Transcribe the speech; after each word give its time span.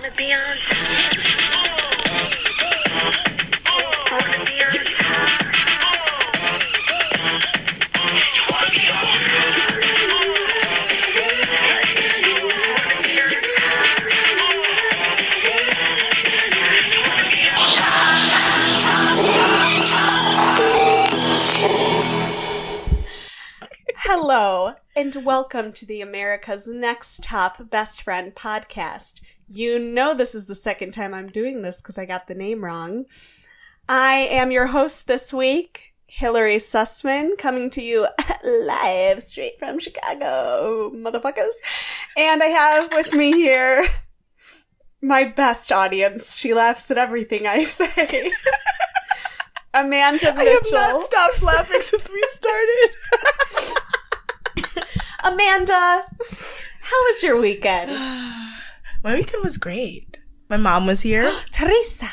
Wanna 0.00 0.14
be 0.16 0.32
on. 0.32 0.40
Wanna 4.10 4.44
be 4.46 4.62
on. 4.62 4.70
Hello, 23.96 24.74
and 24.96 25.14
welcome 25.26 25.74
to 25.74 25.84
the 25.84 26.00
America's 26.00 26.66
Next 26.66 27.22
Top 27.22 27.68
Best 27.68 28.00
Friend 28.00 28.34
podcast. 28.34 29.20
You 29.52 29.80
know, 29.80 30.14
this 30.14 30.36
is 30.36 30.46
the 30.46 30.54
second 30.54 30.92
time 30.92 31.12
I'm 31.12 31.28
doing 31.28 31.62
this 31.62 31.80
because 31.80 31.98
I 31.98 32.06
got 32.06 32.28
the 32.28 32.36
name 32.36 32.64
wrong. 32.64 33.06
I 33.88 34.28
am 34.30 34.52
your 34.52 34.68
host 34.68 35.08
this 35.08 35.32
week, 35.32 35.92
Hillary 36.06 36.58
Sussman, 36.58 37.36
coming 37.36 37.68
to 37.70 37.82
you 37.82 38.06
live 38.44 39.20
straight 39.20 39.58
from 39.58 39.80
Chicago, 39.80 40.92
motherfuckers. 40.94 41.50
And 42.16 42.44
I 42.44 42.46
have 42.46 42.92
with 42.92 43.12
me 43.12 43.32
here 43.32 43.88
my 45.02 45.24
best 45.24 45.72
audience. 45.72 46.36
She 46.36 46.54
laughs 46.54 46.88
at 46.92 46.98
everything 46.98 47.48
I 47.48 47.64
say. 47.64 47.90
Amanda 49.74 50.32
Mitchell. 50.32 50.38
I 50.38 50.44
have 50.44 50.72
not 50.72 51.02
stopped 51.02 51.42
laughing 51.42 51.80
since 51.80 52.08
we 52.08 52.24
started. 52.30 52.90
Amanda, 55.24 56.04
how 56.82 57.02
was 57.08 57.22
your 57.24 57.40
weekend? 57.40 57.90
My 59.02 59.14
weekend 59.14 59.42
was 59.42 59.56
great. 59.56 60.18
My 60.48 60.58
mom 60.58 60.86
was 60.86 61.00
here. 61.00 61.32
Teresa. 61.50 62.08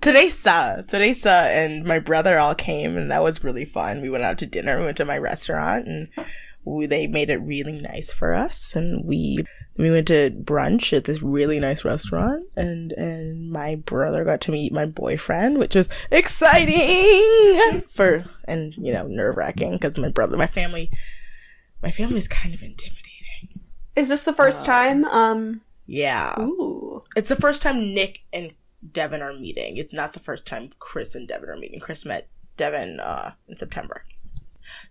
Teresa, 0.00 0.84
Teresa, 0.86 1.48
and 1.50 1.84
my 1.84 1.98
brother 1.98 2.38
all 2.38 2.54
came, 2.54 2.96
and 2.96 3.10
that 3.10 3.22
was 3.22 3.42
really 3.42 3.64
fun. 3.64 4.00
We 4.00 4.08
went 4.08 4.22
out 4.22 4.38
to 4.38 4.46
dinner. 4.46 4.78
We 4.78 4.84
went 4.84 4.96
to 4.98 5.04
my 5.04 5.18
restaurant, 5.18 5.88
and 5.88 6.08
we, 6.64 6.86
they 6.86 7.08
made 7.08 7.30
it 7.30 7.38
really 7.38 7.80
nice 7.80 8.12
for 8.12 8.32
us. 8.32 8.76
And 8.76 9.04
we 9.04 9.38
we 9.76 9.90
went 9.90 10.06
to 10.08 10.30
brunch 10.30 10.96
at 10.96 11.04
this 11.04 11.20
really 11.20 11.58
nice 11.58 11.84
restaurant, 11.84 12.46
and 12.56 12.92
and 12.92 13.50
my 13.50 13.74
brother 13.74 14.24
got 14.24 14.40
to 14.42 14.52
meet 14.52 14.72
my 14.72 14.86
boyfriend, 14.86 15.58
which 15.58 15.74
is 15.74 15.88
exciting 16.12 17.82
for 17.88 18.24
and 18.44 18.72
you 18.76 18.92
know 18.92 19.08
nerve 19.08 19.36
wracking 19.36 19.72
because 19.72 19.96
my 19.96 20.10
brother, 20.10 20.36
my 20.36 20.46
family, 20.46 20.90
my 21.82 21.90
family 21.90 22.18
is 22.18 22.28
kind 22.28 22.54
of 22.54 22.62
intimidating. 22.62 23.62
Is 23.96 24.08
this 24.08 24.22
the 24.22 24.32
first 24.32 24.64
time? 24.64 25.04
Um. 25.06 25.62
Yeah. 25.88 26.38
Ooh. 26.38 27.02
It's 27.16 27.30
the 27.30 27.36
first 27.36 27.62
time 27.62 27.94
Nick 27.94 28.20
and 28.32 28.52
Devin 28.92 29.22
are 29.22 29.32
meeting. 29.32 29.78
It's 29.78 29.94
not 29.94 30.12
the 30.12 30.20
first 30.20 30.46
time 30.46 30.68
Chris 30.78 31.14
and 31.14 31.26
Devin 31.26 31.48
are 31.48 31.56
meeting. 31.56 31.80
Chris 31.80 32.04
met 32.04 32.28
Devin 32.56 33.00
uh, 33.00 33.32
in 33.48 33.56
September. 33.56 34.04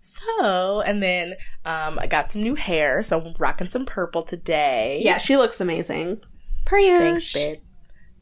So, 0.00 0.82
and 0.84 1.00
then 1.00 1.34
um, 1.64 2.00
I 2.00 2.08
got 2.08 2.32
some 2.32 2.42
new 2.42 2.56
hair, 2.56 3.04
so 3.04 3.20
I'm 3.20 3.34
rocking 3.38 3.68
some 3.68 3.86
purple 3.86 4.24
today. 4.24 5.00
Yeah, 5.02 5.18
she 5.18 5.36
looks 5.36 5.60
amazing. 5.60 6.20
Per. 6.66 6.80
Thanks, 6.80 7.32
babe. 7.32 7.58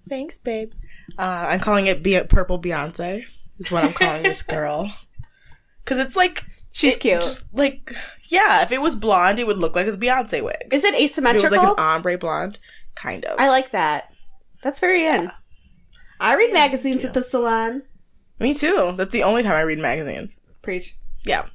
Thanks, 0.07 0.39
babe. 0.39 0.73
Uh, 1.19 1.47
I'm 1.49 1.61
calling 1.61 1.87
it 1.87 2.03
Be- 2.03 2.23
Purple 2.29 2.61
Beyonce, 2.61 3.23
is 3.59 3.71
what 3.73 3.85
I'm 3.85 3.95
calling 3.95 4.23
this 4.23 4.43
girl. 4.43 4.93
Because 5.83 5.99
it's 5.99 6.15
like. 6.15 6.45
She's 6.73 6.97
it 6.97 7.01
cute. 7.01 7.23
Just 7.23 7.47
like, 7.55 7.91
yeah, 8.29 8.63
if 8.63 8.73
it 8.73 8.81
was 8.81 8.95
blonde, 8.97 9.39
it 9.39 9.47
would 9.47 9.59
look 9.59 9.75
like 9.75 9.87
a 9.87 9.93
Beyonce 9.93 10.43
wig. 10.43 10.69
Is 10.73 10.85
it 10.85 10.95
If 10.95 11.17
it 11.19 11.43
was 11.43 11.51
like 11.51 11.61
an 11.63 11.75
ombre 11.79 12.19
blonde, 12.19 12.59
kind 12.95 13.25
of. 13.25 13.39
I 13.39 13.49
like 13.49 13.71
that. 13.73 14.13
That's 14.63 14.81
very 14.81 15.07
in. 15.07 15.31
I 16.21 16.35
read 16.35 16.53
magazines 16.53 17.05
at 17.05 17.15
the 17.15 17.23
salon. 17.23 17.83
Me 18.41 18.55
too. 18.55 18.95
That's 18.97 19.13
the 19.13 19.23
only 19.23 19.43
time 19.43 19.53
I 19.53 19.61
read 19.63 19.79
magazines. 19.79 20.41
Preach. 20.63 20.97
Yeah. 21.25 21.47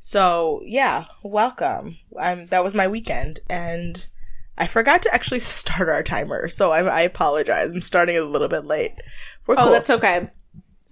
So 0.00 0.60
yeah, 0.64 1.04
welcome. 1.22 1.96
Um, 2.18 2.46
that 2.46 2.64
was 2.64 2.74
my 2.74 2.88
weekend, 2.88 3.40
and 3.50 4.06
I 4.56 4.66
forgot 4.66 5.02
to 5.02 5.14
actually 5.14 5.40
start 5.58 5.88
our 5.88 6.02
timer, 6.02 6.48
so 6.48 6.72
I, 6.72 6.82
I 6.82 7.00
apologize. 7.02 7.68
I'm 7.68 7.82
starting 7.82 8.16
a 8.16 8.22
little 8.22 8.48
bit 8.48 8.64
late. 8.64 8.92
We're 9.46 9.54
Oh, 9.58 9.64
cool. 9.64 9.72
that's 9.72 9.90
okay. 9.90 10.30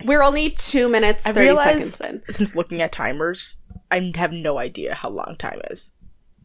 We're 0.04 0.22
only 0.22 0.50
two 0.50 0.90
minutes, 0.90 1.26
I 1.26 1.32
30 1.32 1.46
realized 1.46 1.94
seconds 1.94 2.22
in. 2.28 2.34
since 2.34 2.54
looking 2.54 2.82
at 2.82 2.92
timers, 2.92 3.56
I 3.90 4.12
have 4.16 4.32
no 4.32 4.58
idea 4.58 4.94
how 4.94 5.10
long 5.10 5.36
time 5.38 5.60
is. 5.70 5.90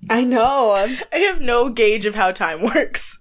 I 0.09 0.23
know. 0.23 0.71
I 1.11 1.17
have 1.17 1.41
no 1.41 1.69
gauge 1.69 2.05
of 2.05 2.15
how 2.15 2.31
time 2.31 2.61
works. 2.75 3.19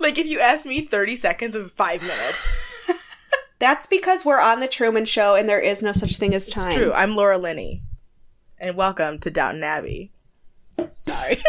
like 0.00 0.18
if 0.18 0.26
you 0.26 0.40
ask 0.40 0.66
me, 0.66 0.86
thirty 0.86 1.16
seconds 1.16 1.54
is 1.54 1.70
five 1.70 2.00
minutes. 2.02 2.90
That's 3.58 3.86
because 3.86 4.24
we're 4.24 4.40
on 4.40 4.60
the 4.60 4.68
Truman 4.68 5.04
Show 5.04 5.34
and 5.34 5.48
there 5.48 5.60
is 5.60 5.82
no 5.82 5.92
such 5.92 6.16
thing 6.16 6.34
as 6.34 6.48
time. 6.48 6.68
It's 6.68 6.76
true. 6.76 6.92
I'm 6.92 7.16
Laura 7.16 7.38
Linney, 7.38 7.82
and 8.58 8.76
welcome 8.76 9.18
to 9.20 9.30
Downton 9.30 9.64
Abbey. 9.64 10.12
Sorry. 10.94 11.42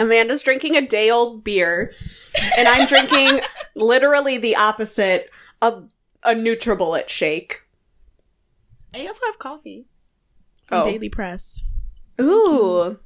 Amanda's 0.00 0.42
drinking 0.42 0.76
a 0.76 0.86
day 0.86 1.10
old 1.10 1.44
beer, 1.44 1.92
and 2.58 2.66
I'm 2.66 2.86
drinking 2.86 3.40
literally 3.76 4.38
the 4.38 4.56
opposite 4.56 5.30
of 5.62 5.88
a 6.24 6.34
NutriBullet 6.34 7.08
shake. 7.08 7.62
I 8.92 9.06
also 9.06 9.26
have 9.26 9.38
coffee. 9.38 9.86
From 10.64 10.80
Oh. 10.82 10.84
Daily 10.84 11.08
Press. 11.08 11.62
Ooh, 12.20 12.98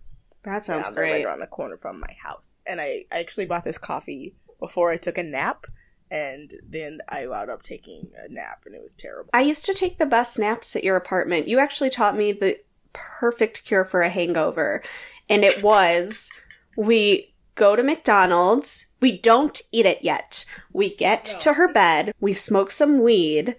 that 0.42 0.64
sounds 0.64 0.88
Yeah, 0.88 0.94
they're 0.94 1.04
right 1.04 1.10
great. 1.12 1.24
around 1.26 1.40
the 1.40 1.46
corner 1.46 1.76
from 1.76 2.00
my 2.00 2.14
house. 2.22 2.60
And 2.66 2.80
I, 2.80 3.04
I 3.10 3.20
actually 3.20 3.46
bought 3.46 3.64
this 3.64 3.78
coffee 3.78 4.34
before 4.60 4.90
I 4.90 4.96
took 4.96 5.18
a 5.18 5.22
nap, 5.22 5.66
and 6.10 6.52
then 6.68 6.98
I 7.08 7.26
wound 7.26 7.50
up 7.50 7.62
taking 7.62 8.10
a 8.16 8.32
nap, 8.32 8.62
and 8.66 8.74
it 8.74 8.82
was 8.82 8.94
terrible. 8.94 9.30
I 9.32 9.40
used 9.42 9.66
to 9.66 9.74
take 9.74 9.98
the 9.98 10.06
best 10.06 10.38
naps 10.38 10.74
at 10.76 10.84
your 10.84 10.96
apartment. 10.96 11.48
You 11.48 11.58
actually 11.58 11.90
taught 11.90 12.16
me 12.16 12.32
the 12.32 12.58
perfect 12.92 13.64
cure 13.64 13.84
for 13.84 14.02
a 14.02 14.08
hangover. 14.08 14.82
And 15.28 15.44
it 15.44 15.62
was 15.62 16.30
we 16.76 17.34
go 17.54 17.76
to 17.76 17.82
McDonald's, 17.82 18.86
we 19.00 19.18
don't 19.18 19.60
eat 19.72 19.84
it 19.86 19.98
yet. 20.02 20.44
We 20.72 20.94
get 20.94 21.24
to 21.40 21.54
her 21.54 21.72
bed, 21.72 22.12
we 22.20 22.32
smoke 22.32 22.70
some 22.70 23.02
weed, 23.02 23.56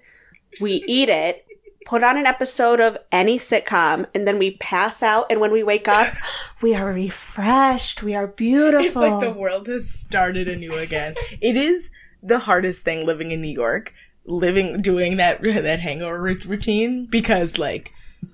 we 0.60 0.84
eat 0.88 1.10
it, 1.10 1.46
put 1.86 2.04
on 2.04 2.18
an 2.18 2.26
episode 2.26 2.80
of 2.80 2.98
any 3.12 3.38
sitcom, 3.40 4.06
and 4.14 4.28
then 4.28 4.38
we 4.38 4.52
pass 4.58 5.02
out. 5.02 5.26
And 5.32 5.40
when 5.40 5.52
we 5.52 5.64
wake 5.64 5.88
up, 5.88 6.14
we 6.62 6.76
are 6.76 6.92
refreshed, 6.94 8.04
we 8.04 8.16
are 8.16 8.26
It's 8.26 8.36
beautiful. 8.36 9.02
like 9.02 9.22
the 9.24 9.34
world 9.34 9.68
has 9.68 9.90
started 9.90 10.48
anew 10.48 10.74
again. 10.76 11.16
it 11.42 11.56
is 11.58 11.90
the 12.22 12.40
hardest 12.40 12.84
thing 12.86 13.06
living 13.06 13.32
in 13.32 13.42
New 13.42 13.52
York, 13.54 13.94
living 14.26 14.82
doing 14.82 15.18
that 15.18 15.42
that 15.42 15.80
hangover 15.80 16.22
rut- 16.22 16.46
routine 16.46 17.06
because 17.10 17.58
like 17.58 17.92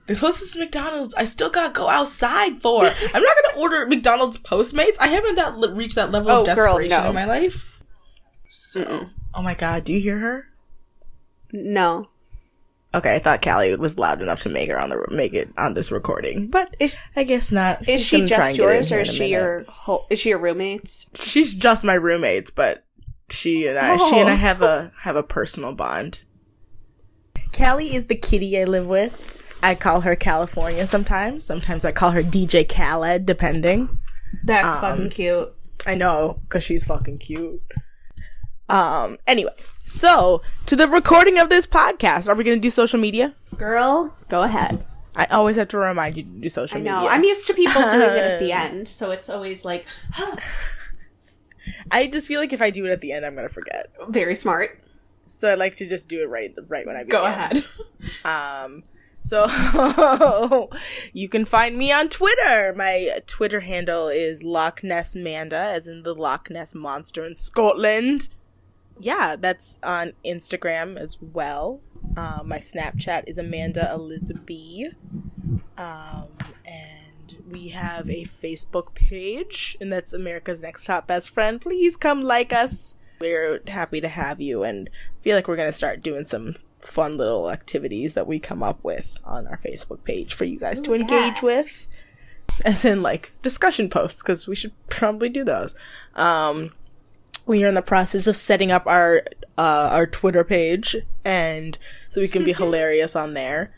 the 0.08 0.16
closest 0.16 0.58
McDonald's 0.58 1.14
I 1.14 1.26
still 1.26 1.52
got 1.52 1.68
to 1.74 1.80
go 1.80 1.88
outside 1.90 2.62
for. 2.62 2.86
I'm 2.86 3.22
not 3.24 3.38
gonna 3.46 3.60
order 3.62 3.86
McDonald's 3.86 4.38
Postmates. 4.40 4.98
I 5.00 5.08
haven't 5.10 5.36
that 5.36 5.58
li- 5.60 5.74
reached 5.74 5.96
that 5.96 6.12
level 6.12 6.32
Oh, 6.32 6.40
of 6.42 6.46
girl, 6.48 6.56
desperation 6.80 7.04
no. 7.04 7.10
in 7.10 7.16
my 7.16 7.26
life. 7.26 7.64
Mm-mm. 8.74 9.10
Oh 9.36 9.42
my 9.44 9.54
god, 9.54 9.84
do 9.84 9.94
you 9.94 10.00
hear 10.02 10.18
her? 10.18 10.48
No. 11.54 12.10
Okay, 12.96 13.14
I 13.16 13.20
thought 13.20 13.42
Callie 13.44 13.76
was 13.76 13.98
loud 14.00 14.22
enough 14.22 14.42
to 14.42 14.50
make 14.50 14.70
her 14.70 14.80
on 14.80 14.90
the 14.90 15.06
make 15.12 15.34
it 15.34 15.50
on 15.58 15.74
this 15.74 15.92
recording, 15.92 16.48
but 16.48 16.76
Is, 16.80 16.98
I 17.16 17.24
guess 17.24 17.52
not. 17.52 17.88
is 17.90 18.04
she 18.06 18.24
just 18.26 18.50
and 18.50 18.58
get 18.58 18.64
in 18.66 18.70
yours 18.72 18.92
or 18.92 19.00
is 19.02 19.14
she 19.14 19.28
your 19.28 19.66
whole, 19.68 20.08
is 20.10 20.20
she 20.20 20.30
your 20.30 20.40
roommate's? 20.40 21.08
She's 21.16 21.54
just 21.54 21.84
my 21.84 21.94
roommates, 21.96 22.52
but 22.52 22.86
she 23.30 23.68
and 23.68 23.78
I, 23.78 23.98
she 23.98 24.20
and 24.20 24.30
I 24.30 24.34
Oh. 24.34 24.38
have 24.38 24.62
a 24.62 24.92
have 25.02 25.16
a 25.18 25.24
personal 25.24 25.74
bond. 25.76 26.22
Callie 27.54 27.96
is 27.96 28.08
the 28.08 28.16
kitty 28.16 28.60
I 28.60 28.64
live 28.64 28.88
with. 28.88 29.14
I 29.64 29.76
call 29.76 30.02
her 30.02 30.16
California 30.16 30.86
sometimes. 30.88 31.46
Sometimes 31.46 31.84
I 31.86 31.92
call 31.92 32.12
her 32.12 32.22
DJ 32.22 32.64
Khaled, 32.68 33.26
depending. 33.26 33.98
That's 34.46 34.78
Um, 34.78 34.82
fucking 34.82 35.10
cute. 35.12 35.54
I 35.86 35.96
know, 35.96 36.40
cause 36.50 36.64
she's 36.64 36.86
fucking 36.86 37.18
cute. 37.20 37.62
Um. 38.70 39.18
Anyway, 39.28 39.54
so 39.86 40.42
to 40.66 40.76
the 40.76 40.88
recording 40.88 41.38
of 41.38 41.50
this 41.50 41.66
podcast, 41.68 42.28
are 42.28 42.36
we 42.36 42.44
gonna 42.44 42.58
do 42.58 42.70
social 42.70 43.00
media? 43.00 43.36
Girl, 43.58 44.16
go 44.30 44.44
ahead. 44.44 44.86
I 45.16 45.26
always 45.26 45.56
have 45.56 45.70
to 45.70 45.78
remind 45.78 46.18
you 46.18 46.24
to 46.24 46.30
do 46.30 46.50
social 46.50 46.78
I 46.80 46.82
know. 46.82 46.96
media. 47.02 47.10
I'm 47.10 47.24
used 47.24 47.48
to 47.48 47.54
people 47.54 47.82
doing 47.82 48.02
it 48.02 48.18
at 48.18 48.40
the 48.40 48.52
end, 48.64 48.88
so 48.88 49.12
it's 49.12 49.30
always 49.30 49.64
like 49.64 49.86
I 51.92 52.08
just 52.08 52.28
feel 52.28 52.40
like 52.40 52.54
if 52.54 52.62
I 52.62 52.70
do 52.70 52.86
it 52.86 52.92
at 52.92 53.02
the 53.02 53.12
end, 53.12 53.26
I'm 53.26 53.36
gonna 53.36 53.50
forget. 53.50 53.92
very 54.10 54.36
smart. 54.36 54.82
So 55.28 55.50
I 55.50 55.56
like 55.56 55.76
to 55.78 55.88
just 55.88 56.08
do 56.10 56.22
it 56.22 56.30
right, 56.30 56.54
right 56.68 56.86
when 56.86 56.96
I 56.96 57.04
begin. 57.04 57.20
Go 57.20 57.26
ahead. 57.26 57.66
Um, 58.24 58.84
so 59.24 59.48
you 61.14 61.28
can 61.28 61.46
find 61.46 61.76
me 61.76 61.92
on 61.92 62.08
Twitter. 62.08 62.72
My 62.76 63.18
Twitter 63.26 63.62
handle 63.62 64.10
is 64.10 64.44
Loch 64.44 64.84
Ness 64.84 65.16
Manda, 65.16 65.58
as 65.58 65.88
in 65.88 66.04
the 66.04 66.14
Loch 66.14 66.52
Ness 66.52 66.76
monster 66.76 67.26
in 67.26 67.34
Scotland. 67.34 68.28
Yeah, 69.00 69.36
that's 69.36 69.78
on 69.84 70.14
Instagram 70.26 70.98
as 70.98 71.22
well. 71.22 71.82
Uh, 72.16 72.42
my 72.46 72.60
Snapchat 72.60 73.24
is 73.28 73.38
Amanda 73.38 73.92
Elizabeth. 73.94 74.96
Um, 75.78 76.28
and 76.66 77.36
we 77.50 77.70
have 77.70 78.10
a 78.10 78.26
Facebook 78.26 78.94
page, 78.94 79.78
and 79.82 79.92
that's 79.92 80.14
America's 80.14 80.64
Next 80.64 80.86
Top 80.86 81.08
Best 81.08 81.30
Friend. 81.30 81.60
Please 81.60 81.98
come 81.98 82.22
like 82.22 82.54
us. 82.54 82.96
We're 83.20 83.62
happy 83.68 84.02
to 84.02 84.08
have 84.08 84.40
you, 84.40 84.64
and 84.64 84.90
feel 85.22 85.36
like 85.36 85.48
we're 85.48 85.56
gonna 85.56 85.74
start 85.74 86.02
doing 86.02 86.24
some 86.24 86.56
fun 86.82 87.18
little 87.18 87.50
activities 87.50 88.14
that 88.14 88.28
we 88.28 88.40
come 88.40 88.62
up 88.62 88.84
with 88.84 89.08
on 89.24 89.48
our 89.48 89.58
Facebook 89.58 90.04
page 90.04 90.34
for 90.34 90.46
you 90.46 90.60
guys 90.60 90.82
to 90.82 90.92
Ooh, 90.92 90.96
engage 90.96 91.36
yeah. 91.36 91.42
with. 91.44 91.88
As 92.64 92.86
in, 92.86 93.02
like 93.02 93.34
discussion 93.42 93.90
posts, 93.90 94.22
because 94.22 94.48
we 94.48 94.56
should 94.56 94.72
probably 94.88 95.28
do 95.28 95.44
those. 95.44 95.76
Um, 96.16 96.72
we 97.46 97.64
are 97.64 97.68
in 97.68 97.76
the 97.76 97.82
process 97.82 98.28
of 98.28 98.38
setting 98.38 98.72
up 98.72 98.86
our 98.88 99.24
uh, 99.58 99.90
our 99.92 100.06
Twitter 100.08 100.44
page, 100.44 100.96
and 101.24 101.78
so 102.10 102.22
we 102.22 102.28
can 102.28 102.44
be 102.44 102.54
hilarious 102.62 103.16
on 103.16 103.34
there. 103.34 103.74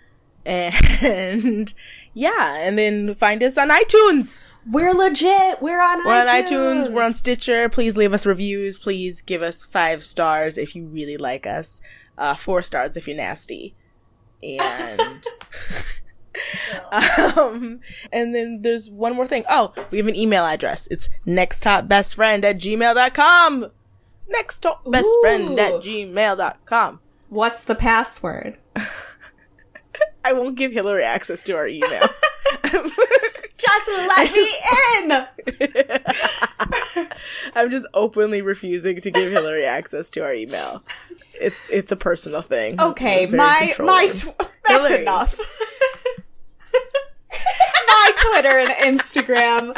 And 0.46 1.74
yeah, 2.14 2.56
and 2.58 2.78
then 2.80 3.16
find 3.16 3.44
us 3.44 3.58
on 3.58 3.70
iTunes. 3.70 4.42
We're 4.70 4.94
legit. 4.94 5.62
We're 5.62 5.82
on 5.82 6.06
We're 6.06 6.22
on 6.22 6.28
iTunes. 6.28 6.48
iTunes. 6.88 6.92
We're 6.92 7.04
on 7.04 7.14
Stitcher. 7.14 7.70
Please 7.70 7.96
leave 7.98 8.14
us 8.14 8.26
reviews. 8.26 8.78
Please 8.78 9.22
give 9.22 9.42
us 9.42 9.66
five 9.66 10.04
stars 10.06 10.58
if 10.58 10.76
you 10.76 10.86
really 10.86 11.18
like 11.18 11.46
us. 11.46 11.82
Uh, 12.18 12.36
four 12.36 12.62
stars 12.62 12.98
if 12.98 13.08
you're 13.08 13.16
nasty. 13.18 13.76
And 14.42 15.24
um, 17.38 17.80
and 18.12 18.34
then 18.34 18.62
there's 18.62 18.90
one 18.90 19.16
more 19.16 19.28
thing. 19.28 19.44
Oh, 19.50 19.74
we 19.92 19.98
have 19.98 20.08
an 20.08 20.16
email 20.16 20.46
address. 20.46 20.88
It's 20.88 21.10
nexttopbestfriend 21.26 22.44
at 22.44 22.58
gmail.com. 22.58 23.68
Nexttopbestfriend 24.34 25.58
at 25.58 25.74
gmail.com. 25.84 27.00
What's 27.30 27.64
the 27.64 27.76
password? 27.76 28.58
I 30.24 30.34
won't 30.34 30.56
give 30.56 30.72
Hillary 30.72 31.04
access 31.04 31.44
to 31.44 31.54
our 31.56 31.68
email. 31.68 32.08
Just 33.58 33.88
let 33.88 34.32
me 34.34 34.48
in. 35.00 35.28
I'm 37.56 37.72
just 37.72 37.88
openly 37.96 38.44
refusing 38.44 39.02
to 39.02 39.10
give 39.10 39.32
Hillary 39.32 39.66
access 39.66 40.12
to 40.12 40.24
our 40.24 40.34
email. 40.34 40.84
It's 41.42 41.68
it's 41.70 41.92
a 41.92 41.96
personal 41.96 42.44
thing. 42.44 42.80
Okay, 42.80 43.26
my 43.26 43.74
my 43.80 44.08
tw- 44.08 44.38
that's 44.38 44.88
Hillary. 44.90 45.02
enough. 45.02 45.40
My 47.88 48.12
Twitter 48.16 48.58
and 48.58 49.00
Instagram 49.00 49.76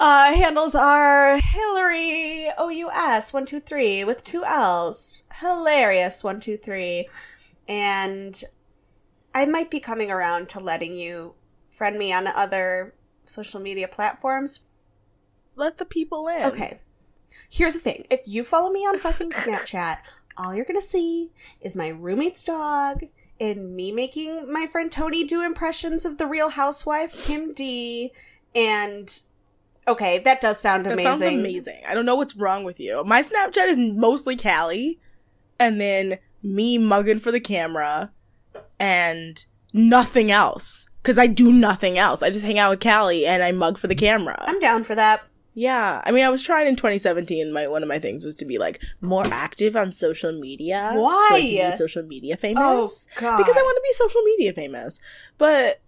uh, 0.00 0.34
handles 0.34 0.74
are 0.74 1.38
Hillary 1.38 2.48
OUS 2.58 3.32
one 3.32 3.46
two 3.46 3.60
three 3.60 4.04
with 4.04 4.22
two 4.24 4.44
L's. 4.44 5.22
Hilarious 5.40 6.24
one 6.24 6.40
two 6.40 6.56
three, 6.56 7.08
and 7.68 8.42
I 9.34 9.46
might 9.46 9.70
be 9.70 9.80
coming 9.80 10.10
around 10.10 10.48
to 10.50 10.60
letting 10.60 10.96
you 10.96 11.34
friend 11.68 11.98
me 11.98 12.12
on 12.12 12.26
other 12.26 12.94
social 13.24 13.60
media 13.60 13.88
platforms 13.88 14.64
let 15.54 15.78
the 15.78 15.84
people 15.84 16.28
in. 16.28 16.44
Okay. 16.44 16.80
Here's 17.48 17.74
the 17.74 17.80
thing. 17.80 18.06
If 18.10 18.20
you 18.26 18.44
follow 18.44 18.70
me 18.70 18.80
on 18.80 18.98
fucking 18.98 19.30
Snapchat, 19.30 19.98
all 20.36 20.54
you're 20.54 20.64
gonna 20.64 20.80
see 20.82 21.30
is 21.60 21.76
my 21.76 21.88
roommate's 21.88 22.44
dog 22.44 23.02
and 23.42 23.74
me 23.74 23.90
making 23.90 24.50
my 24.52 24.66
friend 24.66 24.90
Tony 24.90 25.24
do 25.24 25.44
impressions 25.44 26.06
of 26.06 26.16
the 26.16 26.26
real 26.26 26.48
housewife, 26.50 27.26
Kim 27.26 27.52
D. 27.52 28.12
And 28.54 29.20
okay, 29.88 30.20
that 30.20 30.40
does 30.40 30.60
sound 30.60 30.86
That 30.86 30.92
amazing. 30.92 31.10
sounds 31.10 31.34
amazing. 31.34 31.80
I 31.86 31.94
don't 31.94 32.06
know 32.06 32.14
what's 32.14 32.36
wrong 32.36 32.62
with 32.62 32.78
you. 32.78 33.02
My 33.04 33.20
Snapchat 33.20 33.66
is 33.66 33.76
mostly 33.78 34.36
Callie, 34.36 35.00
and 35.58 35.80
then 35.80 36.18
me 36.42 36.78
mugging 36.78 37.18
for 37.18 37.32
the 37.32 37.40
camera, 37.40 38.12
and 38.78 39.44
nothing 39.72 40.30
else. 40.30 40.88
Because 41.02 41.18
I 41.18 41.26
do 41.26 41.52
nothing 41.52 41.98
else. 41.98 42.22
I 42.22 42.30
just 42.30 42.44
hang 42.44 42.60
out 42.60 42.70
with 42.70 42.78
Callie 42.80 43.26
and 43.26 43.42
I 43.42 43.50
mug 43.50 43.76
for 43.76 43.88
the 43.88 43.94
camera. 43.96 44.36
I'm 44.46 44.60
down 44.60 44.84
for 44.84 44.94
that. 44.94 45.22
Yeah, 45.54 46.00
I 46.04 46.12
mean, 46.12 46.24
I 46.24 46.30
was 46.30 46.42
trying 46.42 46.66
in 46.66 46.76
2017. 46.76 47.52
My 47.52 47.68
one 47.68 47.82
of 47.82 47.88
my 47.88 47.98
things 47.98 48.24
was 48.24 48.34
to 48.36 48.44
be 48.44 48.58
like 48.58 48.82
more 49.00 49.26
active 49.26 49.76
on 49.76 49.92
social 49.92 50.32
media. 50.32 50.92
Why? 50.94 51.26
So 51.28 51.34
I 51.34 51.40
can 51.40 51.70
be 51.70 51.76
social 51.76 52.02
media 52.04 52.34
oh, 52.38 52.40
famous. 52.40 53.06
Oh, 53.16 53.20
God. 53.20 53.38
Because 53.38 53.56
I 53.56 53.62
want 53.62 53.76
to 53.76 53.82
be 53.82 53.92
social 53.92 54.22
media 54.22 54.52
famous, 54.54 54.98
but 55.36 55.82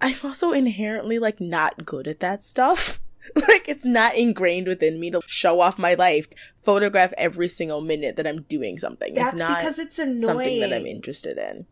I'm 0.00 0.16
also 0.24 0.52
inherently 0.52 1.20
like 1.20 1.40
not 1.40 1.86
good 1.86 2.08
at 2.08 2.20
that 2.20 2.42
stuff. 2.42 2.98
like 3.36 3.68
it's 3.68 3.84
not 3.84 4.16
ingrained 4.16 4.66
within 4.66 4.98
me 4.98 5.12
to 5.12 5.20
show 5.26 5.60
off 5.60 5.78
my 5.78 5.94
life, 5.94 6.26
photograph 6.56 7.12
every 7.16 7.46
single 7.46 7.80
minute 7.80 8.16
that 8.16 8.26
I'm 8.26 8.42
doing 8.42 8.78
something. 8.78 9.14
That's 9.14 9.34
it's 9.34 9.42
not 9.42 9.58
because 9.58 9.78
it's 9.78 10.00
annoying. 10.00 10.22
something 10.22 10.60
that 10.60 10.72
I'm 10.72 10.86
interested 10.86 11.38
in. 11.38 11.66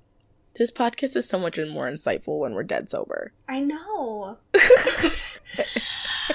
This 0.54 0.70
podcast 0.70 1.16
is 1.16 1.28
so 1.28 1.38
much 1.38 1.58
more 1.58 1.90
insightful 1.90 2.38
when 2.38 2.54
we're 2.54 2.62
dead 2.62 2.88
sober. 2.88 3.32
I 3.48 3.60
know. 3.60 4.38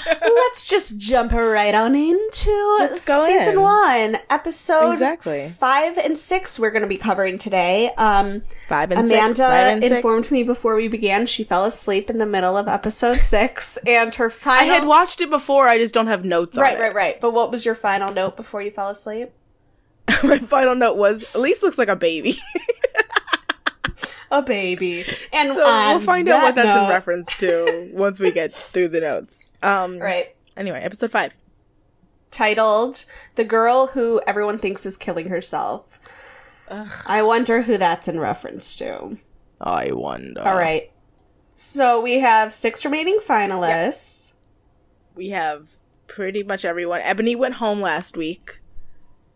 Let's 0.06 0.66
just 0.66 0.98
jump 0.98 1.32
right 1.32 1.74
on 1.74 1.96
into 1.96 2.76
Let's 2.80 3.08
go 3.08 3.26
season 3.26 3.54
in. 3.56 3.62
one, 3.62 4.18
episode 4.30 4.92
Exactly. 4.94 5.48
five 5.50 5.98
and 5.98 6.18
six. 6.18 6.60
We're 6.60 6.72
going 6.72 6.82
to 6.82 6.88
be 6.88 6.98
covering 6.98 7.38
today. 7.38 7.92
Um, 7.98 8.42
Five 8.68 8.92
and 8.92 9.00
Amanda 9.02 9.36
six. 9.36 9.40
Five 9.40 9.74
and 9.74 9.84
six. 9.84 9.96
informed 9.96 10.32
me 10.32 10.44
before 10.44 10.76
we 10.76 10.88
began 10.90 11.26
she 11.28 11.44
fell 11.44 11.66
asleep 11.66 12.10
in 12.10 12.18
the 12.18 12.26
middle 12.26 12.58
of 12.58 12.68
episode 12.68 13.18
six, 13.22 13.78
and 13.88 14.14
her 14.16 14.30
final. 14.30 14.64
I 14.70 14.76
had 14.76 14.86
watched 14.86 15.22
it 15.22 15.30
before. 15.30 15.68
I 15.68 15.78
just 15.78 15.94
don't 15.94 16.08
have 16.08 16.26
notes 16.26 16.58
on 16.58 16.64
right, 16.64 16.78
it. 16.78 16.82
right, 16.82 16.94
right. 16.94 17.22
But 17.22 17.32
what 17.32 17.52
was 17.52 17.66
your 17.66 17.76
final 17.76 18.12
note 18.12 18.36
before 18.36 18.62
you 18.62 18.72
fell 18.72 18.90
asleep? 18.90 19.30
My 20.24 20.38
final 20.40 20.76
note 20.76 20.98
was 20.98 21.34
Elise 21.34 21.64
looks 21.64 21.78
like 21.78 21.88
a 21.88 21.96
baby. 21.96 22.36
A 24.38 24.42
baby. 24.42 25.06
And 25.32 25.50
so 25.54 25.64
we'll 25.64 26.00
find 26.02 26.28
out 26.28 26.44
what 26.44 26.56
that 26.56 26.64
that's 26.64 26.84
in 26.84 26.90
reference 26.90 27.38
to 27.38 27.90
once 27.94 28.20
we 28.20 28.32
get 28.32 28.54
through 28.54 28.90
the 28.90 29.02
notes. 29.02 29.52
Um 29.64 30.00
Right. 30.00 30.36
anyway, 30.58 30.80
episode 30.82 31.12
5. 31.12 31.34
Titled 32.32 33.06
"The 33.36 33.46
Girl 33.46 33.88
Who 33.88 34.22
Everyone 34.28 34.58
Thinks 34.58 34.86
Is 34.86 34.98
Killing 34.98 35.30
Herself." 35.30 36.00
I 37.08 37.22
wonder 37.22 37.62
who 37.62 37.78
that's 37.78 38.08
in 38.08 38.20
reference 38.20 38.76
to. 38.78 39.18
I 39.62 39.92
wonder. 39.92 40.42
All 40.42 40.58
right. 40.58 40.92
So 41.54 42.02
we 42.02 42.20
have 42.20 42.52
six 42.54 42.84
remaining 42.84 43.20
finalists. 43.26 44.34
We 45.14 45.30
have 45.30 45.68
pretty 46.08 46.44
much 46.44 46.66
everyone. 46.66 47.02
Ebony 47.02 47.36
went 47.36 47.56
home 47.56 47.80
last 47.82 48.18
week 48.18 48.60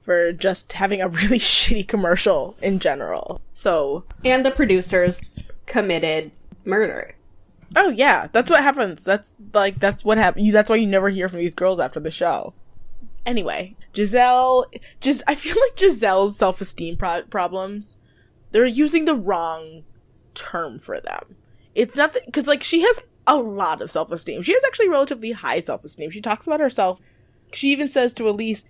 for 0.01 0.31
just 0.31 0.73
having 0.73 1.01
a 1.01 1.07
really 1.21 1.39
shitty 1.39 1.87
commercial 1.87 2.55
in 2.61 2.79
general. 2.79 3.41
So, 3.53 4.03
And 4.23 4.45
the 4.45 4.51
producers 4.51 5.21
committed 5.65 6.31
murder. 6.65 7.15
oh 7.75 7.89
yeah, 7.89 8.27
that's 8.31 8.49
what 8.49 8.63
happens. 8.63 9.03
That's 9.03 9.35
like 9.53 9.79
that's 9.79 10.03
what 10.03 10.17
happens. 10.17 10.51
That's 10.51 10.69
why 10.69 10.77
you 10.77 10.87
never 10.87 11.09
hear 11.09 11.29
from 11.29 11.39
these 11.39 11.53
girls 11.55 11.79
after 11.79 11.99
the 11.99 12.11
show. 12.11 12.53
Anyway, 13.25 13.75
Giselle, 13.95 14.65
just 15.01 15.21
I 15.27 15.35
feel 15.35 15.55
like 15.61 15.77
Giselle's 15.77 16.37
self-esteem 16.37 16.97
pro- 16.97 17.23
problems. 17.23 17.97
They're 18.51 18.65
using 18.65 19.05
the 19.05 19.15
wrong 19.15 19.83
term 20.33 20.79
for 20.79 20.99
them. 20.99 21.35
It's 21.75 21.95
not 21.97 22.15
because 22.25 22.47
like 22.47 22.63
she 22.63 22.81
has 22.81 22.99
a 23.27 23.35
lot 23.37 23.81
of 23.81 23.91
self-esteem. 23.91 24.41
She 24.41 24.53
has 24.53 24.63
actually 24.65 24.89
relatively 24.89 25.33
high 25.33 25.59
self-esteem. 25.59 26.09
She 26.09 26.21
talks 26.21 26.47
about 26.47 26.59
herself. 26.59 26.99
She 27.53 27.71
even 27.71 27.87
says 27.87 28.13
to 28.15 28.27
Elise, 28.27 28.67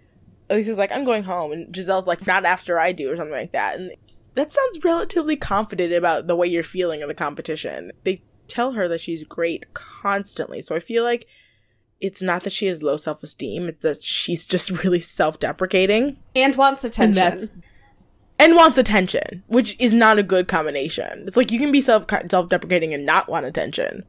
Elise 0.50 0.68
is 0.68 0.78
like, 0.78 0.92
"I'm 0.92 1.06
going 1.06 1.24
home," 1.24 1.52
and 1.52 1.74
Giselle's 1.74 2.08
like, 2.08 2.26
"Not 2.26 2.46
after 2.46 2.80
I 2.80 2.92
do," 2.92 3.12
or 3.12 3.16
something 3.16 3.34
like 3.34 3.52
that. 3.52 3.78
And 3.78 3.92
that 4.36 4.52
sounds 4.52 4.84
relatively 4.84 5.36
confident 5.36 5.94
about 5.94 6.28
the 6.28 6.36
way 6.36 6.48
you're 6.48 6.64
feeling 6.64 7.02
in 7.02 7.08
the 7.08 7.14
competition. 7.14 7.92
They 8.04 8.22
tell 8.48 8.72
her 8.74 8.88
that 8.88 9.02
she's 9.02 9.24
great 9.24 9.74
constantly, 9.74 10.62
so 10.62 10.76
I 10.76 10.80
feel 10.80 11.04
like 11.04 11.28
it's 12.02 12.22
not 12.22 12.44
that 12.44 12.54
she 12.54 12.68
has 12.68 12.82
low 12.82 12.98
self-esteem; 12.98 13.68
it's 13.70 13.82
that 13.84 14.02
she's 14.04 14.46
just 14.46 14.72
really 14.84 15.00
self-deprecating 15.00 16.18
And 16.36 16.56
wants 16.56 16.84
attention. 16.84 17.24
and 17.24 17.64
and 18.40 18.56
wants 18.56 18.78
attention, 18.78 19.44
which 19.48 19.76
is 19.80 19.94
not 19.94 20.18
a 20.18 20.24
good 20.24 20.48
combination. 20.48 21.26
It's 21.28 21.36
like 21.36 21.52
you 21.52 21.60
can 21.60 21.72
be 21.74 21.82
self 21.82 22.06
self-deprecating 22.30 22.94
and 22.94 23.06
not 23.06 23.28
want 23.30 23.46
attention. 23.46 24.06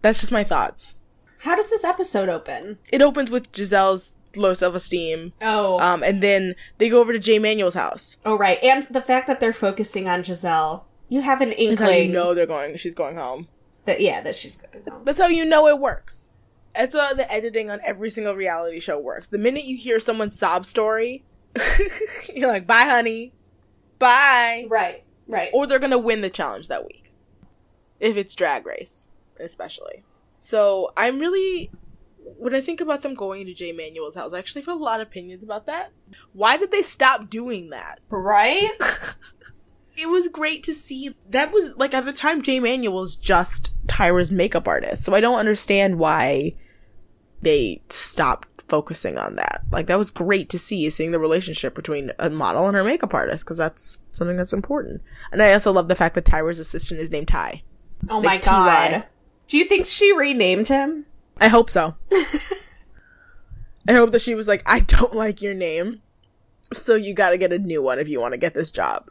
That's 0.00 0.20
just 0.20 0.30
my 0.30 0.44
thoughts. 0.44 0.96
How 1.40 1.56
does 1.56 1.70
this 1.70 1.84
episode 1.84 2.28
open? 2.28 2.78
It 2.92 3.02
opens 3.02 3.30
with 3.30 3.52
Giselle's 3.52 4.17
low 4.36 4.54
self-esteem, 4.54 5.32
Oh. 5.42 5.78
um, 5.80 6.02
and 6.02 6.22
then 6.22 6.54
they 6.78 6.88
go 6.88 7.00
over 7.00 7.12
to 7.12 7.18
Jay 7.18 7.38
Manuel's 7.38 7.74
house. 7.74 8.16
oh, 8.24 8.36
right. 8.36 8.58
And 8.62 8.82
the 8.84 9.00
fact 9.00 9.26
that 9.26 9.40
they're 9.40 9.52
focusing 9.52 10.08
on 10.08 10.22
Giselle. 10.22 10.86
You 11.08 11.22
have 11.22 11.40
an 11.40 11.48
That's 11.50 11.80
how 11.80 11.86
inkling 11.88 12.06
you 12.08 12.12
know 12.12 12.34
they're 12.34 12.46
going. 12.46 12.76
She's 12.76 12.94
going 12.94 13.16
home. 13.16 13.48
that, 13.86 14.00
yeah, 14.00 14.20
that 14.20 14.34
she's 14.34 14.56
going 14.58 14.84
home. 14.90 15.02
That's 15.04 15.18
how 15.18 15.26
you 15.28 15.44
know 15.46 15.66
it 15.68 15.78
works. 15.78 16.28
That's 16.74 16.94
how 16.94 17.14
the 17.14 17.30
editing 17.32 17.70
on 17.70 17.80
every 17.84 18.10
single 18.10 18.34
reality 18.34 18.78
show 18.78 18.98
works. 18.98 19.28
The 19.28 19.38
minute 19.38 19.64
you 19.64 19.76
hear 19.76 19.98
someone's 19.98 20.38
sob 20.38 20.66
story, 20.66 21.24
you're 22.34 22.46
like, 22.48 22.66
"Bye, 22.66 22.82
honey. 22.84 23.32
Bye." 23.98 24.66
Right, 24.68 25.02
right. 25.26 25.48
or 25.52 25.66
they're 25.66 25.78
gonna 25.78 25.98
win 25.98 26.20
the 26.20 26.30
challenge 26.30 26.68
that 26.68 26.84
week. 26.86 27.10
If 28.00 28.16
it's 28.16 28.34
drag 28.34 28.66
race, 28.66 29.08
especially. 29.40 30.04
So 30.38 30.92
I'm 30.96 31.18
really 31.18 31.70
when 32.36 32.54
I 32.54 32.60
think 32.60 32.80
about 32.80 33.02
them 33.02 33.14
going 33.14 33.46
to 33.46 33.54
Jay 33.54 33.72
Manuel's 33.72 34.14
house, 34.14 34.32
I 34.32 34.38
actually 34.38 34.62
have 34.62 34.80
a 34.80 34.82
lot 34.82 35.00
of 35.00 35.08
opinions 35.08 35.42
about 35.42 35.66
that. 35.66 35.92
Why 36.32 36.56
did 36.56 36.70
they 36.70 36.82
stop 36.82 37.30
doing 37.30 37.70
that? 37.70 38.00
right? 38.10 38.70
it 39.96 40.08
was 40.08 40.28
great 40.28 40.62
to 40.64 40.74
see 40.74 41.14
that 41.28 41.52
was 41.52 41.76
like 41.76 41.92
at 41.92 42.04
the 42.04 42.12
time 42.12 42.42
Jay 42.42 42.60
Manuel 42.60 42.94
was 42.94 43.16
just 43.16 43.74
Tyra's 43.86 44.30
makeup 44.30 44.68
artist. 44.68 45.04
So 45.04 45.14
I 45.14 45.20
don't 45.20 45.38
understand 45.38 45.98
why 45.98 46.52
they 47.42 47.82
stopped 47.88 48.62
focusing 48.68 49.18
on 49.18 49.36
that. 49.36 49.62
Like 49.70 49.86
that 49.86 49.98
was 49.98 50.10
great 50.10 50.48
to 50.50 50.58
see 50.58 50.88
seeing 50.90 51.10
the 51.10 51.18
relationship 51.18 51.74
between 51.74 52.12
a 52.18 52.30
model 52.30 52.66
and 52.66 52.76
her 52.76 52.84
makeup 52.84 53.14
artist 53.14 53.44
because 53.44 53.56
that's 53.56 53.98
something 54.10 54.36
that's 54.36 54.52
important. 54.52 55.02
And 55.32 55.42
I 55.42 55.52
also 55.52 55.72
love 55.72 55.88
the 55.88 55.94
fact 55.94 56.14
that 56.14 56.24
Tyra's 56.24 56.58
assistant 56.58 57.00
is 57.00 57.10
named 57.10 57.28
Ty. 57.28 57.62
Oh 58.08 58.22
my 58.22 58.36
God. 58.36 59.04
Do 59.48 59.58
you 59.58 59.64
think 59.66 59.86
she 59.86 60.12
renamed 60.12 60.68
him? 60.68 61.06
I 61.40 61.48
hope 61.48 61.70
so. 61.70 61.94
I 63.88 63.92
hope 63.92 64.10
that 64.12 64.20
she 64.20 64.34
was 64.34 64.48
like, 64.48 64.62
I 64.66 64.80
don't 64.80 65.14
like 65.14 65.40
your 65.40 65.54
name. 65.54 66.02
So 66.72 66.94
you 66.94 67.14
gotta 67.14 67.38
get 67.38 67.52
a 67.52 67.58
new 67.58 67.82
one 67.82 67.98
if 67.98 68.08
you 68.08 68.20
want 68.20 68.32
to 68.32 68.38
get 68.38 68.52
this 68.54 68.70
job. 68.70 69.10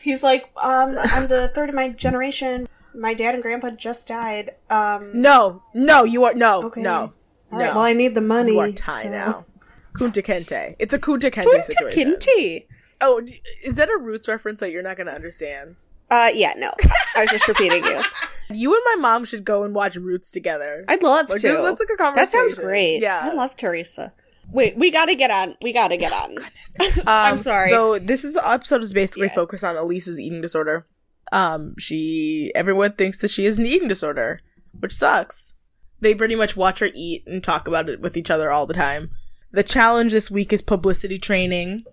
He's 0.00 0.22
like, 0.22 0.50
um, 0.62 0.94
I'm 1.02 1.26
the 1.28 1.50
third 1.54 1.68
of 1.70 1.74
my 1.74 1.88
generation. 1.88 2.68
My 2.94 3.14
dad 3.14 3.34
and 3.34 3.42
grandpa 3.42 3.70
just 3.70 4.06
died. 4.06 4.50
Um, 4.70 5.10
No, 5.20 5.62
no, 5.74 6.04
you 6.04 6.22
are 6.24 6.34
no, 6.34 6.64
Okay. 6.66 6.82
no, 6.82 6.92
all 6.94 7.14
no. 7.50 7.58
right, 7.58 7.74
well, 7.74 7.84
I 7.84 7.92
need 7.94 8.14
the 8.14 8.20
money. 8.20 8.52
you 8.52 8.60
are 8.60 8.70
Ty 8.70 8.92
so- 9.02 9.10
now. 9.10 9.46
Kunta. 9.94 10.74
It's 10.78 10.92
a 10.92 10.98
Kunta 10.98 11.30
Kente 11.30 11.44
Kunta 11.44 11.64
situation. 11.64 12.16
Kinte. 12.20 12.66
Oh, 13.00 13.24
is 13.64 13.74
that 13.76 13.88
a 13.88 13.96
Roots 13.96 14.26
reference 14.28 14.60
that 14.60 14.70
you're 14.72 14.82
not 14.82 14.96
gonna 14.96 15.12
understand? 15.12 15.76
Uh, 16.10 16.30
yeah, 16.34 16.52
no. 16.56 16.72
I 17.16 17.22
was 17.22 17.30
just 17.30 17.48
repeating 17.48 17.84
you. 17.84 18.02
You 18.50 18.74
and 18.74 18.82
my 19.00 19.08
mom 19.08 19.24
should 19.24 19.42
go 19.42 19.64
and 19.64 19.74
watch 19.74 19.96
Roots 19.96 20.30
together. 20.30 20.84
I'd 20.86 21.02
love 21.02 21.30
Like, 21.30 21.40
to. 21.40 21.48
that's- 21.48 21.80
like 21.80 21.88
a 22.12 22.14
That 22.14 22.28
sounds 22.28 22.54
great. 22.54 23.00
Yeah. 23.00 23.18
I 23.22 23.32
love 23.32 23.56
Teresa. 23.56 24.12
Wait, 24.52 24.76
we 24.76 24.90
gotta 24.90 25.14
get 25.14 25.30
on. 25.30 25.56
We 25.62 25.72
gotta 25.72 25.96
get 25.96 26.12
on. 26.12 26.34
Goodness, 26.34 26.74
I'm 27.06 27.32
Um, 27.34 27.38
sorry. 27.38 27.70
So 27.70 27.98
this 27.98 28.22
is 28.22 28.36
episode 28.36 28.82
is 28.82 28.92
basically 28.92 29.28
Yeah. 29.28 29.34
focused 29.34 29.64
on 29.64 29.76
Elise's 29.78 30.20
eating 30.20 30.42
disorder. 30.42 30.86
Um, 31.32 31.74
she 31.78 32.52
everyone 32.54 32.92
thinks 32.92 33.16
that 33.22 33.30
she 33.30 33.46
has 33.46 33.58
an 33.58 33.64
eating 33.64 33.88
disorder, 33.88 34.40
which 34.78 34.92
sucks. 34.92 35.54
They 36.00 36.14
pretty 36.14 36.34
much 36.34 36.54
watch 36.54 36.80
her 36.80 36.90
eat 36.94 37.26
and 37.26 37.42
talk 37.42 37.66
about 37.66 37.88
it 37.88 38.02
with 38.02 38.14
each 38.14 38.30
other 38.30 38.50
all 38.52 38.66
the 38.66 38.74
time. 38.74 39.10
The 39.52 39.62
challenge 39.62 40.12
this 40.12 40.30
week 40.30 40.52
is 40.52 40.60
publicity 40.60 41.18
training, 41.18 41.84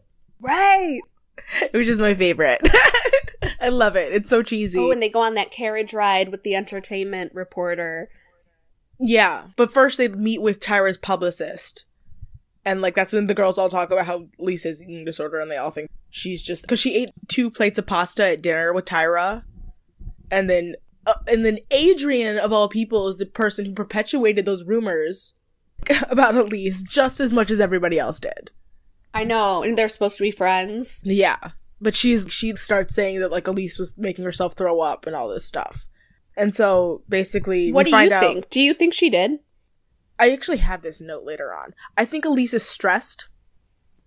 right. 0.42 1.00
which 1.72 1.88
is 1.88 1.98
my 1.98 2.14
favorite. 2.14 2.60
I 3.62 3.70
love 3.70 3.96
it. 3.96 4.12
It's 4.12 4.30
so 4.30 4.42
cheesy. 4.42 4.80
Oh, 4.80 4.92
and 4.92 5.02
they 5.02 5.10
go 5.10 5.22
on 5.22 5.36
that 5.36 5.52
carriage 5.52 5.94
ride 5.94 6.30
with 6.30 6.44
the 6.44 6.56
entertainment 6.56 7.32
reporter. 7.36 8.10
Yeah, 9.00 9.48
but 9.56 9.72
first 9.72 9.98
they 9.98 10.08
meet 10.08 10.42
with 10.42 10.60
Tyra's 10.60 10.98
publicist. 10.98 11.86
And 12.66 12.82
like 12.82 12.96
that's 12.96 13.14
when 13.14 13.28
the 13.28 13.34
girls 13.34 13.58
all 13.58 13.70
talk 13.70 13.92
about 13.92 14.06
how 14.06 14.28
Lisa's 14.40 14.82
eating 14.82 15.06
disorder 15.06 15.40
and 15.40 15.50
they 15.50 15.58
all 15.58 15.72
think 15.72 15.90
she's 16.10 16.44
just 16.44 16.68
cuz 16.68 16.80
she 16.80 16.96
ate 16.96 17.10
two 17.28 17.50
plates 17.50 17.80
of 17.80 17.88
pasta 17.88 18.26
at 18.26 18.42
dinner 18.42 18.74
with 18.74 18.86
Tyra. 18.86 19.44
And 20.30 20.50
then 20.50 20.76
uh, 21.06 21.14
and 21.28 21.46
then 21.46 21.58
Adrian 21.72 22.38
of 22.38 22.54
all 22.54 22.68
people 22.68 23.08
is 23.08 23.18
the 23.18 23.26
person 23.26 23.66
who 23.66 23.74
perpetuated 23.74 24.46
those 24.46 24.64
rumors 24.64 25.36
about 26.10 26.36
Elise 26.36 26.84
just 26.84 27.20
as 27.20 27.32
much 27.32 27.50
as 27.50 27.60
everybody 27.60 27.98
else 27.98 28.20
did. 28.20 28.52
I 29.14 29.24
know, 29.24 29.64
and 29.64 29.78
they're 29.78 29.90
supposed 29.90 30.18
to 30.18 30.24
be 30.24 30.32
friends. 30.32 31.02
Yeah. 31.06 31.52
But 31.82 31.96
she's 31.96 32.28
she 32.30 32.56
starts 32.56 32.94
saying 32.94 33.20
that 33.22 33.32
like 33.32 33.48
Elise 33.48 33.80
was 33.80 33.98
making 33.98 34.24
herself 34.24 34.54
throw 34.54 34.82
up 34.82 35.08
and 35.08 35.16
all 35.16 35.28
this 35.28 35.46
stuff. 35.46 35.88
And 36.38 36.56
so 36.56 37.04
basically 37.10 37.72
What 37.72 37.86
do 37.86 37.96
you 37.96 38.14
out 38.14 38.22
think? 38.22 38.50
Do 38.50 38.62
you 38.62 38.74
think 38.74 38.94
she 38.94 39.10
did? 39.10 39.40
I 40.20 40.30
actually 40.32 40.58
have 40.58 40.84
this 40.84 41.02
note 41.02 41.24
later 41.24 41.54
on. 41.54 41.74
I 41.98 42.06
think 42.06 42.26
Elise 42.26 42.54
is 42.54 42.64
stressed. 42.64 43.28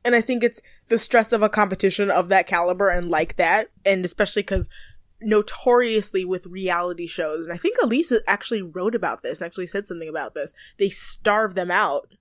And 0.04 0.14
I 0.14 0.20
think 0.20 0.44
it's 0.44 0.60
the 0.88 0.98
stress 0.98 1.32
of 1.32 1.42
a 1.42 1.48
competition 1.48 2.10
of 2.10 2.28
that 2.28 2.46
caliber 2.46 2.88
and 2.88 3.08
like 3.08 3.36
that. 3.36 3.70
And 3.84 4.04
especially 4.04 4.42
because 4.42 4.68
notoriously 5.20 6.24
with 6.24 6.46
reality 6.46 7.06
shows, 7.06 7.44
and 7.44 7.52
I 7.52 7.56
think 7.56 7.76
Elise 7.82 8.12
actually 8.28 8.62
wrote 8.62 8.94
about 8.94 9.22
this, 9.22 9.42
actually 9.42 9.66
said 9.66 9.86
something 9.86 10.08
about 10.08 10.34
this, 10.34 10.52
they 10.78 10.90
starve 10.90 11.54
them 11.54 11.70
out 11.70 12.14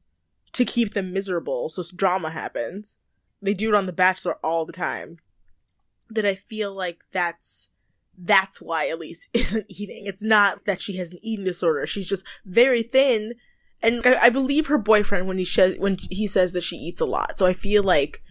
to 0.54 0.66
keep 0.66 0.94
them 0.94 1.14
miserable. 1.14 1.70
So 1.70 1.84
drama 1.96 2.30
happens. 2.30 2.98
They 3.42 3.54
do 3.54 3.70
it 3.70 3.76
on 3.76 3.86
The 3.86 3.94
Bachelor 3.94 4.36
all 4.44 4.66
the 4.66 4.74
time. 4.74 5.18
That 6.14 6.26
I 6.26 6.36
feel 6.36 6.74
like 6.76 7.00
that's 7.12 7.70
that's 8.18 8.62
why 8.62 8.86
Elise 8.86 9.28
isn't 9.34 9.66
eating. 9.70 10.04
It's 10.06 10.24
not 10.24 10.66
that 10.66 10.82
she 10.82 10.98
has 10.98 11.12
an 11.12 11.20
eating 11.22 11.46
disorder. 11.46 11.86
She's 11.86 12.08
just 12.08 12.24
very 12.46 12.84
thin, 12.84 13.34
and 13.82 14.06
I, 14.06 14.26
I 14.26 14.30
believe 14.30 14.68
her 14.68 14.78
boyfriend 14.78 15.28
when 15.28 15.38
he 15.38 15.46
sh- 15.46 15.78
when 15.78 15.98
he 16.10 16.28
says 16.28 16.54
that 16.54 16.62
she 16.64 16.76
eats 16.76 17.02
a 17.02 17.06
lot. 17.06 17.38
So 17.38 17.46
I 17.46 17.54
feel 17.54 17.84
like 17.84 18.22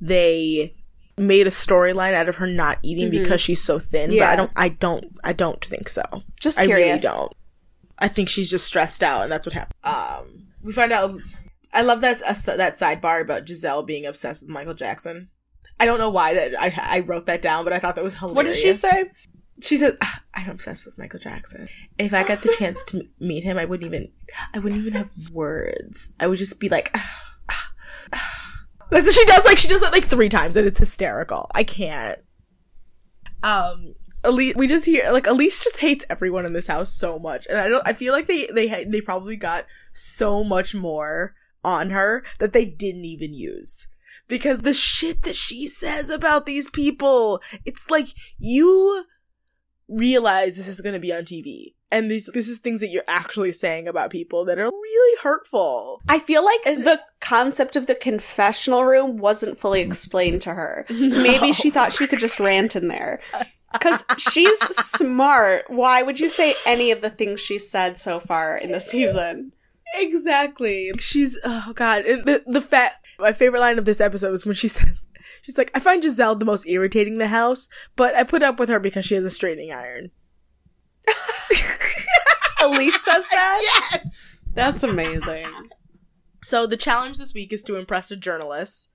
they 0.00 0.74
made 1.16 1.46
a 1.46 1.50
storyline 1.50 2.14
out 2.14 2.28
of 2.28 2.36
her 2.36 2.46
not 2.46 2.78
eating 2.82 3.08
Mhm. 3.08 3.22
because 3.22 3.40
she's 3.40 3.62
so 3.62 3.78
thin. 3.78 4.10
But 4.10 4.22
I 4.22 4.36
don't. 4.36 4.52
I 4.56 4.68
don't. 4.68 5.04
I 5.24 5.32
don't 5.32 5.64
think 5.64 5.88
so. 5.88 6.02
Just 6.40 6.58
I 6.58 6.64
really 6.64 6.98
don't. 6.98 7.32
I 7.98 8.06
think 8.08 8.28
she's 8.28 8.50
just 8.50 8.66
stressed 8.66 9.02
out, 9.02 9.22
and 9.22 9.32
that's 9.32 9.44
what 9.46 9.54
happened. 9.54 9.74
Um, 9.82 10.48
we 10.62 10.72
find 10.72 10.92
out. 10.92 11.18
I 11.72 11.82
love 11.82 12.00
that 12.00 12.22
uh, 12.22 12.56
that 12.56 12.74
sidebar 12.74 13.20
about 13.20 13.46
Giselle 13.46 13.82
being 13.82 14.06
obsessed 14.06 14.42
with 14.42 14.50
Michael 14.50 14.74
Jackson. 14.74 15.28
I 15.80 15.86
don't 15.86 15.98
know 15.98 16.10
why 16.10 16.34
that 16.34 16.60
I 16.60 16.72
I 16.76 17.00
wrote 17.00 17.26
that 17.26 17.42
down, 17.42 17.64
but 17.64 17.72
I 17.72 17.78
thought 17.78 17.94
that 17.96 18.04
was 18.04 18.14
hilarious. 18.14 18.36
What 18.36 18.46
did 18.46 18.56
she 18.56 18.72
say? 18.72 19.10
She 19.60 19.76
said, 19.76 19.96
"Ah, 20.00 20.22
"I'm 20.34 20.50
obsessed 20.50 20.86
with 20.86 20.98
Michael 20.98 21.18
Jackson. 21.18 21.68
If 21.98 22.14
I 22.14 22.22
got 22.22 22.42
the 22.42 22.54
chance 22.58 22.84
to 22.86 23.06
meet 23.18 23.44
him, 23.44 23.58
I 23.58 23.64
wouldn't 23.64 23.92
even, 23.92 24.12
I 24.54 24.58
wouldn't 24.60 24.80
even 24.80 24.92
have 24.94 25.10
words. 25.32 26.14
I 26.20 26.26
would 26.26 26.38
just 26.38 26.60
be 26.60 26.68
like." 26.68 26.90
"Ah, 26.94 27.22
ah, 27.48 27.72
ah." 28.12 28.48
That's 28.90 29.06
what 29.06 29.14
she 29.14 29.24
does. 29.26 29.44
Like 29.44 29.58
she 29.58 29.68
does 29.68 29.82
it 29.82 29.92
like 29.92 30.06
three 30.06 30.28
times, 30.28 30.56
and 30.56 30.66
it's 30.66 30.78
hysterical. 30.78 31.50
I 31.54 31.64
can't. 31.64 32.18
Um, 33.42 33.94
Elise, 34.24 34.56
we 34.56 34.66
just 34.66 34.84
hear 34.84 35.10
like 35.12 35.26
Elise 35.26 35.62
just 35.62 35.78
hates 35.78 36.04
everyone 36.08 36.46
in 36.46 36.52
this 36.52 36.66
house 36.66 36.92
so 36.92 37.18
much, 37.18 37.46
and 37.46 37.58
I 37.58 37.68
don't. 37.68 37.86
I 37.86 37.92
feel 37.92 38.12
like 38.12 38.26
they 38.26 38.48
they 38.52 38.84
they 38.84 39.00
probably 39.00 39.36
got 39.36 39.66
so 39.92 40.42
much 40.42 40.74
more 40.74 41.34
on 41.64 41.90
her 41.90 42.24
that 42.38 42.52
they 42.52 42.64
didn't 42.64 43.04
even 43.04 43.34
use 43.34 43.88
because 44.28 44.60
the 44.60 44.72
shit 44.72 45.22
that 45.22 45.36
she 45.36 45.66
says 45.66 46.10
about 46.10 46.46
these 46.46 46.70
people, 46.70 47.40
it's 47.64 47.90
like 47.90 48.06
you 48.38 49.04
realize 49.88 50.56
this 50.56 50.68
is 50.68 50.80
going 50.80 50.92
to 50.92 51.00
be 51.00 51.12
on 51.12 51.22
TV. 51.22 51.74
And 51.90 52.10
these, 52.10 52.28
this 52.34 52.48
is 52.48 52.58
things 52.58 52.80
that 52.80 52.88
you're 52.88 53.02
actually 53.08 53.52
saying 53.52 53.88
about 53.88 54.10
people 54.10 54.44
that 54.44 54.58
are 54.58 54.70
really 54.70 55.18
hurtful. 55.22 56.02
I 56.06 56.18
feel 56.18 56.44
like 56.44 56.62
the 56.64 57.00
concept 57.20 57.76
of 57.76 57.86
the 57.86 57.94
confessional 57.94 58.84
room 58.84 59.16
wasn't 59.16 59.56
fully 59.56 59.80
explained 59.80 60.42
to 60.42 60.50
her. 60.50 60.84
Maybe 60.90 61.52
she 61.52 61.70
thought 61.70 61.94
she 61.94 62.06
could 62.06 62.18
just 62.18 62.38
rant 62.38 62.76
in 62.76 62.88
there. 62.88 63.20
Because 63.72 64.04
she's 64.18 64.58
smart. 64.76 65.64
Why 65.68 66.02
would 66.02 66.20
you 66.20 66.28
say 66.28 66.54
any 66.66 66.90
of 66.90 67.00
the 67.00 67.10
things 67.10 67.40
she 67.40 67.58
said 67.58 67.96
so 67.96 68.20
far 68.20 68.56
in 68.56 68.72
the 68.72 68.80
season? 68.80 69.52
Exactly. 69.94 70.92
She's, 70.98 71.38
oh 71.42 71.72
god. 71.74 72.04
And 72.04 72.26
the, 72.26 72.44
the 72.46 72.60
fact, 72.60 73.06
my 73.18 73.32
favorite 73.32 73.60
line 73.60 73.78
of 73.78 73.84
this 73.84 74.00
episode 74.00 74.32
is 74.32 74.46
when 74.46 74.54
she 74.54 74.68
says, 74.68 75.06
she's 75.42 75.58
like, 75.58 75.70
I 75.74 75.80
find 75.80 76.02
Giselle 76.02 76.34
the 76.34 76.44
most 76.44 76.66
irritating 76.66 77.14
in 77.14 77.18
the 77.18 77.28
house, 77.28 77.68
but 77.96 78.14
I 78.14 78.24
put 78.24 78.42
up 78.42 78.58
with 78.58 78.68
her 78.68 78.80
because 78.80 79.04
she 79.04 79.14
has 79.14 79.24
a 79.24 79.30
straightening 79.30 79.72
iron. 79.72 80.10
Elise 82.60 83.02
says 83.04 83.28
that? 83.30 83.88
Yes! 83.92 84.36
That's 84.52 84.82
amazing. 84.82 85.46
So 86.42 86.66
the 86.66 86.76
challenge 86.76 87.18
this 87.18 87.34
week 87.34 87.52
is 87.52 87.62
to 87.64 87.76
impress 87.76 88.10
a 88.10 88.16
journalist, 88.16 88.90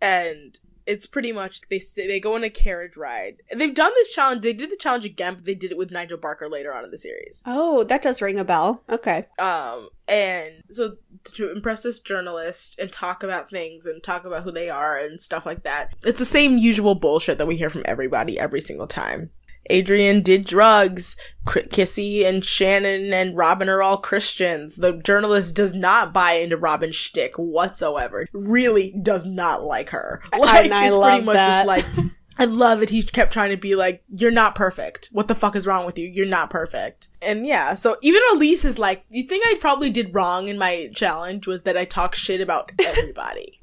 and 0.00 0.58
it's 0.86 1.06
pretty 1.06 1.32
much 1.32 1.62
they 1.68 1.78
say, 1.78 2.06
they 2.06 2.20
go 2.20 2.34
on 2.34 2.44
a 2.44 2.50
carriage 2.50 2.96
ride. 2.96 3.36
They've 3.54 3.74
done 3.74 3.92
this 3.94 4.12
challenge. 4.12 4.42
They 4.42 4.52
did 4.52 4.70
the 4.70 4.76
challenge 4.76 5.04
again, 5.04 5.34
but 5.34 5.44
they 5.44 5.54
did 5.54 5.70
it 5.70 5.78
with 5.78 5.90
Nigel 5.90 6.18
Barker 6.18 6.48
later 6.48 6.74
on 6.74 6.84
in 6.84 6.90
the 6.90 6.98
series. 6.98 7.42
Oh, 7.46 7.84
that 7.84 8.02
does 8.02 8.22
ring 8.22 8.38
a 8.38 8.44
bell. 8.44 8.82
Okay. 8.88 9.26
Um, 9.38 9.88
and 10.08 10.64
so 10.70 10.96
to 11.34 11.52
impress 11.52 11.82
this 11.82 12.00
journalist 12.00 12.78
and 12.78 12.90
talk 12.90 13.22
about 13.22 13.50
things 13.50 13.86
and 13.86 14.02
talk 14.02 14.24
about 14.24 14.42
who 14.42 14.52
they 14.52 14.68
are 14.68 14.98
and 14.98 15.20
stuff 15.20 15.46
like 15.46 15.62
that. 15.62 15.94
It's 16.02 16.18
the 16.18 16.24
same 16.24 16.58
usual 16.58 16.94
bullshit 16.94 17.38
that 17.38 17.46
we 17.46 17.56
hear 17.56 17.70
from 17.70 17.82
everybody 17.84 18.38
every 18.38 18.60
single 18.60 18.86
time. 18.86 19.30
Adrian 19.70 20.22
did 20.22 20.44
drugs. 20.44 21.16
Kissy 21.46 22.24
and 22.24 22.44
Shannon 22.44 23.12
and 23.12 23.36
Robin 23.36 23.68
are 23.68 23.82
all 23.82 23.96
Christians. 23.96 24.76
The 24.76 24.92
journalist 24.98 25.56
does 25.56 25.74
not 25.74 26.12
buy 26.12 26.32
into 26.32 26.56
Robin's 26.56 26.94
shtick 26.94 27.36
whatsoever. 27.36 28.26
Really 28.32 28.94
does 29.02 29.26
not 29.26 29.64
like 29.64 29.90
her. 29.90 30.22
Like, 30.32 30.66
and 30.66 30.74
I 30.74 30.86
it's 30.86 30.96
love 30.96 31.10
pretty 31.12 31.26
much 31.26 31.34
that. 31.34 31.64
just 31.64 31.66
like, 31.66 31.86
I 32.38 32.44
love 32.44 32.80
that 32.80 32.90
he 32.90 33.02
kept 33.02 33.32
trying 33.32 33.50
to 33.50 33.56
be 33.56 33.74
like, 33.74 34.02
you're 34.08 34.30
not 34.30 34.54
perfect. 34.54 35.08
What 35.12 35.28
the 35.28 35.34
fuck 35.34 35.56
is 35.56 35.66
wrong 35.66 35.84
with 35.84 35.98
you? 35.98 36.08
You're 36.08 36.26
not 36.26 36.50
perfect. 36.50 37.08
And 37.20 37.46
yeah, 37.46 37.74
so 37.74 37.96
even 38.00 38.22
Elise 38.32 38.64
is 38.64 38.78
like, 38.78 39.04
the 39.10 39.22
thing 39.24 39.40
I 39.44 39.56
probably 39.60 39.90
did 39.90 40.14
wrong 40.14 40.48
in 40.48 40.56
my 40.56 40.90
challenge 40.94 41.46
was 41.46 41.62
that 41.62 41.76
I 41.76 41.84
talk 41.84 42.14
shit 42.14 42.40
about 42.40 42.72
everybody. 42.78 43.60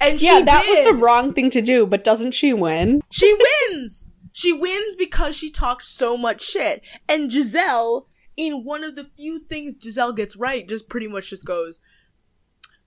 And 0.00 0.20
Yeah, 0.20 0.42
that 0.42 0.66
was 0.68 0.86
the 0.86 0.94
wrong 0.94 1.32
thing 1.32 1.50
to 1.50 1.62
do, 1.62 1.86
but 1.86 2.04
doesn't 2.04 2.32
she 2.32 2.52
win? 2.52 3.02
She 3.10 3.36
wins. 3.70 4.10
She 4.38 4.52
wins 4.52 4.94
because 4.94 5.34
she 5.34 5.50
talked 5.50 5.84
so 5.84 6.16
much 6.16 6.42
shit. 6.44 6.80
And 7.08 7.30
Giselle, 7.32 8.06
in 8.36 8.62
one 8.62 8.84
of 8.84 8.94
the 8.94 9.10
few 9.16 9.40
things 9.40 9.74
Giselle 9.82 10.12
gets 10.12 10.36
right, 10.36 10.68
just 10.68 10.88
pretty 10.88 11.08
much 11.08 11.30
just 11.30 11.44
goes, 11.44 11.80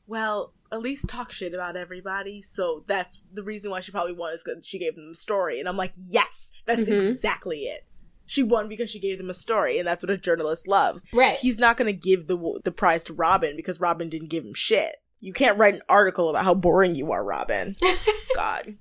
well, 0.08 0.54
Elise 0.72 1.06
talks 1.06 1.36
shit 1.36 1.54
about 1.54 1.76
everybody, 1.76 2.42
so 2.42 2.86
that's 2.88 3.22
the 3.34 3.44
reason 3.44 3.70
why 3.70 3.82
she 3.82 3.92
probably 3.92 4.14
won 4.14 4.34
is 4.34 4.42
because 4.46 4.66
she 4.66 4.80
gave 4.80 4.96
them 4.96 5.10
a 5.12 5.16
story. 5.16 5.60
And 5.60 5.68
I'm 5.68 5.76
like, 5.76 5.92
yes, 5.98 6.54
that's 6.66 6.88
Mhm. 6.88 7.10
exactly 7.12 7.64
it. 7.64 7.86
She 8.26 8.44
won 8.44 8.70
because 8.70 8.90
she 8.90 9.02
gave 9.02 9.18
them 9.18 9.30
a 9.30 9.34
story, 9.34 9.78
and 9.78 9.86
that's 9.86 10.02
what 10.04 10.10
a 10.10 10.18
journalist 10.18 10.70
loves. 10.70 11.04
Right. 11.12 11.38
He's 11.38 11.60
not 11.60 11.76
going 11.76 11.94
to 11.94 12.00
give 12.10 12.28
the 12.28 12.62
the 12.64 12.72
prize 12.72 13.04
to 13.06 13.14
Robin 13.14 13.58
because 13.58 13.82
Robin 13.82 14.08
didn't 14.08 14.30
give 14.30 14.46
him 14.46 14.54
shit. 14.54 14.96
You 15.20 15.34
can't 15.34 15.58
write 15.58 15.76
an 15.76 15.82
article 15.90 16.30
about 16.30 16.46
how 16.46 16.54
boring 16.54 16.96
you 16.96 17.12
are, 17.12 17.26
Robin. 17.26 17.76
God. 18.36 18.78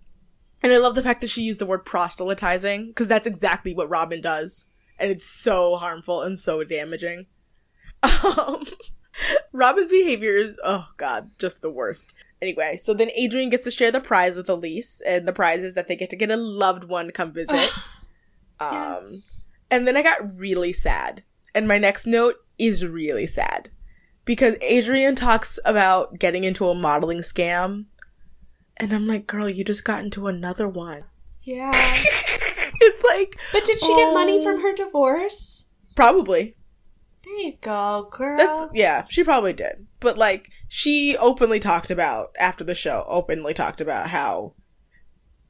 And 0.62 0.72
I 0.72 0.76
love 0.78 0.94
the 0.94 1.02
fact 1.02 1.20
that 1.22 1.30
she 1.30 1.42
used 1.42 1.58
the 1.60 1.66
word 1.66 1.84
proselytizing 1.84 2.88
because 2.88 3.08
that's 3.08 3.26
exactly 3.26 3.74
what 3.74 3.88
Robin 3.88 4.20
does, 4.20 4.66
and 4.98 5.10
it's 5.10 5.24
so 5.26 5.76
harmful 5.76 6.22
and 6.22 6.38
so 6.38 6.62
damaging. 6.64 7.26
Um, 8.02 8.64
Robin's 9.52 9.90
behavior 9.90 10.34
is 10.34 10.58
oh 10.64 10.88
god, 10.96 11.30
just 11.38 11.60
the 11.60 11.68
worst. 11.70 12.14
Anyway, 12.40 12.78
so 12.82 12.94
then 12.94 13.10
Adrian 13.14 13.50
gets 13.50 13.64
to 13.64 13.70
share 13.70 13.92
the 13.92 14.00
prize 14.00 14.36
with 14.36 14.48
Elise, 14.48 15.02
and 15.06 15.28
the 15.28 15.32
prize 15.32 15.62
is 15.62 15.74
that 15.74 15.88
they 15.88 15.96
get 15.96 16.08
to 16.10 16.16
get 16.16 16.30
a 16.30 16.36
loved 16.36 16.84
one 16.84 17.06
to 17.06 17.12
come 17.12 17.32
visit. 17.32 17.70
um, 18.58 18.72
Yes. 19.02 19.48
and 19.70 19.86
then 19.86 19.96
I 19.96 20.02
got 20.02 20.38
really 20.38 20.72
sad. 20.72 21.22
And 21.54 21.68
my 21.68 21.76
next 21.78 22.06
note 22.06 22.36
is 22.58 22.86
really 22.86 23.26
sad. 23.26 23.68
Because 24.24 24.54
Adrian 24.62 25.14
talks 25.16 25.58
about 25.64 26.18
getting 26.18 26.44
into 26.44 26.68
a 26.68 26.74
modeling 26.74 27.18
scam. 27.18 27.86
And 28.80 28.92
I'm 28.92 29.06
like, 29.06 29.26
girl, 29.26 29.48
you 29.48 29.62
just 29.64 29.84
got 29.84 30.02
into 30.02 30.26
another 30.26 30.68
one. 30.68 31.04
Yeah. 31.42 31.70
it's 31.74 33.04
like, 33.04 33.38
But 33.52 33.64
did 33.64 33.78
she 33.78 33.94
get 33.94 34.14
money 34.14 34.38
Oh. 34.40 34.42
from 34.44 34.62
her 34.62 34.74
divorce? 34.74 35.66
probably. 35.96 36.56
There 37.24 37.34
you 37.34 37.56
go, 37.60 38.08
girl. 38.10 38.38
That's, 38.38 38.70
yeah, 38.74 39.04
she 39.08 39.22
probably 39.22 39.52
did. 39.52 39.86
But 40.00 40.16
like, 40.16 40.50
she 40.68 41.16
openly 41.18 41.60
talked 41.60 41.90
about, 41.90 42.30
after 42.38 42.64
the 42.64 42.74
show, 42.74 43.04
openly 43.06 43.52
talked 43.52 43.80
about 43.82 44.08
how 44.08 44.54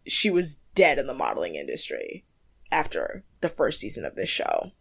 she 0.06 0.28
was 0.30 0.56
dead 0.74 0.98
in 0.98 1.06
the 1.06 1.14
modeling 1.14 1.54
industry 1.54 2.24
after 2.72 3.24
the 3.42 3.48
first 3.48 3.78
season 3.78 4.04
of 4.04 4.16
this 4.16 4.28
show. 4.28 4.72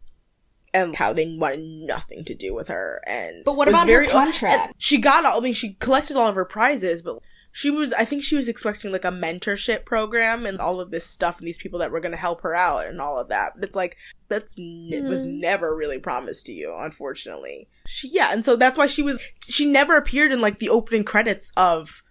And 0.73 0.95
how 0.95 1.13
they 1.13 1.35
wanted 1.37 1.61
nothing 1.61 2.23
to 2.25 2.35
do 2.35 2.53
with 2.55 2.67
her. 2.67 3.01
And 3.07 3.43
But 3.43 3.55
what 3.55 3.67
about 3.67 3.87
her 3.87 4.05
oh, 4.05 4.09
contract? 4.09 4.73
She 4.77 4.97
got 4.99 5.25
all, 5.25 5.39
I 5.39 5.43
mean, 5.43 5.53
she 5.53 5.73
collected 5.73 6.15
all 6.15 6.27
of 6.27 6.35
her 6.35 6.45
prizes, 6.45 7.01
but 7.01 7.19
she 7.51 7.69
was, 7.71 7.91
I 7.93 8.05
think 8.05 8.23
she 8.23 8.35
was 8.35 8.47
expecting 8.47 8.91
like 8.91 9.05
a 9.05 9.11
mentorship 9.11 9.85
program 9.85 10.45
and 10.45 10.59
all 10.59 10.79
of 10.79 10.91
this 10.91 11.05
stuff 11.05 11.39
and 11.39 11.47
these 11.47 11.57
people 11.57 11.79
that 11.79 11.91
were 11.91 11.99
going 11.99 12.11
to 12.11 12.17
help 12.17 12.41
her 12.41 12.55
out 12.55 12.87
and 12.87 13.01
all 13.01 13.17
of 13.17 13.29
that. 13.29 13.53
But 13.55 13.65
it's 13.65 13.75
like, 13.75 13.97
that's, 14.27 14.57
n- 14.57 14.89
it 14.91 15.03
was 15.03 15.23
Mhm. 15.23 15.39
never 15.39 15.75
really 15.75 15.99
promised 15.99 16.45
to 16.45 16.53
you, 16.53 16.75
unfortunately. 16.77 17.67
She, 17.87 18.09
yeah, 18.09 18.31
and 18.31 18.45
so 18.45 18.55
that's 18.55 18.77
why 18.77 18.87
she 18.87 19.01
was, 19.01 19.19
she 19.43 19.65
never 19.71 19.97
appeared 19.97 20.31
in 20.31 20.41
like 20.41 20.57
the 20.59 20.69
opening 20.69 21.03
credits 21.03 21.51
of 21.57 22.03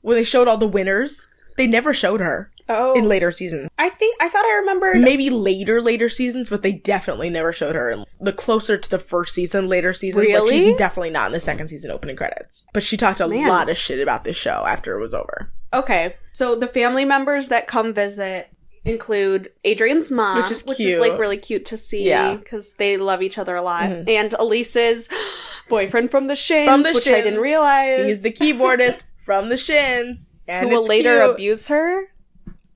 when 0.00 0.16
they 0.16 0.24
showed 0.24 0.48
all 0.48 0.58
the 0.58 0.66
winners. 0.68 1.28
They 1.56 1.66
never 1.66 1.92
showed 1.94 2.20
her 2.20 2.50
oh, 2.68 2.94
in 2.94 3.08
later 3.08 3.30
seasons. 3.32 3.68
I 3.78 3.88
think 3.88 4.16
I 4.20 4.28
thought 4.28 4.44
I 4.44 4.56
remembered. 4.60 4.98
Maybe 4.98 5.30
later, 5.30 5.80
later 5.80 6.08
seasons, 6.08 6.48
but 6.50 6.62
they 6.62 6.72
definitely 6.72 7.30
never 7.30 7.52
showed 7.52 7.74
her. 7.74 7.90
in 7.90 8.04
The 8.20 8.32
closer 8.32 8.76
to 8.78 8.90
the 8.90 8.98
first 8.98 9.34
season, 9.34 9.68
later 9.68 9.92
seasons, 9.94 10.24
like 10.24 10.28
Really? 10.34 10.60
she's 10.60 10.76
definitely 10.76 11.10
not 11.10 11.26
in 11.26 11.32
the 11.32 11.40
second 11.40 11.68
season 11.68 11.90
opening 11.90 12.16
credits. 12.16 12.64
But 12.72 12.82
she 12.82 12.96
talked 12.96 13.20
a 13.20 13.28
Man. 13.28 13.48
lot 13.48 13.68
of 13.68 13.76
shit 13.78 14.00
about 14.00 14.24
this 14.24 14.36
show 14.36 14.64
after 14.66 14.96
it 14.96 15.00
was 15.00 15.14
over. 15.14 15.48
Okay, 15.74 16.16
so 16.32 16.54
the 16.54 16.66
family 16.66 17.04
members 17.04 17.48
that 17.48 17.66
come 17.66 17.94
visit 17.94 18.48
include 18.84 19.48
Adrian's 19.64 20.10
mom, 20.10 20.42
Which 20.66 20.80
is 20.80 20.98
like 20.98 21.16
really 21.18 21.36
cute 21.36 21.64
to 21.66 21.76
see 21.76 22.08
Yeah. 22.08 22.34
because 22.34 22.74
they 22.74 22.96
love 22.96 23.22
each 23.22 23.38
other 23.38 23.54
a 23.54 23.62
lot, 23.62 23.84
Mhm. 23.84 24.08
and 24.08 24.34
Elise's 24.38 25.08
boyfriend 25.68 26.10
from 26.10 26.26
the 26.26 26.34
Shins, 26.36 26.68
From 26.68 26.82
the 26.82 26.92
which 26.92 27.08
I 27.08 27.20
didn't 27.22 27.40
realize, 27.40 28.04
He's 28.06 28.22
the 28.22 28.32
keyboardist 28.32 29.02
from 29.24 29.48
the 29.50 29.56
Shins, 29.56 30.26
and 30.48 30.68
who 30.68 30.74
will 30.74 30.84
later 30.84 31.20
cute. 31.20 31.30
abuse 31.30 31.68
her. 31.68 32.06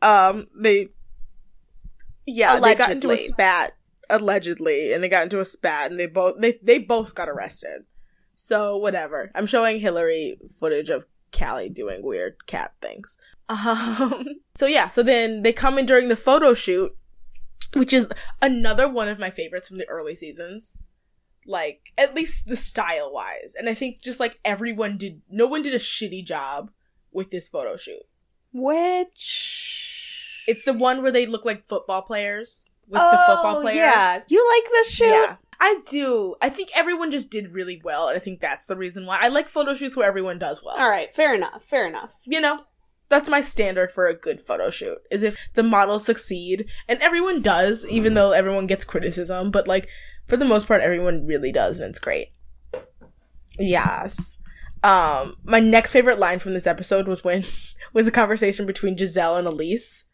Um, 0.03 0.47
they, 0.55 0.89
yeah, 2.27 2.61
they 2.61 2.75
got 2.75 2.91
into 2.91 3.11
a 3.11 3.17
spat 3.17 3.73
allegedly, 4.11 4.93
and 4.93 5.03
they 5.03 5.09
got 5.09 5.25
into 5.25 5.41
a 5.41 5.45
spat, 5.45 5.91
and 5.91 5.99
they 5.99 6.07
both 6.07 6.41
they 6.41 6.59
they 6.63 6.79
both 6.79 7.15
got 7.15 7.29
arrested. 7.29 7.85
So 8.35 8.77
whatever. 8.77 9.31
I'm 9.35 9.47
showing 9.47 9.81
Hillary 9.81 10.39
footage 10.61 10.91
of 10.91 11.07
Callie 11.37 11.71
doing 11.71 12.03
weird 12.03 12.47
cat 12.47 12.75
things. 12.81 13.17
Um. 13.49 14.25
So 14.57 14.67
yeah. 14.67 14.89
So 14.89 15.05
then 15.05 15.43
they 15.43 15.53
come 15.53 15.79
in 15.79 15.87
during 15.87 16.09
the 16.09 16.17
photo 16.17 16.53
shoot, 16.53 16.91
which 17.75 17.93
is 17.93 18.09
another 18.43 18.89
one 18.89 19.07
of 19.07 19.21
my 19.21 19.31
favorites 19.31 19.69
from 19.69 19.79
the 19.79 19.89
early 19.89 20.17
seasons. 20.17 20.77
Like 21.47 21.81
at 21.97 22.13
least 22.13 22.49
the 22.49 22.57
style 22.57 23.13
wise, 23.13 23.55
and 23.57 23.69
I 23.69 23.75
think 23.75 24.03
just 24.03 24.19
like 24.19 24.41
everyone 24.45 24.97
did, 24.97 25.23
no 25.31 25.47
one 25.47 25.63
did 25.63 25.75
a 25.75 25.79
shitty 25.79 26.25
job 26.25 26.73
with 27.13 27.31
this 27.31 27.49
photo 27.49 27.77
shoot. 27.77 28.03
Which 28.53 29.86
It's 30.47 30.65
the 30.65 30.73
one 30.73 31.03
where 31.03 31.13
they 31.13 31.27
look 31.27 31.45
like 31.45 31.67
football 31.67 32.03
players 32.03 32.65
with 32.89 33.01
the 33.01 33.23
football. 33.27 33.57
Oh, 33.59 33.69
Yeah, 33.69 34.23
you 34.29 34.55
like 34.55 34.71
this 34.73 34.95
shoot? 34.95 35.07
Yeah. 35.11 35.37
I 35.59 35.81
do. 35.87 36.35
I 36.43 36.51
think 36.51 36.69
everyone 36.75 37.11
just 37.11 37.31
did 37.31 37.53
really 37.55 37.81
well, 37.83 38.09
and 38.09 38.17
I 38.17 38.21
think 38.21 38.41
that's 38.41 38.67
the 38.67 38.77
reason 38.77 39.07
why 39.07 39.19
I 39.21 39.29
like 39.29 39.49
photo 39.49 39.73
shoots 39.73 39.97
where 39.97 40.07
everyone 40.07 40.39
does 40.39 40.63
well. 40.63 40.77
All 40.79 40.89
right, 40.89 41.15
fair 41.15 41.35
enough. 41.35 41.65
Fair 41.65 41.87
enough. 41.87 42.13
You 42.25 42.43
know, 42.43 42.61
that's 43.09 43.29
my 43.29 43.41
standard 43.41 43.91
for 43.91 44.07
a 44.07 44.15
good 44.15 44.41
photo 44.41 44.69
shoot 44.69 44.99
is 45.11 45.23
if 45.23 45.37
the 45.55 45.63
models 45.63 46.05
succeed, 46.05 46.67
and 46.89 47.01
everyone 47.01 47.41
does, 47.41 47.87
even 47.89 48.15
though 48.15 48.33
everyone 48.33 48.67
gets 48.67 48.85
criticism, 48.85 49.51
but 49.51 49.67
like 49.67 49.89
for 50.27 50.37
the 50.37 50.45
most 50.45 50.67
part, 50.67 50.83
everyone 50.83 51.27
really 51.27 51.53
does, 51.53 51.81
and 51.81 51.91
it's 51.91 51.99
great. 51.99 52.29
Yes. 53.59 54.39
Um, 54.83 55.37
my 55.45 55.61
next 55.61 55.93
favorite 55.93 56.19
line 56.19 56.39
from 56.39 56.53
this 56.55 56.67
episode 56.67 57.09
was 57.09 57.25
when 57.25 57.45
was 57.93 58.07
a 58.07 58.13
conversation 58.13 58.67
between 58.67 58.97
Giselle 58.97 59.37
and 59.37 59.47
Elise. 59.47 60.05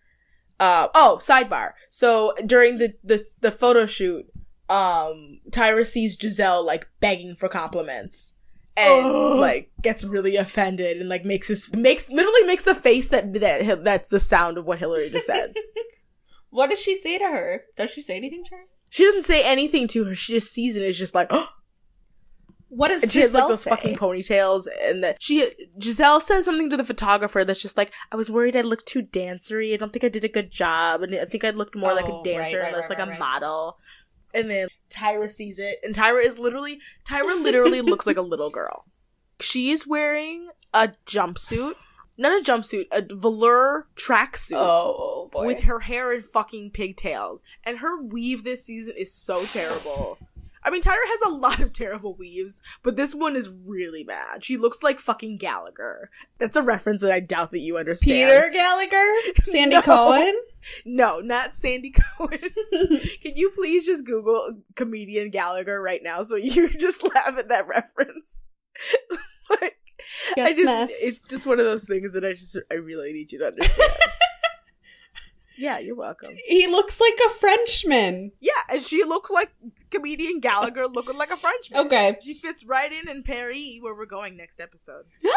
Uh, 0.62 0.88
oh, 0.94 1.18
sidebar. 1.20 1.72
So 1.90 2.34
during 2.46 2.78
the, 2.78 2.94
the 3.02 3.24
the 3.40 3.50
photo 3.50 3.84
shoot, 3.84 4.26
um, 4.68 5.40
Tyra 5.50 5.84
sees 5.84 6.16
Giselle 6.20 6.64
like 6.64 6.86
begging 7.00 7.34
for 7.34 7.48
compliments 7.48 8.36
and 8.76 9.06
Ugh. 9.06 9.38
like 9.38 9.72
gets 9.82 10.04
really 10.04 10.36
offended 10.36 10.98
and 10.98 11.08
like 11.08 11.24
makes 11.24 11.48
this 11.48 11.74
makes 11.74 12.08
literally 12.10 12.46
makes 12.46 12.64
the 12.64 12.74
face 12.74 13.08
that 13.08 13.32
that 13.34 13.82
that's 13.84 14.08
the 14.08 14.20
sound 14.20 14.56
of 14.56 14.64
what 14.64 14.78
Hillary 14.78 15.10
just 15.10 15.26
said. 15.26 15.54
What 16.52 16.68
does 16.68 16.82
she 16.82 16.94
say 16.94 17.16
to 17.16 17.24
her? 17.24 17.62
Does 17.76 17.90
she 17.94 18.02
say 18.02 18.14
anything 18.14 18.44
to 18.44 18.54
her? 18.54 18.64
she 18.90 19.04
doesn't 19.06 19.22
say 19.22 19.42
anything 19.42 19.88
to 19.88 20.04
her. 20.04 20.14
She 20.14 20.34
just 20.34 20.52
sees 20.52 20.76
it. 20.76 20.80
and 20.80 20.88
is 20.90 20.98
just 20.98 21.14
like, 21.14 21.28
oh, 21.30 21.48
What 22.74 22.90
and 22.90 23.12
she 23.12 23.20
has 23.20 23.34
like 23.34 23.48
those 23.48 23.60
say? 23.60 23.70
fucking 23.70 23.96
ponytails, 23.96 24.66
and 24.82 25.04
that 25.04 25.18
she 25.20 25.46
Giselle 25.78 26.22
says 26.22 26.46
something 26.46 26.70
to 26.70 26.76
the 26.78 26.86
photographer 26.86 27.44
that's 27.44 27.60
just 27.60 27.76
like, 27.76 27.92
I 28.10 28.16
was 28.16 28.30
worried 28.30 28.56
I 28.56 28.62
looked 28.62 28.86
too 28.86 29.02
dancery. 29.02 29.74
I 29.74 29.76
don't 29.76 29.92
think 29.92 30.04
I 30.04 30.08
did 30.08 30.24
a 30.24 30.28
good 30.28 30.50
job, 30.50 31.02
and 31.02 31.14
I 31.14 31.26
think 31.26 31.44
I 31.44 31.50
looked 31.50 31.76
more 31.76 31.92
like 31.92 32.06
a 32.08 32.12
Oh, 32.12 32.24
dancer 32.24 32.56
right, 32.60 32.64
and 32.64 32.72
right, 32.72 32.80
less 32.80 32.88
right, 32.88 32.98
like 32.98 33.14
a 33.14 33.18
model. 33.18 33.76
And 34.32 34.48
then 34.48 34.68
Tyra 34.90 35.30
sees 35.30 35.58
it, 35.58 35.80
and 35.82 35.94
Tyra 35.94 36.24
is 36.24 36.38
literally 36.38 36.80
Tyra 37.06 37.42
literally 37.42 37.80
looks 37.82 38.06
like 38.06 38.16
a 38.16 38.22
little 38.22 38.48
girl. 38.48 38.86
She 39.38 39.70
is 39.70 39.86
wearing 39.86 40.48
a 40.72 40.92
jumpsuit, 41.06 41.74
not 42.16 42.40
a 42.40 42.42
jumpsuit, 42.42 42.86
a 42.90 43.02
velour 43.02 43.88
tracksuit 43.96 44.56
oh, 44.56 44.94
oh 44.96 45.28
boy. 45.30 45.46
with 45.46 45.60
her 45.64 45.80
hair 45.80 46.10
in 46.10 46.22
fucking 46.22 46.70
pigtails. 46.70 47.42
And 47.64 47.80
her 47.80 48.00
weave 48.00 48.44
this 48.44 48.64
season 48.64 48.94
is 48.96 49.12
so 49.12 49.44
terrible. 49.44 50.16
I 50.64 50.70
mean, 50.70 50.82
Tyra 50.82 50.94
has 51.06 51.20
a 51.26 51.34
lot 51.34 51.60
of 51.60 51.72
terrible 51.72 52.14
weaves, 52.14 52.62
but 52.82 52.96
this 52.96 53.14
one 53.14 53.34
is 53.36 53.48
really 53.48 54.04
bad. 54.04 54.44
She 54.44 54.56
looks 54.56 54.82
like 54.82 54.98
fucking 55.00 55.38
Gallagher. 55.38 56.10
That's 56.38 56.56
a 56.56 56.62
reference 56.62 57.00
that 57.00 57.12
I 57.12 57.20
doubt 57.20 57.50
that 57.50 57.60
you 57.60 57.78
understand. 57.78 58.30
Peter 58.30 58.50
Gallagher? 58.52 59.12
Sandy 59.42 59.76
No. 59.76 59.82
Cohen? 59.82 60.34
No, 60.84 61.18
not 61.20 61.54
Sandy 61.54 61.90
Cohen. 61.90 62.38
Can 63.22 63.36
you 63.36 63.50
please 63.50 63.84
just 63.84 64.04
Google 64.06 64.62
comedian 64.76 65.30
Gallagher 65.30 65.82
right 65.82 66.00
now 66.02 66.22
so 66.22 66.36
you 66.36 66.68
just 66.78 67.02
laugh 67.02 67.36
at 67.36 67.48
that 67.48 67.66
reference? 67.66 68.44
like, 69.50 69.78
I 70.36 70.52
just, 70.52 70.64
miss. 70.64 70.90
it's 71.02 71.24
just 71.26 71.46
one 71.46 71.58
of 71.58 71.64
those 71.66 71.86
things 71.86 72.12
that 72.14 72.24
I 72.24 72.32
just, 72.32 72.58
I 72.70 72.74
really 72.74 73.12
need 73.12 73.32
you 73.32 73.38
to 73.40 73.46
understand. 73.46 73.90
Yeah, 75.56 75.78
you're 75.78 75.96
welcome. 75.96 76.36
He 76.46 76.66
looks 76.66 77.00
like 77.00 77.18
a 77.26 77.30
Frenchman. 77.34 78.32
Yeah, 78.40 78.52
and 78.68 78.82
she 78.82 79.04
looks 79.04 79.30
like 79.30 79.52
comedian 79.90 80.40
Gallagher 80.40 80.86
looking 80.86 81.16
like 81.16 81.30
a 81.30 81.36
Frenchman. 81.36 81.86
Okay. 81.86 82.18
She 82.22 82.34
fits 82.34 82.64
right 82.64 82.92
in 82.92 83.08
in 83.08 83.22
Paris, 83.22 83.78
where 83.80 83.94
we're 83.94 84.06
going 84.06 84.36
next 84.36 84.60
episode. 84.60 85.04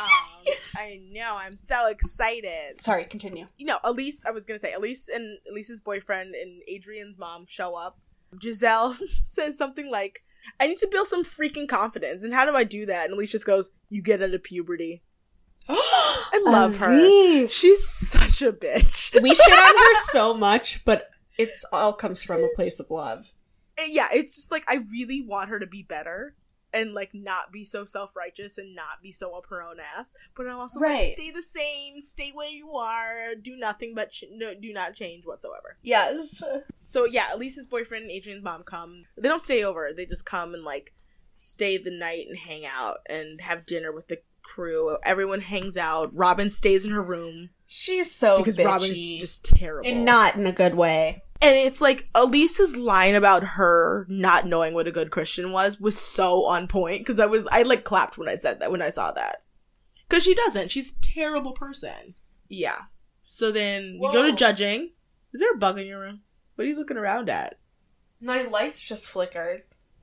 Um, 0.00 0.54
I 0.76 0.98
know, 1.10 1.36
I'm 1.36 1.58
so 1.58 1.88
excited. 1.88 2.82
Sorry, 2.82 3.04
continue. 3.04 3.48
You 3.58 3.66
know, 3.66 3.78
Elise, 3.84 4.24
I 4.24 4.30
was 4.30 4.46
gonna 4.46 4.58
say, 4.58 4.72
Elise 4.72 5.10
and 5.10 5.38
Elise's 5.50 5.82
boyfriend 5.82 6.34
and 6.34 6.62
Adrian's 6.66 7.18
mom 7.18 7.44
show 7.46 7.74
up. 7.74 7.98
Giselle 8.40 8.94
says 9.24 9.58
something 9.58 9.90
like, 9.90 10.22
I 10.58 10.66
need 10.66 10.78
to 10.78 10.88
build 10.88 11.06
some 11.06 11.24
freaking 11.24 11.68
confidence. 11.68 12.22
And 12.22 12.32
how 12.32 12.44
do 12.44 12.56
I 12.56 12.64
do 12.64 12.86
that? 12.86 13.06
And 13.06 13.14
Elise 13.14 13.32
just 13.32 13.46
goes, 13.46 13.72
You 13.88 14.02
get 14.02 14.22
out 14.22 14.32
of 14.32 14.42
puberty. 14.42 15.02
I 16.32 16.42
love 16.44 16.76
her. 16.78 17.46
She's 17.48 17.86
such 17.88 18.42
a 18.42 18.52
bitch. 18.52 19.20
we 19.22 19.34
shit 19.34 19.52
on 19.52 19.76
her 19.78 19.94
so 20.12 20.34
much, 20.34 20.84
but 20.84 21.08
it's 21.38 21.64
all 21.72 21.92
comes 21.92 22.22
from 22.22 22.42
a 22.42 22.48
place 22.54 22.80
of 22.80 22.90
love. 22.90 23.32
yeah, 23.88 24.08
it's 24.12 24.34
just 24.34 24.50
like 24.50 24.64
I 24.68 24.80
really 24.90 25.22
want 25.22 25.48
her 25.50 25.58
to 25.58 25.66
be 25.66 25.82
better. 25.82 26.34
and 26.72 26.94
like 26.94 27.10
not 27.12 27.50
be 27.50 27.64
so 27.64 27.84
self 27.84 28.14
righteous 28.14 28.56
and 28.56 28.76
not 28.76 29.02
be 29.02 29.10
so 29.10 29.34
up 29.36 29.46
her 29.50 29.60
own 29.60 29.78
ass. 29.80 30.14
But 30.36 30.46
I'm 30.46 30.58
also 30.58 30.78
Right. 30.78 31.06
like, 31.08 31.16
stay 31.16 31.30
the 31.32 31.42
same, 31.42 32.00
stay 32.00 32.30
where 32.32 32.48
you 32.48 32.76
are, 32.76 33.34
do 33.34 33.56
nothing 33.56 33.92
but 33.94 34.12
ch- 34.12 34.24
no, 34.30 34.54
do 34.54 34.72
not 34.72 34.94
change 34.94 35.24
whatsoever. 35.26 35.78
Yes. 35.82 36.42
So 36.86 37.06
yeah, 37.06 37.32
Elise's 37.34 37.66
boyfriend 37.66 38.02
and 38.04 38.12
Adrian's 38.12 38.44
mom 38.44 38.62
come. 38.62 39.02
They 39.16 39.28
don't 39.28 39.42
stay 39.42 39.64
over. 39.64 39.90
They 39.96 40.06
just 40.06 40.24
come 40.24 40.54
and 40.54 40.62
like 40.62 40.92
stay 41.38 41.76
the 41.78 41.90
night 41.90 42.26
and 42.28 42.38
hang 42.38 42.64
out 42.66 42.98
and 43.08 43.40
have 43.40 43.66
dinner 43.66 43.90
with 43.90 44.06
the 44.08 44.18
crew. 44.42 44.96
Everyone 45.04 45.40
hangs 45.40 45.76
out. 45.76 46.10
Robin 46.14 46.50
stays 46.50 46.84
in 46.84 46.90
her 46.92 47.02
room 47.02 47.50
She's 47.66 48.12
so 48.14 48.38
because 48.38 48.56
bitchy. 48.56 48.64
Robin 48.64 48.90
is 48.90 49.20
just 49.20 49.44
terrible. 49.44 49.88
and 49.88 50.04
not 50.04 50.34
in 50.36 50.46
a 50.46 50.52
good 50.52 50.74
way. 50.74 51.22
and 51.40 51.54
it's 51.54 51.80
like 51.80 52.08
Elise's 52.14 52.76
line 52.76 53.14
about 53.14 53.44
her 53.44 54.06
not 54.08 54.46
knowing 54.46 54.74
what 54.74 54.88
a 54.88 54.92
good 54.92 55.10
Christian 55.10 55.52
was 55.52 55.80
was 55.80 55.96
so 55.98 56.44
on 56.46 56.66
point 56.66 57.00
because 57.00 57.20
I 57.20 57.26
was 57.26 57.46
I 57.52 57.62
like 57.62 57.84
clapped 57.84 58.18
when 58.18 58.28
I 58.28 58.36
said 58.36 58.58
that 58.60 58.70
when 58.72 58.82
I 58.82 58.90
saw 58.90 59.12
that 59.12 59.42
because 60.08 60.24
she 60.24 60.34
doesn't. 60.34 60.70
She's 60.72 60.92
a 60.92 61.00
terrible 61.00 61.52
person. 61.52 62.14
Yeah. 62.48 62.78
So 63.24 63.52
then 63.52 63.98
we 64.00 64.10
go 64.12 64.22
to 64.26 64.32
judging. 64.32 64.90
Is 65.32 65.40
there 65.40 65.52
a 65.54 65.58
bug 65.58 65.78
in 65.78 65.86
your 65.86 66.00
room? 66.00 66.22
What 66.56 66.64
are 66.64 66.68
you 66.68 66.76
looking 66.76 66.96
around 66.96 67.30
at? 67.30 67.58
My 68.20 68.42
lights 68.42 68.82
just 68.82 69.08
flickered. 69.08 69.62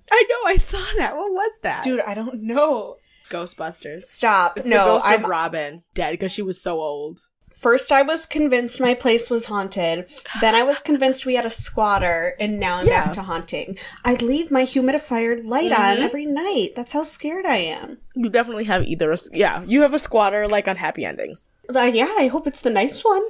I 0.10 0.26
know, 0.30 0.50
I 0.50 0.56
saw 0.58 0.82
that. 0.96 1.18
What 1.18 1.34
was 1.34 1.60
that? 1.64 1.84
Dude, 1.84 2.00
I 2.00 2.14
don't 2.14 2.44
know. 2.44 2.96
Ghostbusters. 3.30 4.04
Stop. 4.04 4.58
It's 4.58 4.68
no, 4.68 5.00
I'm 5.04 5.24
Robin 5.26 5.84
dead 5.94 6.12
because 6.12 6.32
she 6.32 6.42
was 6.42 6.62
so 6.62 6.80
old. 6.80 7.20
First, 7.54 7.92
I 7.92 8.04
was 8.04 8.28
convinced 8.28 8.80
my 8.80 8.94
place 8.94 9.32
was 9.32 9.46
haunted. 9.46 10.06
Then, 10.42 10.54
I 10.54 10.62
was 10.62 10.80
convinced 10.80 11.26
we 11.26 11.34
had 11.36 11.46
a 11.46 11.50
squatter, 11.50 12.36
and 12.40 12.60
now 12.60 12.78
I'm 12.78 12.88
Yeah. 12.88 13.06
back 13.06 13.14
to 13.14 13.24
haunting. 13.24 13.80
I 14.06 14.14
leave 14.16 14.52
my 14.52 14.62
humidifier 14.64 15.44
light 15.44 15.72
on 15.72 15.98
Mhm. 15.98 16.04
every 16.04 16.26
night. 16.28 16.74
That's 16.76 16.94
how 16.94 17.02
scared 17.04 17.46
I 17.48 17.58
am. 17.58 17.98
You 18.16 18.30
definitely 18.30 18.66
have 18.66 18.84
either. 18.86 19.12
A, 19.12 19.18
yeah, 19.34 19.64
you 19.66 19.82
have 19.82 19.96
a 19.96 20.00
squatter 20.00 20.48
like 20.48 20.68
on 20.68 20.76
Happy 20.76 21.04
Endings. 21.04 21.48
Uh, 21.74 21.82
yeah, 21.82 22.14
I 22.20 22.28
hope 22.28 22.46
it's 22.46 22.62
the 22.62 22.70
nice 22.70 23.04
one. 23.04 23.24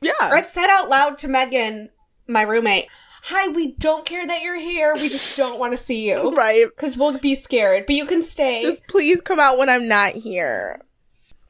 Yeah, 0.00 0.12
I've 0.20 0.46
said 0.46 0.68
out 0.68 0.88
loud 0.88 1.16
to 1.18 1.28
Megan, 1.28 1.90
my 2.26 2.42
roommate, 2.42 2.86
"Hi, 3.24 3.48
we 3.48 3.72
don't 3.72 4.06
care 4.06 4.26
that 4.26 4.42
you're 4.42 4.60
here. 4.60 4.94
We 4.94 5.08
just 5.08 5.36
don't 5.36 5.58
want 5.58 5.72
to 5.72 5.76
see 5.76 6.08
you 6.08 6.30
right. 6.36 6.66
because 6.68 6.96
we'll 6.96 7.18
be 7.18 7.34
scared. 7.34 7.86
But 7.86 7.96
you 7.96 8.06
can 8.06 8.22
stay." 8.22 8.62
Just 8.62 8.86
please 8.86 9.20
come 9.20 9.40
out 9.40 9.58
when 9.58 9.68
I'm 9.68 9.88
not 9.88 10.12
here. 10.12 10.82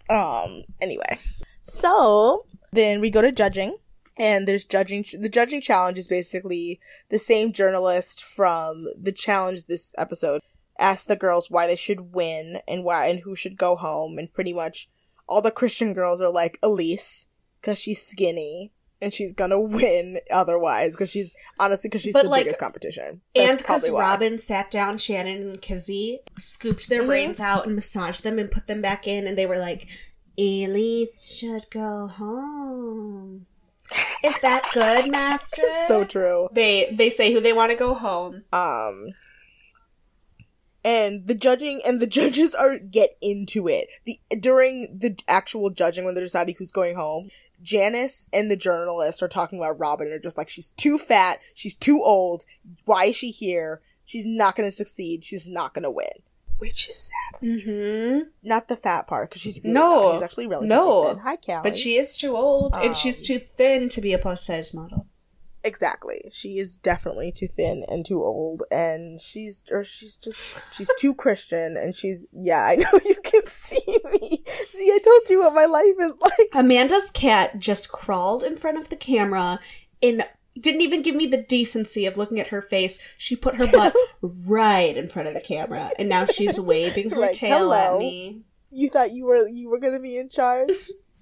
Um. 0.09 0.63
Anyway, 0.81 1.19
so 1.63 2.47
then 2.73 3.01
we 3.01 3.11
go 3.11 3.23
to 3.23 3.33
judging, 3.33 3.77
and 4.19 4.47
there's 4.47 4.65
judging. 4.65 5.05
The 5.19 5.29
judging 5.29 5.61
challenge 5.61 5.99
is 5.99 6.09
basically 6.09 6.81
the 7.09 7.19
same 7.19 7.53
journalist 7.53 8.25
from 8.25 8.87
the 8.99 9.13
challenge 9.13 9.65
this 9.65 9.93
episode 9.97 10.41
asked 10.81 11.09
the 11.09 11.17
girls 11.17 11.51
why 11.51 11.67
they 11.67 11.77
should 11.77 12.15
win 12.15 12.59
and 12.67 12.83
why 12.83 13.07
and 13.07 13.21
who 13.21 13.37
should 13.37 13.57
go 13.57 13.77
home, 13.77 14.19
and 14.19 14.33
pretty 14.33 14.53
much 14.53 14.89
all 15.29 15.43
the 15.43 15.51
Christian 15.51 15.93
girls 15.93 16.21
are 16.21 16.31
like 16.31 16.59
Elise 16.63 17.27
because 17.61 17.79
she's 17.79 18.05
skinny. 18.05 18.73
And 19.03 19.15
she's 19.15 19.33
gonna 19.33 19.59
win 19.61 20.21
otherwise 20.31 20.93
because 20.93 21.11
she's 21.11 21.31
honestly 21.59 21.89
because 21.89 22.03
she's 22.03 22.13
But, 22.13 22.25
the 22.25 22.29
like, 22.29 22.41
biggest 22.45 22.61
competition. 22.61 23.23
That's 23.35 23.51
and 23.51 23.59
because. 23.59 23.91
Robin 23.91 24.39
sat 24.39 24.71
down 24.71 24.99
Shannon 24.99 25.41
and 25.49 25.63
Kizzy, 25.63 26.21
scooped 26.39 26.89
their 26.89 27.03
Mhm. 27.03 27.07
brains 27.07 27.41
out 27.41 27.67
and 27.67 27.75
massaged 27.75 28.23
them 28.25 28.39
and 28.39 28.51
put 28.51 28.67
them 28.67 28.83
back 28.83 29.07
in, 29.09 29.27
and 29.27 29.39
they 29.39 29.47
were 29.47 29.59
like, 29.59 29.89
Elise 30.39 31.35
should 31.39 31.71
go 31.71 32.09
home. 32.09 33.47
Is 34.23 34.35
that 34.43 34.69
good, 34.75 35.11
Master? 35.11 35.63
so 35.89 36.05
true. 36.05 36.49
They 36.53 36.89
they 36.93 37.09
say 37.11 37.33
who 37.33 37.41
they 37.41 37.53
want 37.55 37.71
to 37.71 37.77
go 37.77 37.95
home. 37.95 38.45
um 38.53 39.15
and 40.85 41.27
the 41.27 41.35
judging 41.35 41.81
and 41.87 42.01
the 42.01 42.07
judges 42.19 42.55
are 42.55 42.79
get 42.79 43.17
into 43.21 43.69
it 43.69 43.89
the 44.07 44.19
during 44.39 44.99
the 44.99 45.19
actual 45.29 45.71
judging 45.71 46.05
when 46.05 46.15
they're 46.15 46.25
deciding 46.25 46.55
who's 46.59 46.73
going 46.73 46.97
home 46.97 47.31
janice 47.63 48.27
and 48.33 48.51
the 48.51 48.57
journalist 48.57 49.23
are 49.23 49.29
talking 49.29 49.59
about 49.59 49.79
robin 49.79 50.07
and 50.07 50.13
they're 50.13 50.19
just 50.19 50.39
like 50.39 50.49
she's 50.49 50.73
too 50.73 50.97
fat 50.99 51.39
she's 51.55 51.75
too 51.75 52.01
old 52.03 52.45
why 52.85 53.07
is 53.07 53.17
she 53.17 53.31
here 53.31 53.81
she's 54.05 54.27
not 54.27 54.57
gonna 54.57 54.71
succeed 54.71 55.25
she's 55.25 55.49
not 55.49 55.75
gonna 55.75 55.91
win 55.91 56.07
which 56.59 56.89
is 56.89 56.97
sad 57.11 57.41
Mm-hmm. 57.43 58.29
not 58.43 58.69
the 58.69 58.77
fat 58.77 59.07
part 59.07 59.31
because 59.31 59.41
she's 59.43 59.59
really 59.63 59.73
No. 59.73 60.03
not. 60.03 60.13
she's 60.13 60.23
actually 60.23 60.47
relatively 60.47 60.77
No. 60.77 61.07
thin. 61.09 61.19
hi 61.19 61.37
Callie. 61.37 61.61
But 61.63 61.77
she 61.77 61.97
is 61.97 62.17
too 62.19 62.37
old, 62.37 62.77
and 62.77 62.95
she's 62.95 63.21
Um, 63.23 63.27
too 63.27 63.39
thin 63.39 63.89
to 63.89 64.01
be 64.03 64.13
a 64.13 64.19
plus 64.19 64.45
size 64.47 64.75
model. 64.75 65.07
Exactly. 65.63 66.23
She 66.33 66.59
is 66.59 66.79
definitely 66.79 67.33
too 67.33 67.47
thin 67.47 67.85
and 67.89 68.05
too 68.05 68.23
old 68.23 68.63
and 68.71 69.21
she's 69.21 69.63
or 69.71 69.85
she's 69.85 70.17
just 70.17 70.63
she's 70.73 70.91
too 70.99 71.15
Christian 71.15 71.77
and 71.77 71.95
she's 71.95 72.27
yeah, 72.33 72.65
I 72.65 72.77
know 72.77 73.01
you 73.05 73.17
can 73.23 73.47
see 73.47 73.99
me. 74.13 74.43
See, 74.69 74.91
I 74.91 74.99
told 75.05 75.29
you 75.29 75.41
what 75.41 75.55
my 75.55 75.67
life 75.67 75.95
is 76.01 76.15
like. 76.21 76.49
Amanda's 76.55 77.11
cat 77.11 77.59
just 77.59 77.93
crawled 77.93 78.43
in 78.43 78.57
front 78.57 78.79
of 78.79 78.89
the 78.89 78.97
camera 78.97 79.61
and 80.03 80.25
didn't 80.59 80.81
even 80.81 81.03
give 81.03 81.15
me 81.15 81.27
the 81.27 81.43
decency 81.43 82.07
of 82.07 82.17
looking 82.17 82.41
at 82.41 82.49
her 82.49 82.63
face. 82.63 82.99
She 83.19 83.37
put 83.37 83.57
her 83.57 83.71
butt 83.71 83.95
right 84.23 84.97
in 84.97 85.09
front 85.09 85.29
of 85.29 85.35
the 85.35 85.41
camera, 85.41 85.91
and 85.99 86.09
now 86.09 86.25
she's 86.25 86.59
waving 86.61 87.11
her 87.11 87.21
Like, 87.21 87.33
tail 87.35 87.73
at 87.73 87.99
me. 87.99 88.43
You 88.71 88.89
thought 88.89 89.13
you 89.13 89.27
were 89.27 89.49
you 89.49 89.69
were 89.69 89.79
going 89.79 89.93
to 89.95 90.01
be 90.01 90.17
in 90.17 90.29
charge? 90.29 90.71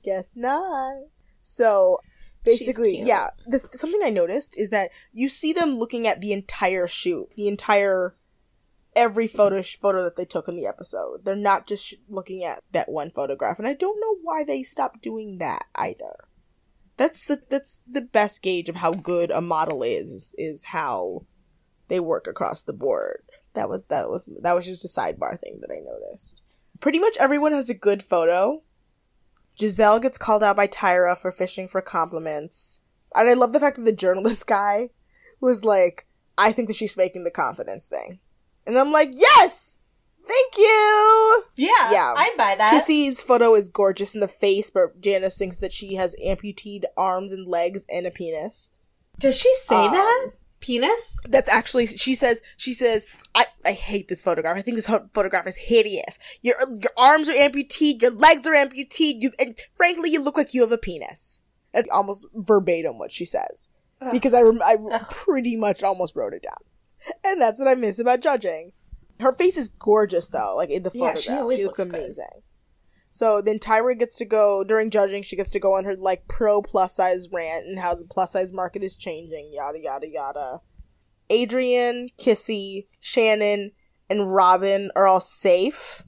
Guess 0.03 0.35
not. 0.37 0.94
So, 1.42 1.98
basically, 2.44 3.01
yeah, 3.01 3.29
the 3.46 3.59
something 3.59 4.01
I 4.03 4.11
noticed 4.11 4.59
is 4.59 4.70
that 4.70 4.90
you 5.12 5.29
see 5.29 5.53
them 5.53 5.74
looking 5.74 6.07
at 6.07 6.20
the 6.20 6.33
entire 6.33 6.87
shoot, 6.87 7.29
the 7.37 7.48
entire 7.48 8.16
every 8.96 9.27
photo 9.27 9.62
photo 9.62 10.03
that 10.03 10.16
they 10.16 10.24
took 10.24 10.48
in 10.48 10.57
the 10.57 10.66
episode. 10.66 11.24
They're 11.24 11.37
not 11.37 11.66
just 11.66 11.87
sh- 11.87 11.94
looking 12.09 12.44
at 12.44 12.62
that 12.72 12.88
one 12.88 13.11
photograph, 13.11 13.59
and 13.59 13.68
I 13.68 13.74
don't 13.74 14.01
know 14.01 14.16
why 14.22 14.44
they 14.44 14.62
stopped 14.62 15.03
doing 15.03 15.38
that 15.38 15.66
either. 15.74 16.29
That's 16.96 17.29
the, 17.29 17.40
that's 17.48 17.81
the 17.88 18.01
best 18.01 18.42
gauge 18.42 18.68
of 18.68 18.77
how 18.77 18.92
good 18.92 19.31
a 19.31 19.40
model 19.40 19.85
is, 19.85 20.11
is 20.11 20.35
is 20.37 20.64
how 20.64 21.27
they 21.87 22.01
work 22.01 22.27
across 22.27 22.62
the 22.62 22.72
board. 22.72 23.22
That 23.55 23.68
was 23.68 23.87
that 23.87 24.11
was 24.11 24.29
that 24.42 24.55
was 24.55 24.66
just 24.66 24.85
a 24.85 25.01
sidebar 25.01 25.40
thing 25.40 25.61
that 25.61 25.70
I 25.70 25.79
noticed. 25.79 26.42
Pretty 26.81 26.98
much 26.98 27.16
everyone 27.18 27.53
has 27.53 27.70
a 27.70 27.74
good 27.74 28.03
photo. 28.03 28.62
Giselle 29.59 29.99
gets 29.99 30.18
called 30.18 30.42
out 30.42 30.57
by 30.57 30.66
Tyra 30.66 31.16
for 31.16 31.31
fishing 31.31 31.66
for 31.68 31.81
compliments. 31.81 32.81
And 33.14 33.29
I 33.29 33.35
love 33.35 33.53
the 33.53 33.61
fact 33.61 33.77
that 33.77 33.85
the 33.85 33.92
journalist 33.92 34.47
guy 34.47 34.90
was 35.40 35.64
like, 35.64 36.07
I 36.37 36.53
think 36.53 36.68
that 36.68 36.77
she's 36.77 36.94
faking 36.94 37.25
the 37.25 37.31
confidence 37.31 37.87
thing. 37.87 38.21
And 38.66 38.79
I'm 38.79 38.92
like, 38.92 39.11
yes! 39.12 39.79
Thank 40.27 40.59
you! 40.59 41.44
Yeah, 41.57 41.90
Yeah. 41.90 42.14
I'd 42.16 42.37
buy 42.37 42.55
that. 42.59 42.71
Kissy's 42.71 43.23
photo 43.23 43.55
is 43.55 43.71
gorgeous 43.71 44.14
in 44.14 44.21
the 44.21 44.29
face, 44.29 44.71
but 44.71 45.01
Janice 45.01 45.38
thinks 45.38 45.59
that 45.59 45.73
she 45.73 45.94
has 45.94 46.14
amputated 46.23 46.85
arms 46.99 47.33
and 47.33 47.47
legs 47.49 47.87
and 47.90 48.07
a 48.07 48.11
penis. 48.11 48.73
Does 49.18 49.38
she 49.38 49.53
say 49.55 49.87
Um, 49.87 49.92
that? 49.94 50.31
Penis? 50.61 51.18
That's 51.29 51.49
actually 51.49 51.87
she 51.87 52.14
says 52.14 52.42
she 52.57 52.75
says 52.75 53.07
I 53.35 53.47
I 53.64 53.73
hate 53.73 54.09
this 54.09 54.23
photograph. 54.23 54.57
I 54.57 54.62
think 54.62 54.77
this 54.77 54.87
ho- 54.87 55.09
photograph 55.14 55.47
is 55.47 55.57
hideous. 55.57 56.18
Your 56.42 56.57
your 56.81 56.92
arms 56.97 57.29
are 57.29 57.33
amputated, 57.33 58.03
your 58.03 58.11
legs 58.12 58.47
are 58.47 58.55
amputated, 58.55 59.23
you 59.23 59.31
and 59.38 59.57
frankly 59.77 60.11
you 60.11 60.21
look 60.23 60.37
like 60.37 60.55
you 60.55 60.61
have 60.62 60.73
a 60.73 60.79
penis. 60.79 61.40
That's 61.73 61.88
almost 61.90 62.27
verbatim 62.35 62.99
what 62.99 63.12
she 63.12 63.25
says. 63.25 63.68
Ugh. 64.01 64.11
Because 64.12 64.35
I 64.35 64.40
rem- 64.42 64.62
I 64.62 64.77
Ugh. 64.92 65.03
pretty 65.11 65.57
much 65.57 65.83
almost 65.83 66.16
wrote 66.16 66.33
it 66.35 66.42
down. 66.42 67.14
And 67.25 67.40
that's 67.40 67.61
what 67.61 67.68
I 67.68 67.75
miss 67.75 67.99
about 67.99 68.21
judging. 68.21 68.73
Her 69.21 69.33
face 69.33 69.57
is 69.57 69.71
gorgeous 69.71 70.29
though, 70.29 70.55
like 70.57 70.71
in 70.71 70.83
the 70.83 70.90
Yeah, 70.94 71.12
photograph. 71.12 71.18
she 71.18 71.31
always 71.33 71.64
looks, 71.64 71.79
looks 71.79 71.90
good. 71.90 72.16
So 73.11 73.40
then 73.40 73.59
Tyra 73.59 73.99
gets 73.99 74.16
to 74.18 74.25
go 74.25 74.64
during 74.64 74.90
judging. 74.90 75.23
She 75.23 75.37
gets 75.37 75.51
to 75.51 75.61
go 75.61 75.75
on 75.75 75.85
her 75.85 75.97
like 75.97 76.29
pro 76.29 76.62
plus 76.62 76.94
size 76.97 77.29
rant 77.33 77.66
and 77.66 77.79
how 77.79 77.94
the 77.94 78.05
plus 78.05 78.33
size 78.33 78.53
market 78.53 78.83
is 78.83 78.97
changing. 78.97 79.51
Yada 79.53 79.79
yada 79.83 80.07
yada. 80.09 80.61
Adrian, 81.31 82.09
Kissy, 82.18 82.87
Shannon, 83.01 83.73
and 84.09 84.35
Robin 84.35 84.90
are 84.97 85.07
all 85.07 85.21
safe, 85.21 86.03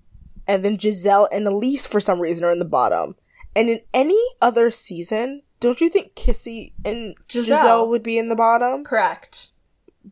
and 0.47 0.65
then 0.65 0.79
Giselle 0.79 1.29
and 1.31 1.47
Elise 1.47 1.87
for 1.87 2.01
some 2.01 2.21
reason 2.21 2.45
are 2.45 2.53
in 2.53 2.59
the 2.59 2.65
bottom. 2.65 3.17
And 3.55 3.69
in 3.69 3.81
any 3.93 4.23
other 4.41 4.71
season, 4.71 5.43
don't 5.59 5.81
you 5.81 5.91
think 5.91 6.15
Kissy 6.15 6.73
and 6.85 7.15
Giselle, 7.31 7.59
Giselle. 7.59 7.89
would 7.91 8.03
be 8.03 8.17
in 8.17 8.29
the 8.29 8.37
bottom? 8.37 8.85
Correct. 8.85 9.49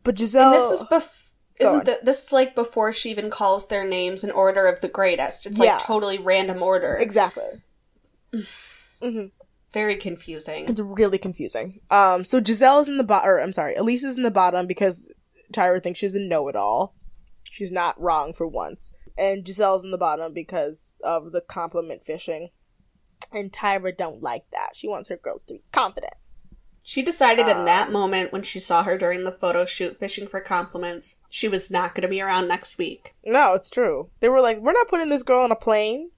But 0.03 0.17
Giselle, 0.17 0.51
And 0.51 0.55
this 0.55 0.81
is 0.81 0.83
bef- 0.83 0.91
Go 0.91 1.01
on. 1.01 1.28
Isn't 1.59 1.85
th- 1.85 1.99
this 2.03 2.25
is 2.27 2.31
like 2.33 2.55
before 2.55 2.91
she 2.93 3.09
even 3.11 3.29
calls 3.29 3.67
their 3.67 3.85
names 3.87 4.23
in 4.23 4.31
order 4.31 4.65
of 4.67 4.81
the 4.81 4.87
greatest. 4.87 5.45
It's 5.45 5.59
like 5.59 5.67
Yeah. 5.67 5.77
totally 5.81 6.17
random 6.17 6.61
order. 6.61 6.95
exactly. 6.95 7.43
hmm 9.01 9.25
Very 9.73 9.95
confusing. 9.95 10.67
It's 10.67 10.79
really 10.81 11.17
confusing. 11.17 11.79
Um, 11.89 12.23
so 12.25 12.41
Giselle 12.43 12.79
is 12.79 12.87
in 12.89 12.97
the 12.97 13.03
bottom, 13.03 13.39
I'm 13.41 13.53
sorry, 13.53 13.75
Elise 13.75 14.03
is 14.03 14.17
in 14.17 14.23
the 14.23 14.31
bottom 14.31 14.65
because 14.67 15.13
Tyra 15.53 15.81
thinks 15.81 15.99
she's 15.99 16.15
a 16.15 16.19
know-it-all. 16.19 16.95
She's 17.51 17.71
not 17.71 17.99
wrong 17.99 18.33
for 18.33 18.47
once. 18.47 18.93
And 19.17 19.45
Giselle's 19.45 19.83
in 19.83 19.91
the 19.91 19.97
bottom 19.97 20.33
because 20.33 20.95
of 21.03 21.31
the 21.33 21.41
compliment 21.41 22.03
fishing. 22.03 22.49
And 23.33 23.51
Tyra 23.51 23.95
don't 23.95 24.21
like 24.23 24.43
that. 24.53 24.69
She 24.75 24.87
wants 24.87 25.09
her 25.09 25.17
girls 25.17 25.43
to 25.43 25.55
be 25.55 25.63
confident. 25.71 26.13
She 26.89 27.03
decided 27.03 27.47
in 27.47 27.55
Um, 27.55 27.65
that 27.65 27.91
moment 27.91 28.33
when 28.33 28.41
she 28.41 28.59
saw 28.59 28.81
her 28.81 28.97
during 28.97 29.23
the 29.23 29.31
photo 29.31 29.63
shoot 29.63 29.99
fishing 29.99 30.25
for 30.27 30.41
compliments, 30.41 31.17
she 31.29 31.47
was 31.47 31.69
not 31.69 31.93
going 31.93 32.01
to 32.01 32.07
be 32.07 32.19
around 32.19 32.47
next 32.47 32.79
week. 32.79 33.13
No, 33.23 33.53
it's 33.53 33.69
true. 33.69 34.09
They 34.21 34.27
were 34.27 34.41
like, 34.41 34.57
we're 34.57 34.71
not 34.71 34.87
putting 34.87 35.09
this 35.09 35.21
girl 35.21 35.43
on 35.43 35.51
a 35.51 35.55
plane. 35.55 36.09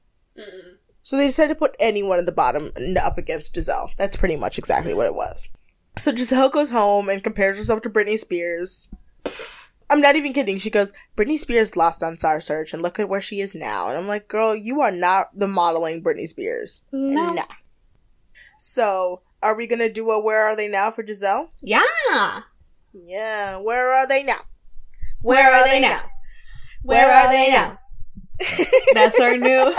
So 1.03 1.17
they 1.17 1.27
decided 1.27 1.49
to 1.49 1.59
put 1.59 1.75
anyone 1.77 2.19
at 2.19 2.25
the 2.25 2.31
bottom 2.31 2.71
and 2.77 2.97
up 2.97 3.17
against 3.17 3.53
Giselle. 3.53 3.91
That's 3.97 4.15
pretty 4.15 4.37
much 4.37 4.57
exactly 4.57 4.93
what 4.93 5.07
it 5.07 5.13
was. 5.13 5.49
So 5.97 6.15
Giselle 6.15 6.47
goes 6.47 6.69
home 6.69 7.09
and 7.09 7.21
compares 7.21 7.57
herself 7.57 7.81
to 7.81 7.89
Britney 7.89 8.17
Spears. 8.17 8.87
I'm 9.89 9.99
not 9.99 10.15
even 10.15 10.31
kidding. 10.31 10.57
She 10.57 10.69
goes, 10.69 10.93
Britney 11.17 11.37
Spears 11.37 11.75
lost 11.75 12.01
on 12.01 12.17
Star 12.17 12.39
Search 12.39 12.71
and 12.71 12.81
look 12.81 12.97
at 12.97 13.09
where 13.09 13.19
she 13.19 13.41
is 13.41 13.55
now. 13.55 13.89
And 13.89 13.97
I'm 13.97 14.07
like, 14.07 14.29
girl, 14.29 14.55
you 14.55 14.79
are 14.79 14.91
not 14.91 15.37
the 15.37 15.49
modeling 15.49 16.01
Britney 16.01 16.29
Spears. 16.29 16.83
No. 16.93 17.33
Nah. 17.33 17.43
So, 18.57 19.23
are 19.41 19.55
we 19.55 19.67
gonna 19.67 19.89
do 19.89 20.09
a 20.11 20.19
Where 20.19 20.43
Are 20.43 20.55
They 20.55 20.67
Now 20.67 20.91
for 20.91 21.05
Giselle? 21.05 21.49
Yeah. 21.61 22.41
Yeah, 22.93 23.61
where 23.61 23.91
are 23.91 24.07
they 24.07 24.23
now? 24.23 24.41
Where 25.21 25.53
are 25.53 25.63
they 25.65 25.79
now? 25.79 26.01
Where 26.83 27.11
are 27.11 27.29
they 27.29 27.49
now? 27.49 27.79
That's 28.93 29.19
our 29.19 29.37
new. 29.37 29.75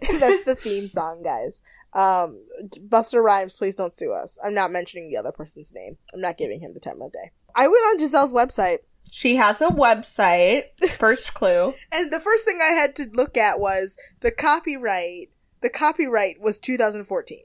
That's 0.18 0.44
the 0.44 0.56
theme 0.58 0.88
song, 0.88 1.22
guys. 1.22 1.60
Um, 1.92 2.44
Busta 2.88 3.22
Rhymes, 3.22 3.54
please 3.54 3.74
don't 3.74 3.92
sue 3.92 4.12
us. 4.12 4.38
I'm 4.44 4.54
not 4.54 4.70
mentioning 4.70 5.08
the 5.08 5.16
other 5.16 5.32
person's 5.32 5.74
name. 5.74 5.96
I'm 6.14 6.20
not 6.20 6.38
giving 6.38 6.60
him 6.60 6.72
the 6.72 6.80
time 6.80 7.02
of 7.02 7.12
day. 7.12 7.32
I 7.54 7.66
went 7.66 7.84
on 7.86 7.98
Giselle's 7.98 8.32
website, 8.32 8.78
She 9.10 9.36
has 9.36 9.60
a 9.60 9.68
website. 9.68 10.64
First 10.90 11.34
clue. 11.34 11.74
and 11.92 12.12
the 12.12 12.20
first 12.20 12.44
thing 12.44 12.60
I 12.62 12.72
had 12.72 12.94
to 12.96 13.10
look 13.12 13.36
at 13.36 13.58
was 13.58 13.96
the 14.20 14.30
copyright. 14.30 15.30
The 15.60 15.70
copyright 15.70 16.40
was 16.40 16.58
2014, 16.60 17.38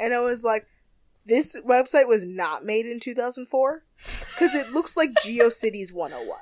and 0.00 0.12
I 0.14 0.20
was 0.20 0.42
like, 0.42 0.66
"This 1.26 1.56
website 1.66 2.06
was 2.08 2.24
not 2.24 2.64
made 2.64 2.86
in 2.86 3.00
2004 3.00 3.84
because 3.96 4.54
it 4.54 4.72
looks 4.72 4.96
like 4.96 5.12
GeoCities 5.24 5.92
101." 5.92 6.38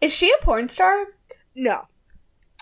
Is 0.00 0.14
she 0.14 0.30
a 0.30 0.44
porn 0.44 0.68
star? 0.68 1.06
No, 1.54 1.86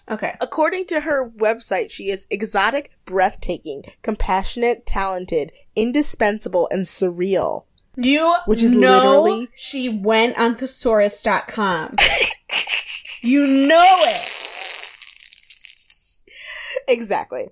Okay. 0.08 0.34
According 0.40 0.84
to 0.86 1.00
her 1.00 1.28
website, 1.30 1.90
she 1.90 2.10
is 2.10 2.26
exotic, 2.30 2.90
breathtaking, 3.06 3.84
compassionate, 4.02 4.84
talented, 4.86 5.50
indispensable, 5.74 6.68
and 6.70 6.82
surreal. 6.84 7.64
You 7.96 8.36
Which 8.46 8.62
is 8.62 8.72
know 8.72 9.22
literally- 9.22 9.48
she 9.56 9.88
went 9.88 10.36
on 10.38 10.56
thesaurus.com. 10.56 11.96
you 13.22 13.46
know 13.46 13.98
it. 14.02 14.30
Exactly. 16.86 17.48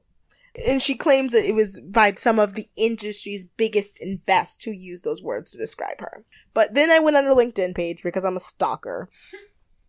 And 0.69 0.83
she 0.83 0.95
claims 0.97 1.33
that 1.33 1.49
it 1.49 1.55
was 1.55 1.81
by 1.81 2.13
some 2.15 2.39
of 2.39 2.55
the 2.55 2.67
industry's 2.77 3.45
biggest 3.47 4.01
and 4.01 4.25
best 4.27 4.63
who 4.65 4.71
used 4.71 5.03
those 5.03 5.23
words 5.23 5.51
to 5.53 5.59
describe 5.59 6.01
her. 6.01 6.25
But 6.53 6.75
then 6.75 6.91
I 6.91 6.99
went 6.99 7.17
on 7.17 7.25
her 7.25 7.33
LinkedIn 7.33 7.75
page 7.75 8.03
because 8.03 8.25
I'm 8.25 8.37
a 8.37 8.41
stalker. 8.41 9.09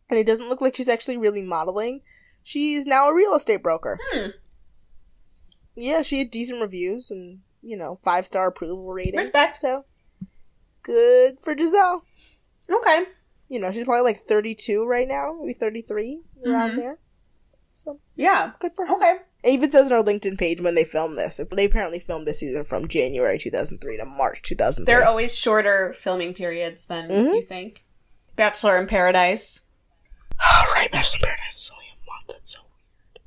And 0.10 0.20
it 0.20 0.28
doesn't 0.28 0.50
look 0.50 0.62
like 0.62 0.76
she's 0.76 0.90
actually 0.90 1.18
really 1.18 1.42
modeling. 1.42 2.02
She's 2.44 2.86
now 2.86 3.08
a 3.10 3.14
real 3.16 3.34
estate 3.34 3.64
broker. 3.64 3.98
Hmm. 4.12 4.28
Yeah, 5.76 6.04
she 6.04 6.20
had 6.20 6.30
decent 6.30 6.62
reviews 6.62 7.10
and, 7.10 7.40
you 7.64 7.76
know, 7.76 7.98
five 8.04 8.26
star 8.28 8.48
approval 8.48 8.94
rating. 8.94 9.18
Respect. 9.18 9.62
So, 9.62 9.86
good 10.84 11.40
for 11.42 11.58
Giselle. 11.58 12.04
Okay. 12.70 13.06
You 13.50 13.60
know, 13.60 13.72
she's 13.72 13.86
probably 13.86 14.04
like 14.04 14.18
32 14.20 14.86
right 14.86 15.08
now, 15.08 15.36
maybe 15.40 15.54
33, 15.54 16.22
around 16.46 16.72
Mhm. 16.72 16.76
there. 16.76 17.00
So, 17.74 18.00
Yeah. 18.16 18.54
good 18.60 18.74
for 18.76 18.86
her. 18.86 18.96
Okay. 18.96 19.16
It 19.44 19.52
even 19.52 19.70
says 19.72 19.88
on 19.88 19.94
our 19.98 20.04
LinkedIn 20.04 20.38
page 20.38 20.62
when 20.62 20.76
they 20.76 20.84
filmed 20.86 21.16
this. 21.16 21.40
They 21.52 21.66
apparently 21.66 22.00
filmed 22.00 22.26
this 22.26 22.40
season 22.40 22.64
from 22.64 22.88
January 22.88 23.38
2003 23.38 23.98
to 23.98 24.06
March 24.06 24.42
2003. 24.42 24.86
There 24.86 25.02
are 25.04 25.08
always 25.08 25.38
shorter 25.38 25.92
filming 25.94 26.34
periods 26.34 26.86
than 26.88 27.10
Mhm. 27.10 27.36
you 27.36 27.42
think. 27.42 27.84
Bachelor 28.36 28.78
in 28.80 28.88
Paradise. 28.88 29.62
Oh, 30.42 30.72
right, 30.76 30.92
Bachelor 30.92 31.18
in 31.20 31.26
Paradise 31.26 31.60
is 31.60 31.72
only 31.74 31.86
a 31.88 31.98
month. 32.10 32.28
That's 32.30 32.54
so 32.56 32.62
weird. 32.62 33.20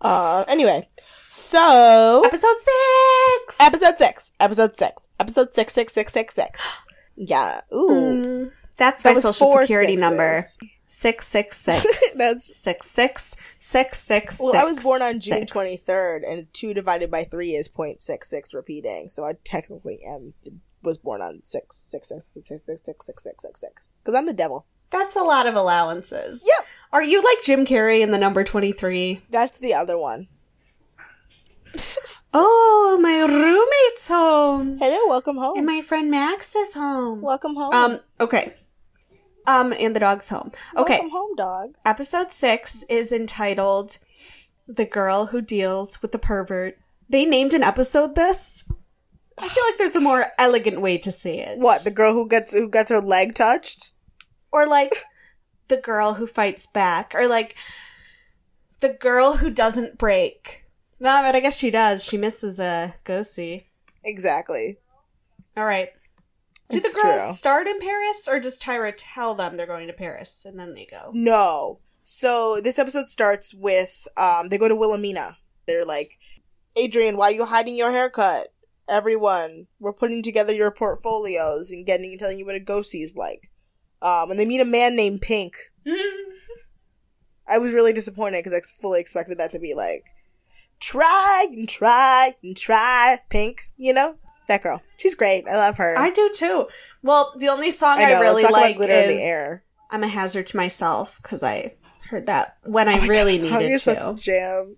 Uh, 0.00 0.44
anyway. 0.48 0.88
So, 1.30 2.22
Episode 2.26 2.56
six. 2.58 3.60
episode 3.60 3.96
6. 3.98 4.32
Episode 4.40 4.76
6. 4.76 5.06
Episode 5.20 5.54
66666. 5.54 6.58
Yeah. 7.14 7.60
Ooh. 7.72 7.88
Mm, 7.90 8.52
that's 8.78 9.02
That 9.02 9.10
my 9.14 9.20
social 9.20 9.52
security 9.58 9.92
sixes. 9.92 10.00
number. 10.00 10.46
Six 10.94 11.26
six 11.26 11.56
six. 11.56 12.16
That's- 12.18 12.54
six 12.54 12.86
six 12.86 13.34
six 13.58 13.98
six. 13.98 14.38
Well, 14.38 14.54
I 14.54 14.64
was 14.64 14.78
born 14.78 15.00
on 15.00 15.18
June 15.18 15.46
23rd, 15.46 16.30
and 16.30 16.52
2 16.52 16.74
divided 16.74 17.10
by 17.10 17.24
3 17.24 17.54
is 17.56 17.66
0.66 17.66 18.52
repeating. 18.52 19.08
So 19.08 19.24
I 19.24 19.32
technically 19.42 20.00
am 20.06 20.34
was 20.82 20.98
born 20.98 21.22
on 21.22 21.40
6 21.42 21.74
6 21.74 22.08
6 22.08 22.26
6 22.34 22.48
6 22.48 22.62
6 22.66 22.82
6 22.84 23.06
6 23.06 23.22
6 23.22 23.42
6 23.42 23.60
6 23.60 23.88
because 24.04 24.14
I'm 24.14 24.26
the 24.26 24.34
devil. 24.34 24.66
That's 24.90 25.16
a 25.16 25.22
lot 25.22 25.46
of 25.46 25.54
allowances. 25.54 26.44
Yep. 26.46 26.66
Are 26.92 27.02
you 27.02 27.22
like 27.22 27.42
Jim 27.42 27.64
Carrey 27.64 28.02
in 28.02 28.10
the 28.10 28.18
number 28.18 28.44
twenty 28.44 28.72
three? 28.72 29.22
That's 29.30 29.56
the 29.56 29.72
other 29.72 29.96
one. 29.98 30.28
Oh, 32.34 32.98
my 33.00 33.20
roommate's 33.20 34.08
home. 34.08 34.76
Hello, 34.76 35.08
welcome 35.08 35.38
home. 35.38 35.56
And 35.56 35.64
my 35.64 35.80
friend 35.80 36.10
Max 36.10 36.54
is 36.54 36.74
home. 36.74 37.22
welcome 37.22 37.54
home. 37.54 37.72
Um, 37.72 38.00
okay. 38.20 38.54
Um, 39.46 39.72
and 39.72 39.94
the 39.94 40.00
dog's 40.00 40.28
home. 40.28 40.52
Okay. 40.76 40.94
Welcome 40.94 41.10
home, 41.10 41.36
dog. 41.36 41.74
Episode 41.84 42.30
six 42.30 42.84
is 42.88 43.12
entitled 43.12 43.98
The 44.66 44.86
Girl 44.86 45.26
Who 45.26 45.40
Deals 45.40 46.00
with 46.00 46.12
the 46.12 46.18
Pervert. 46.18 46.78
They 47.08 47.24
named 47.24 47.52
an 47.52 47.62
episode 47.62 48.14
this. 48.14 48.64
I 49.38 49.48
feel 49.48 49.64
like 49.68 49.78
there's 49.78 49.96
a 49.96 50.00
more 50.00 50.26
elegant 50.38 50.80
way 50.80 50.98
to 50.98 51.10
say 51.10 51.40
it. 51.40 51.58
What 51.58 51.84
the 51.84 51.90
girl 51.90 52.12
who 52.12 52.28
gets 52.28 52.52
who 52.52 52.68
gets 52.68 52.90
her 52.90 53.00
leg 53.00 53.34
touched? 53.34 53.92
Or 54.52 54.66
like 54.66 55.04
the 55.68 55.78
girl 55.78 56.14
who 56.14 56.26
fights 56.26 56.66
back. 56.66 57.12
Or 57.14 57.26
like 57.26 57.56
the 58.80 58.90
girl 58.90 59.36
who 59.38 59.50
doesn't 59.50 59.98
break. 59.98 60.64
No, 61.00 61.20
but 61.22 61.34
I 61.34 61.40
guess 61.40 61.56
she 61.56 61.70
does. 61.70 62.04
She 62.04 62.16
misses 62.16 62.60
a 62.60 62.94
go 63.04 63.22
see. 63.22 63.66
Exactly. 64.04 64.78
All 65.56 65.64
right. 65.64 65.88
Do 66.72 66.80
the 66.80 66.98
girls 67.02 67.22
true. 67.22 67.32
start 67.32 67.66
in 67.66 67.78
Paris, 67.78 68.26
or 68.26 68.40
does 68.40 68.58
Tyra 68.58 68.94
tell 68.96 69.34
them 69.34 69.56
they're 69.56 69.66
going 69.66 69.88
to 69.88 69.92
Paris 69.92 70.46
and 70.46 70.58
then 70.58 70.74
they 70.74 70.86
go? 70.90 71.10
No. 71.12 71.80
So 72.02 72.60
this 72.60 72.78
episode 72.78 73.08
starts 73.08 73.54
with 73.54 74.08
um 74.16 74.48
they 74.48 74.58
go 74.58 74.68
to 74.68 74.76
Wilhelmina. 74.76 75.36
They're 75.66 75.84
like, 75.84 76.18
Adrian, 76.74 77.16
why 77.16 77.28
are 77.28 77.34
you 77.34 77.44
hiding 77.44 77.76
your 77.76 77.92
haircut? 77.92 78.52
Everyone, 78.88 79.66
we're 79.78 79.92
putting 79.92 80.22
together 80.22 80.52
your 80.52 80.70
portfolios 80.70 81.70
and 81.70 81.86
getting 81.86 82.10
and 82.10 82.18
telling 82.18 82.38
you 82.38 82.46
what 82.46 82.56
a 82.56 82.60
go 82.60 82.82
see 82.82 83.02
is 83.02 83.14
like. 83.14 83.50
Um, 84.00 84.30
and 84.30 84.40
they 84.40 84.44
meet 84.44 84.60
a 84.60 84.64
man 84.64 84.96
named 84.96 85.22
Pink. 85.22 85.56
I 87.46 87.58
was 87.58 87.72
really 87.72 87.92
disappointed 87.92 88.42
because 88.42 88.58
I 88.58 88.80
fully 88.80 89.00
expected 89.00 89.38
that 89.38 89.50
to 89.50 89.60
be 89.60 89.74
like, 89.74 90.06
try 90.80 91.46
and 91.48 91.68
try 91.68 92.34
and 92.42 92.56
try 92.56 93.20
Pink. 93.28 93.70
You 93.76 93.92
know 93.92 94.16
that 94.48 94.62
girl. 94.62 94.82
She's 94.96 95.14
great. 95.14 95.48
I 95.48 95.56
love 95.56 95.76
her. 95.78 95.96
I 95.98 96.10
do 96.10 96.30
too. 96.34 96.66
Well, 97.02 97.32
the 97.38 97.48
only 97.48 97.70
song 97.70 97.98
I, 97.98 98.04
know, 98.04 98.10
let's 98.12 98.20
really 98.22 98.42
about 98.44 98.52
like 98.52 98.76
glitter 98.76 98.92
is 98.92 99.08
the 99.08 99.22
air. 99.22 99.64
"I'm 99.90 100.02
a 100.02 100.08
Hazard 100.08 100.46
to 100.48 100.56
Myself" 100.56 101.18
because 101.22 101.42
I 101.42 101.74
heard 102.10 102.26
that 102.26 102.56
when 102.64 102.88
I 102.88 103.06
really 103.06 103.38
That 103.38 103.48
song 103.48 103.58
needed 103.60 103.78
to. 103.80 104.14
jam. 104.18 104.76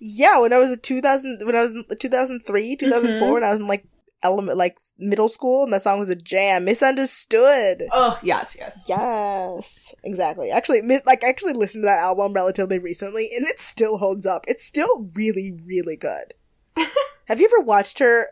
Yeah, 0.00 0.38
when 0.40 0.52
I 0.52 0.58
was 0.58 0.70
a 0.70 0.76
2000, 0.76 1.40
when 1.44 1.56
I 1.56 1.62
was 1.62 1.74
in 1.74 1.84
2003, 1.98 2.76
2004, 2.76 3.28
Mhm. 3.28 3.32
when 3.32 3.44
I 3.44 3.50
was 3.50 3.58
in 3.60 3.66
like 3.66 3.84
element, 4.22 4.56
like 4.58 4.78
middle 4.98 5.28
school, 5.28 5.64
and 5.64 5.72
that 5.72 5.82
song 5.82 5.98
was 5.98 6.08
a 6.08 6.14
jam. 6.14 6.64
Misunderstood. 6.64 7.84
Oh 7.92 8.18
yes, 8.22 8.56
yes. 8.58 8.86
Yes, 8.88 9.94
exactly. 10.04 10.50
Actually, 10.50 10.82
mi- 10.82 11.00
like 11.06 11.24
I 11.24 11.28
actually 11.28 11.52
listened 11.54 11.82
to 11.82 11.86
that 11.86 11.98
album 12.00 12.32
relatively 12.32 12.78
recently, 12.78 13.30
and 13.34 13.46
it 13.46 13.58
still 13.60 13.98
holds 13.98 14.26
up. 14.26 14.44
It's 14.48 14.64
still 14.64 15.08
really, 15.14 15.52
really 15.64 15.96
good. 15.96 16.34
Have 17.26 17.40
you 17.40 17.46
ever 17.52 17.60
watched 17.64 17.98
her 17.98 18.28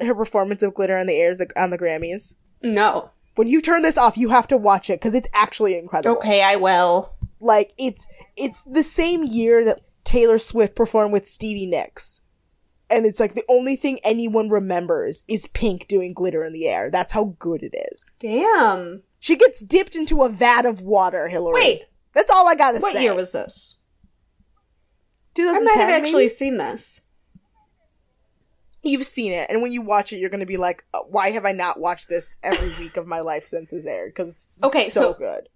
her 0.00 0.14
performance 0.14 0.62
of 0.62 0.74
"Glitter 0.74 0.96
on 0.98 1.06
the 1.06 1.16
Airs" 1.16 1.38
on 1.56 1.70
the 1.70 1.78
Grammys? 1.78 2.34
No. 2.62 3.10
When 3.36 3.48
you 3.48 3.60
turn 3.60 3.82
this 3.82 3.98
off, 3.98 4.16
you 4.16 4.28
have 4.30 4.46
to 4.48 4.56
watch 4.56 4.88
it 4.90 5.00
because 5.00 5.14
it's 5.14 5.28
actually 5.34 5.76
incredible. 5.76 6.16
Okay, 6.18 6.42
I 6.42 6.56
will. 6.56 7.14
like 7.40 7.72
it's 7.78 8.06
it's 8.36 8.64
the 8.64 8.82
same 8.84 9.22
year 9.24 9.64
that 9.64 9.80
Taylor 10.04 10.38
Swift 10.38 10.74
performed 10.76 11.12
with 11.12 11.26
Stevie 11.28 11.66
Nicks. 11.66 12.20
And 12.90 13.06
it's 13.06 13.18
like 13.18 13.34
the 13.34 13.44
only 13.48 13.76
thing 13.76 13.98
anyone 14.04 14.50
remembers 14.50 15.24
is 15.26 15.46
Pink 15.48 15.88
doing 15.88 16.12
glitter 16.12 16.44
in 16.44 16.52
the 16.52 16.68
air. 16.68 16.90
That's 16.90 17.12
how 17.12 17.34
good 17.38 17.62
it 17.62 17.74
is. 17.90 18.06
Damn. 18.20 19.02
She 19.18 19.36
gets 19.36 19.60
dipped 19.60 19.96
into 19.96 20.22
a 20.22 20.28
vat 20.28 20.66
of 20.66 20.82
water, 20.82 21.28
Hillary. 21.28 21.54
Wait, 21.54 21.82
That's 22.12 22.30
all 22.30 22.46
I 22.46 22.54
gotta 22.54 22.78
what 22.80 22.92
say. 22.92 22.98
What 22.98 23.02
year 23.02 23.14
was 23.14 23.32
this? 23.32 23.78
I 25.32 25.34
2010? 25.34 25.64
might 25.64 25.82
have 25.82 26.02
actually 26.02 26.24
maybe? 26.24 26.34
seen 26.34 26.56
this. 26.58 27.00
You've 28.84 29.06
seen 29.06 29.32
it, 29.32 29.48
and 29.50 29.62
when 29.62 29.72
you 29.72 29.80
watch 29.82 30.12
it, 30.12 30.18
you're 30.18 30.28
gonna 30.30 30.44
be 30.46 30.56
like, 30.58 30.84
"Uh, 30.92 31.00
"Why 31.08 31.30
have 31.30 31.44
I 31.46 31.52
not 31.52 31.80
watched 31.80 32.08
this 32.08 32.36
every 32.42 32.68
week 32.84 32.96
of 32.96 33.06
my 33.06 33.20
life 33.20 33.44
since 33.44 33.72
it's 33.72 33.86
aired?" 33.86 34.10
Because 34.12 34.28
it's 34.28 34.52
Okay, 34.62 34.88
so, 34.88 35.00
so- 35.00 35.14
good. 35.14 35.48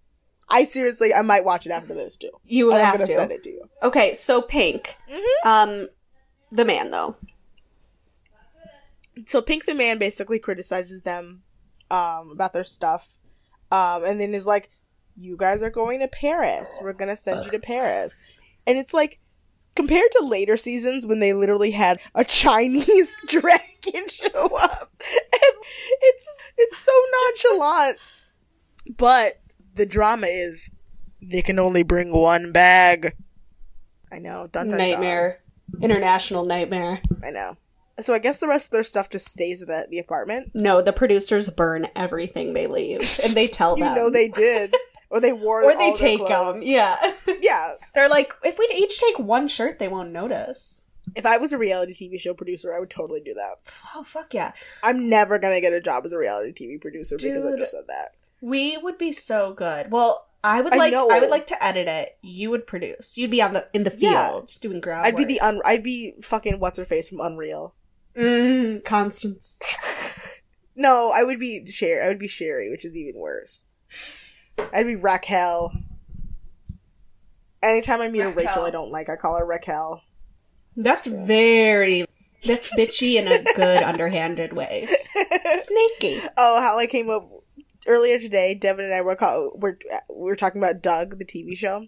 I 0.50 0.64
seriously, 0.64 1.12
I 1.12 1.20
might 1.20 1.44
watch 1.44 1.66
it 1.66 1.72
after 1.72 1.92
this 1.94 2.16
too. 2.16 2.30
You 2.44 2.72
I'm 2.72 2.80
have 2.82 2.98
to. 3.00 3.06
send 3.06 3.30
it 3.32 3.42
to 3.42 3.50
you. 3.50 3.68
Okay, 3.82 4.14
so 4.14 4.40
Pink. 4.40 4.96
Mhm. 5.10 5.22
Um, 5.44 5.88
the 6.50 6.64
man 6.64 6.90
though. 6.90 7.16
so 9.26 9.42
Pink 9.42 9.66
the 9.66 9.74
Man 9.74 9.98
basically 9.98 10.38
criticizes 10.38 11.02
them 11.02 11.42
um, 11.90 12.30
about 12.30 12.52
their 12.52 12.64
stuff, 12.64 13.16
um, 13.70 14.04
and 14.04 14.20
then 14.20 14.32
is 14.34 14.46
like, 14.46 14.70
"You 15.16 15.36
guys 15.36 15.62
are 15.62 15.70
going 15.70 16.00
to 16.00 16.08
Paris. 16.08 16.78
We're 16.82 16.92
gonna 16.94 17.16
send 17.16 17.44
you 17.44 17.50
to 17.50 17.58
Paris," 17.58 18.18
and 18.66 18.78
it's 18.78 18.94
like. 18.94 19.20
Compared 19.78 20.10
to 20.18 20.24
later 20.24 20.56
seasons 20.56 21.06
when 21.06 21.20
they 21.20 21.32
literally 21.32 21.70
had 21.70 22.00
a 22.12 22.24
Chinese 22.24 23.16
dragon 23.28 24.08
show 24.10 24.56
up, 24.60 24.90
and 25.00 25.54
it's 26.02 26.38
it's 26.56 26.78
so 26.78 26.90
nonchalant. 27.26 27.96
But 28.96 29.38
the 29.74 29.86
drama 29.86 30.26
is 30.26 30.68
they 31.22 31.42
can 31.42 31.60
only 31.60 31.84
bring 31.84 32.10
one 32.10 32.50
bag. 32.50 33.12
I 34.10 34.18
know, 34.18 34.48
dun, 34.50 34.66
dun, 34.66 34.78
dun. 34.78 34.78
Nightmare. 34.78 35.38
International 35.80 36.44
nightmare. 36.44 37.00
I 37.22 37.30
know. 37.30 37.56
So 38.00 38.14
I 38.14 38.18
guess 38.18 38.38
the 38.38 38.48
rest 38.48 38.66
of 38.66 38.70
their 38.72 38.82
stuff 38.82 39.10
just 39.10 39.28
stays 39.28 39.62
at 39.62 39.68
the, 39.68 39.86
the 39.90 39.98
apartment. 40.00 40.50
No, 40.54 40.82
the 40.82 40.92
producers 40.92 41.50
burn 41.50 41.86
everything 41.94 42.52
they 42.52 42.66
leave, 42.66 43.20
and 43.22 43.34
they 43.36 43.46
tell 43.46 43.78
You 43.78 43.84
them. 43.84 43.94
know 43.94 44.10
they 44.10 44.26
did, 44.28 44.74
or 45.10 45.20
they 45.20 45.32
wore, 45.32 45.62
or 45.62 45.74
they 45.76 45.92
take 45.94 46.26
them. 46.26 46.54
Yeah, 46.60 46.96
Yeah. 47.40 47.74
they're 47.94 48.08
like, 48.08 48.34
if 48.44 48.58
we 48.58 48.68
each 48.74 48.98
take 49.00 49.18
one 49.18 49.48
shirt, 49.48 49.78
they 49.78 49.88
won't 49.88 50.10
notice. 50.12 50.84
If 51.16 51.24
I 51.24 51.38
was 51.38 51.52
a 51.54 51.58
reality 51.58 51.94
TV 51.94 52.20
show 52.20 52.34
producer, 52.34 52.74
I 52.76 52.78
would 52.80 52.90
totally 52.90 53.20
do 53.20 53.32
that. 53.34 53.56
Oh 53.96 54.02
fuck 54.04 54.34
yeah, 54.34 54.52
I'm 54.82 55.08
never 55.08 55.38
gonna 55.38 55.60
get 55.60 55.72
a 55.72 55.80
job 55.80 56.04
as 56.04 56.12
a 56.12 56.18
reality 56.18 56.52
TV 56.52 56.80
producer 56.80 57.16
because 57.16 57.44
I 57.54 57.56
just 57.56 57.72
said 57.72 57.84
that. 57.88 58.10
we 58.42 58.76
would 58.76 58.98
be 58.98 59.10
so 59.12 59.52
good. 59.54 59.90
Well, 59.90 60.26
I 60.44 60.60
would 60.60 60.76
like. 60.76 60.92
know. 60.92 61.08
I 61.10 61.18
would 61.18 61.30
like 61.30 61.46
to 61.48 61.64
edit 61.64 61.88
it. 61.88 62.16
You 62.22 62.50
would 62.50 62.66
produce. 62.66 63.16
You'd 63.16 63.30
be 63.30 63.40
on 63.40 63.54
the 63.54 63.66
in 63.72 63.84
the 63.84 63.94
Yeah. 63.96 64.28
field 64.32 64.50
doing 64.60 64.80
ground. 64.80 65.06
I'd 65.06 65.16
be 65.16 65.24
the 65.24 65.40
un- 65.40 65.62
I'd 65.64 65.82
be 65.82 66.14
fucking 66.20 66.60
what's 66.60 66.78
her 66.78 66.84
face 66.84 67.08
from 67.08 67.20
Unreal. 67.20 67.74
mm, 68.14 68.84
Constance. 68.84 69.60
No, 70.80 71.10
I 71.12 71.24
would 71.24 71.40
be 71.40 71.66
Sherry. 71.66 72.00
I 72.04 72.06
would 72.06 72.20
be 72.20 72.28
Sherry, 72.28 72.70
which 72.70 72.84
is 72.84 72.96
even 72.96 73.16
worse. 73.20 73.64
I'd 74.72 74.86
be 74.86 74.96
Raquel. 74.96 75.72
Anytime 77.62 78.00
I 78.00 78.08
meet 78.08 78.20
a 78.20 78.30
Rachel 78.30 78.62
I 78.62 78.70
don't 78.70 78.92
like, 78.92 79.08
I 79.08 79.16
call 79.16 79.38
her 79.38 79.46
Raquel. 79.46 80.02
That's 80.76 81.06
very. 81.06 82.04
That's 82.46 82.72
bitchy 82.72 83.16
in 83.16 83.26
a 83.26 83.42
good, 83.56 83.82
underhanded 83.82 84.52
way. 84.52 84.86
Snaky. 85.54 86.20
Oh, 86.36 86.60
how 86.60 86.78
I 86.78 86.86
came 86.86 87.10
up 87.10 87.28
earlier 87.88 88.20
today. 88.20 88.54
Devin 88.54 88.84
and 88.84 88.94
I 88.94 89.00
were 89.00 89.16
call, 89.16 89.52
we're 89.56 89.76
we 90.08 90.24
were 90.24 90.36
talking 90.36 90.62
about 90.62 90.82
Doug, 90.82 91.18
the 91.18 91.24
TV 91.24 91.56
show, 91.56 91.86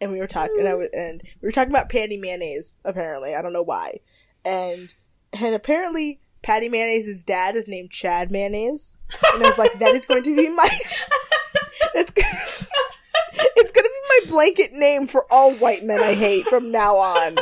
and 0.00 0.12
we 0.12 0.18
were 0.18 0.26
talking 0.26 0.56
and 0.58 0.68
I 0.68 0.72
mm. 0.72 0.78
was, 0.78 0.90
and 0.92 1.22
we 1.40 1.48
were 1.48 1.52
talking 1.52 1.72
about 1.72 1.88
Patty 1.88 2.18
Mayonnaise. 2.18 2.76
Apparently, 2.84 3.34
I 3.34 3.40
don't 3.40 3.54
know 3.54 3.62
why, 3.62 4.00
and 4.44 4.92
and 5.32 5.54
apparently 5.54 6.20
Patty 6.42 6.68
Mayonnaise's 6.68 7.22
dad 7.22 7.56
is 7.56 7.68
named 7.68 7.90
Chad 7.90 8.30
Mayonnaise, 8.30 8.96
and 9.32 9.42
I 9.42 9.48
was 9.48 9.58
like, 9.58 9.78
that 9.78 9.94
is 9.94 10.06
going 10.06 10.24
to 10.24 10.36
be 10.36 10.50
my 10.50 10.68
that's 11.94 12.12
it's 13.56 13.72
to 13.72 13.82
be 13.82 13.88
my 14.26 14.30
blanket 14.30 14.72
name 14.72 15.06
for 15.06 15.24
all 15.30 15.52
white 15.54 15.84
men 15.84 16.00
I 16.00 16.14
hate 16.14 16.46
from 16.46 16.70
now 16.70 16.96
on. 16.96 17.36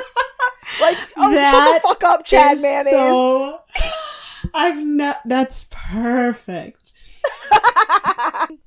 Like, 0.81 0.99
oh, 1.17 1.33
That 1.35 1.51
shut 1.51 1.83
the 1.83 1.89
fuck 1.89 2.05
up, 2.05 2.25
Chad 2.25 2.57
Is 2.57 2.63
Mayonnaise. 2.63 2.91
So, 2.93 3.61
I've 4.55 4.85
not. 4.85 5.21
That's 5.25 5.69
perfect. 5.71 6.93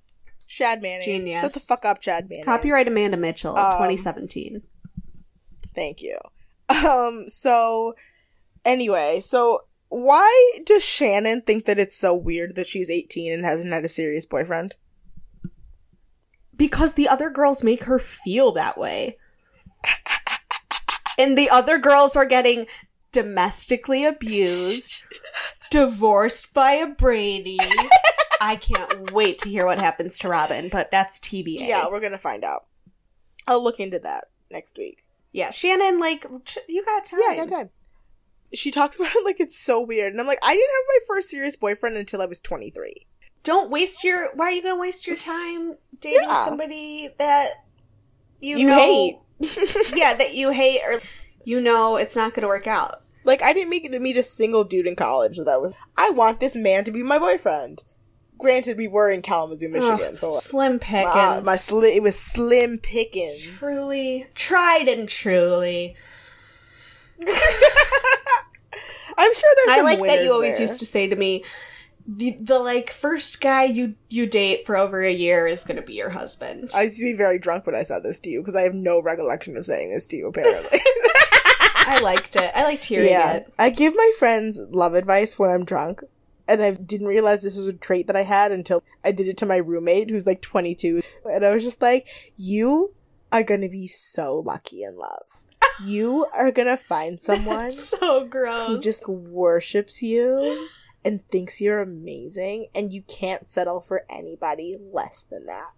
Chad 0.47 0.81
Mayonnaise. 0.81 1.05
Genius. 1.05 1.41
Shut 1.41 1.53
the 1.53 1.59
fuck 1.59 1.85
up, 1.85 2.01
Chad 2.01 2.29
Mayonnaise. 2.29 2.45
Copyright 2.45 2.87
Amanda 2.87 3.17
Mitchell, 3.17 3.55
Um, 3.55 3.71
2017. 3.71 4.61
Thank 5.73 6.01
you. 6.01 6.17
Um, 6.69 7.25
so 7.29 7.93
anyway, 8.65 9.21
so 9.21 9.61
why 9.89 10.51
does 10.65 10.83
Shannon 10.83 11.41
think 11.41 11.65
that 11.65 11.79
it's 11.79 11.95
so 11.97 12.13
weird 12.13 12.55
that 12.55 12.67
she's 12.67 12.89
18 12.89 13.31
and 13.31 13.45
hasn't 13.45 13.71
had 13.73 13.85
a 13.85 13.89
serious 13.89 14.25
boyfriend? 14.25 14.75
Because 16.61 16.93
the 16.93 17.07
other 17.07 17.31
girls 17.31 17.63
make 17.63 17.85
her 17.85 17.97
feel 17.97 18.51
that 18.51 18.77
way. 18.77 19.17
and 21.17 21.35
the 21.35 21.49
other 21.49 21.79
girls 21.79 22.15
are 22.15 22.25
getting 22.25 22.67
domestically 23.11 24.05
abused, 24.05 25.01
divorced 25.71 26.53
by 26.53 26.73
a 26.73 26.85
Brady. 26.85 27.57
I 28.39 28.57
can't 28.57 29.11
wait 29.11 29.39
to 29.39 29.49
hear 29.49 29.65
what 29.65 29.79
happens 29.79 30.19
to 30.19 30.27
Robin, 30.29 30.69
but 30.69 30.91
that's 30.91 31.19
TBA. 31.19 31.67
Yeah, 31.67 31.87
we're 31.87 31.99
gonna 31.99 32.19
find 32.19 32.43
out. 32.43 32.67
I'll 33.47 33.63
look 33.63 33.79
into 33.79 33.97
that 33.97 34.25
next 34.51 34.77
week. 34.77 35.03
Yeah, 35.31 35.49
Shannon, 35.49 35.99
like, 35.99 36.27
ch- 36.45 36.59
you 36.69 36.85
got 36.85 37.05
time. 37.05 37.21
Yeah, 37.23 37.31
I 37.31 37.35
got 37.37 37.47
time. 37.47 37.69
She 38.53 38.69
talks 38.69 38.97
about 38.97 39.15
it 39.15 39.25
like 39.25 39.39
it's 39.39 39.57
so 39.57 39.81
weird, 39.81 40.11
and 40.13 40.21
I'm 40.21 40.27
like, 40.27 40.37
I 40.43 40.53
didn't 40.53 40.69
have 40.69 40.85
my 40.87 40.99
first 41.07 41.31
serious 41.31 41.55
boyfriend 41.55 41.97
until 41.97 42.21
I 42.21 42.27
was 42.27 42.39
23. 42.39 43.07
Don't 43.43 43.71
waste 43.71 44.03
your. 44.03 44.29
Why 44.35 44.45
are 44.45 44.51
you 44.51 44.61
gonna 44.63 44.79
waste 44.79 45.07
your 45.07 45.15
time 45.15 45.75
dating 45.99 46.27
Yeah. 46.29 46.45
somebody 46.45 47.09
that 47.17 47.63
you, 48.39 48.57
You 48.57 48.67
know, 48.67 48.75
hate. 48.79 49.15
yeah, 49.95 50.13
that 50.13 50.33
you 50.35 50.51
hate, 50.51 50.81
or 50.85 50.99
you 51.43 51.59
know 51.61 51.95
it's 51.97 52.15
not 52.15 52.33
gonna 52.33 52.47
work 52.47 52.67
out. 52.67 53.01
Like, 53.23 53.41
I 53.43 53.53
didn't 53.53 53.69
make 53.69 53.85
it 53.85 53.89
to 53.91 53.99
meet 53.99 54.17
a 54.17 54.23
single 54.23 54.63
dude 54.63 54.87
in 54.87 54.95
college 54.95 55.37
that 55.37 55.47
I 55.47 55.57
was. 55.57 55.73
I 55.97 56.09
want 56.11 56.39
this 56.39 56.55
man 56.55 56.83
to 56.85 56.91
be 56.91 57.03
my 57.03 57.19
boyfriend. 57.19 57.83
Granted, 58.39 58.77
we 58.77 58.87
were 58.87 59.11
in 59.11 59.21
Kalamazoo, 59.21 59.69
Michigan, 59.69 59.99
Ugh, 60.09 60.15
so 60.15 60.29
slim 60.31 60.79
pickings. 60.79 61.45
my 61.45 61.55
sli- 61.57 61.95
it 61.95 62.01
was 62.01 62.17
slim 62.17 62.79
pickings. 62.79 63.43
truly 63.59 64.27
tried 64.33 64.87
and 64.87 65.07
truly. 65.07 65.95
I'm 69.17 69.33
sure 69.35 69.49
there's 69.57 69.69
I 69.73 69.75
some 69.77 69.85
like 69.85 69.99
that 70.01 70.23
you 70.23 70.31
always 70.31 70.55
there. 70.57 70.63
used 70.67 70.79
to 70.79 70.85
say 70.85 71.07
to 71.07 71.15
me, 71.15 71.43
the, 72.07 72.37
the 72.39 72.59
like 72.59 72.89
first 72.89 73.41
guy 73.41 73.65
you 73.65 73.95
you 74.09 74.25
date 74.27 74.65
for 74.65 74.77
over 74.77 75.01
a 75.01 75.11
year 75.11 75.47
is 75.47 75.63
gonna 75.63 75.81
be 75.81 75.93
your 75.93 76.09
husband. 76.09 76.71
I 76.75 76.83
used 76.83 76.97
to 76.97 77.03
be 77.03 77.13
very 77.13 77.39
drunk 77.39 77.65
when 77.65 77.75
I 77.75 77.83
said 77.83 78.03
this 78.03 78.19
to 78.21 78.29
you 78.29 78.39
because 78.41 78.55
I 78.55 78.61
have 78.61 78.73
no 78.73 79.01
recollection 79.01 79.57
of 79.57 79.65
saying 79.65 79.91
this 79.91 80.07
to 80.07 80.17
you. 80.17 80.27
Apparently, 80.27 80.79
I 81.75 81.99
liked 82.01 82.35
it. 82.35 82.51
I 82.55 82.63
liked 82.63 82.83
hearing 82.83 83.09
yeah. 83.09 83.33
it. 83.33 83.53
I 83.57 83.69
give 83.69 83.95
my 83.95 84.11
friends 84.17 84.59
love 84.69 84.93
advice 84.93 85.37
when 85.37 85.49
I'm 85.49 85.65
drunk, 85.65 86.01
and 86.47 86.61
I 86.61 86.71
didn't 86.71 87.07
realize 87.07 87.43
this 87.43 87.57
was 87.57 87.67
a 87.67 87.73
trait 87.73 88.07
that 88.07 88.15
I 88.15 88.23
had 88.23 88.51
until 88.51 88.83
I 89.03 89.11
did 89.11 89.27
it 89.27 89.37
to 89.37 89.45
my 89.45 89.57
roommate 89.57 90.09
who's 90.09 90.27
like 90.27 90.41
22, 90.41 91.01
and 91.25 91.45
I 91.45 91.51
was 91.51 91.63
just 91.63 91.81
like, 91.81 92.07
"You 92.35 92.93
are 93.31 93.43
gonna 93.43 93.69
be 93.69 93.87
so 93.87 94.39
lucky 94.39 94.83
in 94.83 94.97
love. 94.97 95.43
You 95.83 96.27
are 96.33 96.51
gonna 96.51 96.77
find 96.77 97.19
someone 97.19 97.71
so 97.71 98.25
gross. 98.25 98.67
who 98.67 98.79
just 98.79 99.07
worships 99.07 100.01
you." 100.01 100.67
And 101.03 101.27
thinks 101.29 101.59
you're 101.59 101.81
amazing, 101.81 102.67
and 102.75 102.93
you 102.93 103.01
can't 103.03 103.49
settle 103.49 103.81
for 103.81 104.05
anybody 104.09 104.77
less 104.79 105.23
than 105.23 105.47
that. 105.47 105.71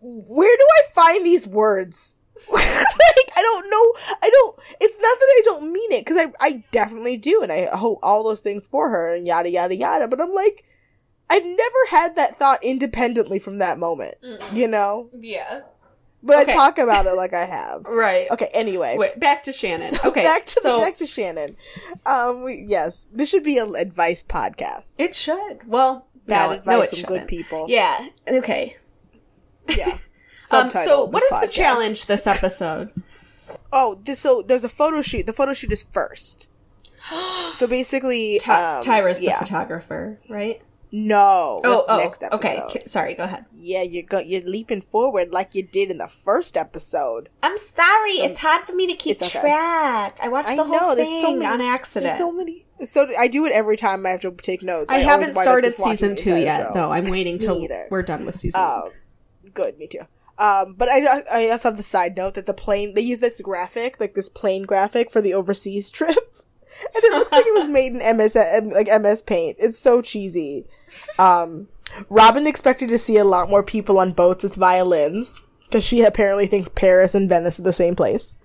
Where 0.00 0.56
do 0.56 0.66
I 0.78 0.82
find 0.94 1.26
these 1.26 1.46
words? 1.46 2.16
like 2.52 2.62
I 2.64 3.42
don't 3.42 3.70
know. 3.70 4.16
I 4.22 4.30
don't. 4.30 4.58
It's 4.80 4.98
not 4.98 5.18
that 5.18 5.26
I 5.26 5.42
don't 5.44 5.72
mean 5.72 5.92
it 5.92 6.06
because 6.06 6.16
I 6.16 6.32
I 6.40 6.64
definitely 6.70 7.18
do, 7.18 7.42
and 7.42 7.52
I 7.52 7.66
hope 7.76 7.98
all 8.02 8.24
those 8.24 8.40
things 8.40 8.66
for 8.66 8.88
her 8.88 9.14
and 9.14 9.26
yada 9.26 9.50
yada 9.50 9.76
yada. 9.76 10.08
But 10.08 10.22
I'm 10.22 10.32
like, 10.32 10.64
I've 11.28 11.44
never 11.44 11.86
had 11.90 12.16
that 12.16 12.38
thought 12.38 12.64
independently 12.64 13.38
from 13.38 13.58
that 13.58 13.78
moment, 13.78 14.14
Mm-mm. 14.24 14.56
you 14.56 14.68
know. 14.68 15.10
yeah. 15.20 15.62
But 16.22 16.42
Okay. 16.42 16.52
I 16.52 16.54
talk 16.54 16.78
about 16.78 17.06
it 17.06 17.12
like 17.14 17.32
I 17.32 17.46
have. 17.46 17.86
Right. 17.88 18.30
Okay. 18.30 18.50
Anyway. 18.52 18.96
Wait, 18.98 19.18
back 19.18 19.42
to 19.44 19.52
Shannon. 19.52 19.78
So 19.78 20.08
okay. 20.10 20.22
back 20.22 20.44
to 20.44 20.50
so 20.50 20.80
back 20.80 20.96
to 20.96 21.06
Shannon. 21.06 21.56
Um. 22.04 22.44
We, 22.44 22.64
yes, 22.66 23.08
this 23.12 23.28
should 23.28 23.42
be 23.44 23.58
an 23.58 23.74
advice 23.76 24.22
podcast. 24.22 24.94
it 24.98 25.14
should. 25.14 25.66
Well, 25.66 26.06
Bad 26.26 26.46
no, 26.46 26.52
advice 26.52 26.92
no, 26.92 26.98
from 26.98 27.08
good 27.08 27.28
people. 27.28 27.66
Yeah. 27.68 28.08
Okay. 28.28 28.76
Yeah. 29.68 29.98
Um. 30.52 30.68
So, 30.72 31.04
what 31.04 31.22
is 31.22 31.30
is 31.30 31.40
the 31.42 31.46
challenge 31.48 32.06
this 32.06 32.26
episode? 32.26 32.90
Oh, 33.72 34.00
this, 34.02 34.18
so 34.18 34.42
there's 34.42 34.64
a 34.64 34.68
photo 34.68 35.00
shoot. 35.00 35.26
The 35.26 35.32
photo 35.32 35.52
shoot 35.52 35.72
is 35.72 35.82
first. 35.82 36.48
So 37.52 37.66
basically, 37.66 38.38
Ty- 38.40 38.76
um, 38.76 38.82
Tyra's 38.82 39.20
the 39.20 39.30
photographer, 39.38 40.20
right? 40.28 40.60
No, 40.92 41.60
Oh, 41.62 41.84
oh, 41.88 41.98
next 41.98 42.22
episode. 42.22 42.36
okay. 42.64 42.82
Sorry, 42.84 43.14
go 43.14 43.22
ahead. 43.24 43.44
Yeah, 43.54 43.82
you 43.82 44.02
go. 44.02 44.18
You're 44.18 44.40
leaping 44.42 44.80
forward 44.80 45.32
like 45.32 45.54
you 45.54 45.62
did 45.62 45.90
in 45.90 45.98
the 45.98 46.08
first 46.08 46.56
episode. 46.56 47.28
I'm 47.42 47.56
sorry. 47.56 48.12
it's 48.12 48.40
hard 48.40 48.66
for 48.66 48.72
me 48.74 48.86
to 48.88 48.94
keep 48.94 49.22
okay. 49.22 49.40
track. 49.40 50.18
I 50.20 50.28
watched 50.28 50.48
I 50.48 50.56
the 50.56 50.64
whole 50.64 50.88
know, 50.90 50.94
thing 50.96 51.20
so 51.22 51.32
many- 51.34 51.46
on 51.46 51.60
accident. 51.60 52.08
There's 52.08 52.18
so 52.18 52.32
many. 52.32 52.64
So 52.84 53.08
I 53.16 53.28
do 53.28 53.44
it 53.46 53.52
every 53.52 53.76
time 53.76 54.04
I 54.04 54.10
have 54.10 54.20
to 54.20 54.32
take 54.32 54.62
notes. 54.62 54.92
I, 54.92 54.96
always 55.02 55.08
haven't 55.08 55.34
started 55.34 55.74
season 55.74 56.16
two 56.16 56.36
yet, 56.36 56.68
show. 56.68 56.70
though. 56.74 56.90
I'm 56.90 57.04
waiting 57.10 57.38
till 57.38 57.66
we're 57.90 58.02
done 58.02 58.24
with 58.24 58.34
season. 58.34 58.60
Um, 58.60 58.90
good, 59.54 59.78
me 59.78 59.86
too. 59.86 60.00
Um, 60.38 60.74
but 60.76 60.88
I 60.88 61.22
I 61.30 61.50
also 61.50 61.68
have 61.68 61.76
the 61.76 61.82
side 61.82 62.16
note 62.16 62.32
that 62.34 62.46
the 62.46 62.54
plane 62.54 62.94
they 62.94 63.02
use 63.02 63.20
this 63.20 63.40
graphic 63.42 64.00
like 64.00 64.14
this 64.14 64.30
plane 64.30 64.62
graphic 64.62 65.10
for 65.10 65.20
the 65.20 65.34
overseas 65.34 65.90
trip, 65.98 66.16
and 66.16 67.04
it 67.04 67.12
looks 67.12 67.30
like 67.30 67.44
it 67.46 67.52
was 67.54 67.66
made 67.68 67.94
in 67.94 68.16
MS 68.16 68.34
like 68.74 68.88
MS 69.02 69.22
Paint. 69.22 69.58
It's 69.60 69.78
so 69.78 70.00
cheesy. 70.00 70.66
Um, 71.18 71.68
Robin 72.08 72.46
expected 72.46 72.88
to 72.90 72.98
see 72.98 73.16
a 73.16 73.24
lot 73.24 73.48
more 73.50 73.62
people 73.62 73.98
on 73.98 74.12
boats 74.12 74.44
with 74.44 74.54
violins 74.54 75.40
because 75.64 75.84
she 75.84 76.02
apparently 76.02 76.46
thinks 76.46 76.68
Paris 76.68 77.14
and 77.14 77.28
Venice 77.28 77.58
are 77.58 77.62
the 77.62 77.72
same 77.72 77.94
place. 77.94 78.36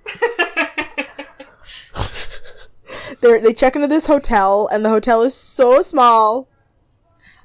they 3.22 3.39
they 3.39 3.54
check 3.54 3.76
into 3.76 3.88
this 3.88 4.06
hotel, 4.06 4.68
and 4.72 4.84
the 4.86 4.89
hotel 4.89 5.22
is 5.22 5.34
so 5.34 5.82
small, 5.82 6.48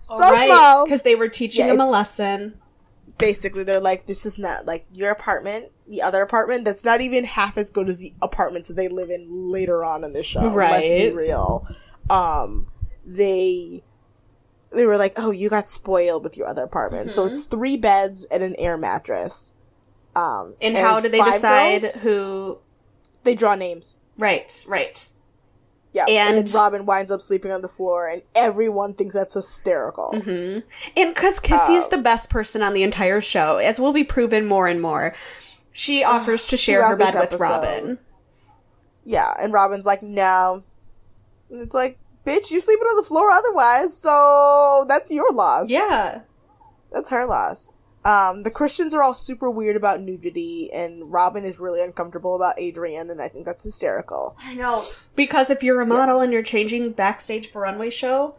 so 0.02 0.18
right, 0.18 0.46
small. 0.46 0.84
because 0.84 1.02
they 1.02 1.14
were 1.14 1.28
teaching 1.28 1.66
Yeah, 1.66 1.72
him 1.72 1.80
a 1.80 1.88
lesson. 1.88 2.60
Basically, 3.18 3.64
they're 3.64 3.80
like, 3.80 4.06
"This 4.06 4.24
is 4.24 4.38
not 4.38 4.66
like 4.66 4.86
your 4.92 5.10
apartment, 5.10 5.66
the 5.88 6.02
other 6.02 6.22
apartment. 6.22 6.64
That's 6.64 6.84
not 6.84 7.00
even 7.00 7.24
half 7.24 7.58
as 7.58 7.70
good 7.70 7.88
as 7.88 7.98
the 7.98 8.14
apartments 8.22 8.68
that 8.68 8.74
they 8.74 8.88
live 8.88 9.10
in 9.10 9.26
later 9.28 9.84
on 9.84 10.04
in 10.04 10.12
the 10.12 10.22
show. 10.22 10.52
Right? 10.52 10.70
Let's 10.70 10.92
be 10.92 11.10
real. 11.10 11.66
Um, 12.08 12.68
they 13.04 13.82
they 14.72 14.86
were 14.86 14.96
like, 14.96 15.14
"Oh, 15.16 15.30
you 15.30 15.48
got 15.48 15.68
spoiled 15.68 16.24
with 16.24 16.36
your 16.36 16.46
other 16.48 16.62
apartment." 16.64 17.12
So 17.12 17.22
Mm-hmm. 17.24 17.32
it's 17.32 17.44
three 17.44 17.76
beds 17.76 18.24
and 18.26 18.42
an 18.42 18.54
air 18.58 18.76
mattress. 18.76 19.52
Um, 20.16 20.54
And, 20.60 20.76
how 20.76 21.00
do 21.00 21.08
they 21.08 21.20
decide 21.22 21.82
girls, 21.82 21.94
who? 21.96 22.58
They 23.24 23.34
draw 23.34 23.54
names. 23.54 23.98
Right, 24.18 24.64
right. 24.68 25.08
Yeah, 25.92 26.04
and, 26.08 26.38
And- 26.38 26.54
Robin 26.54 26.86
winds 26.86 27.10
up 27.10 27.20
sleeping 27.20 27.50
on 27.52 27.62
the 27.62 27.68
floor, 27.68 28.08
and 28.08 28.22
everyone 28.34 28.94
thinks 28.94 29.14
that's 29.14 29.34
hysterical. 29.34 30.12
And 30.14 30.62
because 31.14 31.40
Kissy's 31.40 31.84
Um, 31.84 31.90
the 31.90 31.98
best 31.98 32.30
person 32.30 32.62
on 32.62 32.74
the 32.74 32.82
entire 32.84 33.20
show, 33.20 33.56
as 33.58 33.80
will 33.80 33.92
be 33.92 34.04
proven 34.04 34.46
more 34.46 34.68
and 34.68 34.80
more, 34.80 35.14
she 35.72 36.04
offers 36.14 36.46
to 36.46 36.56
share 36.56 36.84
her 36.86 36.96
bed 36.96 37.14
with 37.14 37.22
episode. 37.24 37.40
Robin. 37.40 37.98
Yeah, 39.04 39.32
and 39.40 39.52
Robin's 39.52 39.84
like, 39.86 40.02
"No," 40.02 40.62
and 41.50 41.60
it's 41.60 41.74
like, 41.74 41.98
"Bitch, 42.30 42.50
you 42.50 42.60
sleeping 42.60 42.86
on 42.86 42.96
the 42.96 43.02
floor 43.02 43.30
otherwise, 43.30 43.96
so 43.96 44.84
that's 44.88 45.10
your 45.10 45.32
loss." 45.32 45.68
Yeah. 45.70 46.20
that's 46.92 47.10
her 47.10 47.26
loss. 47.26 47.72
Um, 48.04 48.44
the 48.44 48.50
Christians 48.50 48.94
are 48.94 49.02
all 49.02 49.12
super 49.12 49.50
weird 49.50 49.76
about 49.76 50.00
nudity, 50.00 50.70
and 50.72 51.12
Robin 51.12 51.44
is 51.44 51.60
really 51.60 51.82
uncomfortable 51.82 52.34
about 52.34 52.54
Adrian, 52.58 53.10
and 53.10 53.20
I 53.20 53.28
think 53.28 53.44
that's 53.44 53.62
hysterical. 53.62 54.36
I 54.42 54.54
know. 54.54 54.84
Because 55.16 55.50
if 55.50 55.62
you're 55.62 55.80
a 55.82 55.86
model 55.86 56.20
and 56.20 56.32
you're 56.32 56.42
changing 56.42 56.92
backstage 56.92 57.50
for 57.50 57.60
runway 57.62 57.90
show, 57.90 58.36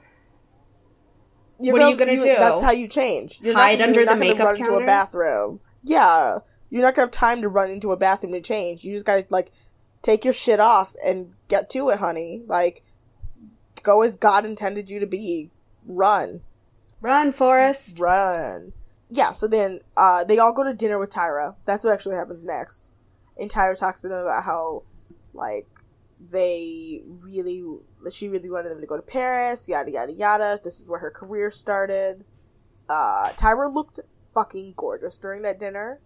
You're 1.60 1.74
What 1.74 1.84
are 1.84 1.90
you 1.92 1.96
gonna 1.96 2.20
do? 2.20 2.26
That's 2.26 2.60
how 2.60 2.72
you 2.72 2.88
change. 2.88 3.40
You're 3.44 3.54
Hide 3.54 3.78
not, 3.78 3.90
under 3.90 4.00
the 4.00 4.06
gonna 4.08 4.20
makeup 4.20 4.46
run 4.48 4.58
into 4.58 4.74
a 4.74 4.86
bathroom. 4.86 5.60
Yeah, 5.84 6.40
you're 6.72 6.82
not 6.82 6.96
gonna 6.96 7.06
have 7.06 7.12
time 7.12 7.42
to 7.42 7.50
run 7.50 7.70
into 7.70 7.92
a 7.92 7.98
bathroom 7.98 8.34
to 8.34 8.42
change. 8.42 8.84
You 8.84 8.94
just 8.94 9.06
gotta 9.06 9.28
like 9.30 9.52
take 10.02 10.24
your 10.26 10.34
shit 10.34 10.60
off 10.60 10.96
and 11.06 11.34
get 11.50 11.70
to 11.72 11.90
it, 11.90 12.00
honey. 12.00 12.42
Like, 12.48 12.82
go 13.84 14.02
as 14.02 14.16
God 14.16 14.46
intended 14.46 14.90
you 14.90 15.00
to 15.00 15.08
be. 15.08 15.50
Run, 15.88 16.42
run, 17.02 17.32
Forrest. 17.32 18.00
run. 18.00 18.74
Yeah. 19.10 19.32
So 19.32 19.48
then, 19.48 19.82
uh, 19.98 20.24
they 20.24 20.40
all 20.40 20.54
go 20.54 20.64
to 20.64 20.74
dinner 20.74 21.00
with 21.00 21.10
Tyra. 21.10 21.56
That's 21.66 21.84
what 21.84 21.94
actually 21.94 22.16
happens 22.16 22.46
next. 22.46 22.92
And 23.38 23.50
Tyra 23.50 23.78
talks 23.78 24.02
to 24.02 24.08
them 24.08 24.22
about 24.22 24.44
how, 24.44 24.84
like, 25.34 25.68
they 26.30 27.02
really, 27.06 27.64
she 28.12 28.28
really 28.30 28.50
wanted 28.50 28.70
them 28.70 28.82
to 28.82 28.88
go 28.88 28.96
to 28.96 29.02
Paris. 29.02 29.68
Yada 29.68 29.92
yada 29.92 30.14
yada. 30.14 30.60
This 30.64 30.80
is 30.80 30.88
where 30.88 31.00
her 31.00 31.10
career 31.10 31.50
started. 31.50 32.24
Uh, 32.88 33.32
Tyra 33.34 33.74
looked 33.74 34.00
fucking 34.34 34.74
gorgeous 34.78 35.18
during 35.18 35.42
that 35.42 35.60
dinner. 35.60 36.00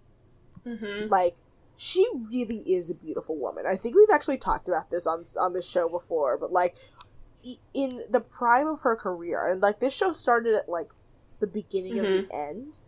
Mm-hmm. 0.65 1.09
Like, 1.09 1.35
she 1.77 2.07
really 2.31 2.59
is 2.59 2.89
a 2.89 2.95
beautiful 2.95 3.35
woman. 3.35 3.65
I 3.67 3.75
think 3.75 3.95
we've 3.95 4.09
actually 4.13 4.37
talked 4.37 4.69
about 4.69 4.89
this 4.89 5.05
on 5.05 5.25
on 5.39 5.51
this 5.51 5.69
show 5.69 5.89
before, 5.89 6.37
but 6.37 6.51
like, 6.51 6.77
in 7.73 8.01
the 8.09 8.19
prime 8.19 8.67
of 8.67 8.81
her 8.81 8.95
career, 8.95 9.45
and 9.47 9.61
like 9.61 9.79
this 9.79 9.93
show 9.95 10.11
started 10.11 10.55
at 10.55 10.67
like 10.69 10.89
the 11.39 11.47
beginning 11.47 11.99
of 11.99 12.05
the 12.05 12.27
end. 12.33 12.79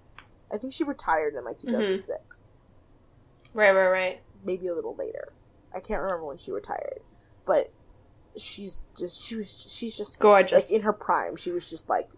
I 0.51 0.57
think 0.57 0.73
she 0.73 0.83
retired 0.83 1.35
in 1.35 1.43
like 1.43 1.59
2006, 1.59 2.49
Right, 3.53 3.71
right, 3.71 3.87
right. 3.89 4.21
maybe 4.45 4.67
a 4.67 4.73
little 4.73 4.95
later. 4.95 5.29
I 5.73 5.79
can't 5.81 6.01
remember 6.01 6.25
when 6.25 6.37
she 6.37 6.51
retired, 6.51 7.01
but 7.45 7.69
she's 8.37 8.85
just 8.97 9.21
she 9.23 9.35
was 9.35 9.65
she's 9.69 9.97
just 9.97 10.19
Gorgeous. 10.19 10.71
like 10.71 10.79
in 10.79 10.85
her 10.85 10.93
prime. 10.93 11.35
She 11.35 11.51
was 11.51 11.69
just 11.69 11.89
like 11.89 12.09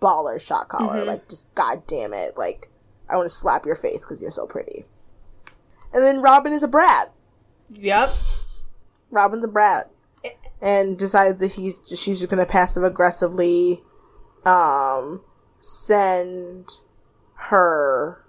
baller 0.00 0.40
shot 0.40 0.68
caller, 0.68 1.02
Mhm. 1.02 1.06
like 1.06 1.28
just 1.28 1.54
god 1.54 1.86
damn 1.86 2.12
it, 2.14 2.36
like 2.36 2.68
I 3.08 3.16
want 3.16 3.28
to 3.28 3.34
slap 3.34 3.66
your 3.66 3.74
face 3.76 4.04
because 4.04 4.20
you're 4.22 4.30
so 4.30 4.46
pretty. 4.46 4.84
And 5.92 6.02
then 6.02 6.20
Robin 6.22 6.52
is 6.52 6.62
a 6.62 6.68
brat. 6.68 7.12
Yep. 7.70 8.08
Robin's 9.10 9.44
a 9.44 9.48
brat, 9.48 9.90
and 10.60 10.98
decides 10.98 11.40
that 11.40 11.52
he's 11.52 11.80
she's 11.88 12.18
just 12.18 12.28
gonna 12.30 12.46
passive 12.46 12.82
aggressively, 12.82 13.82
um, 14.44 15.22
send 15.58 16.68
her, 17.34 18.24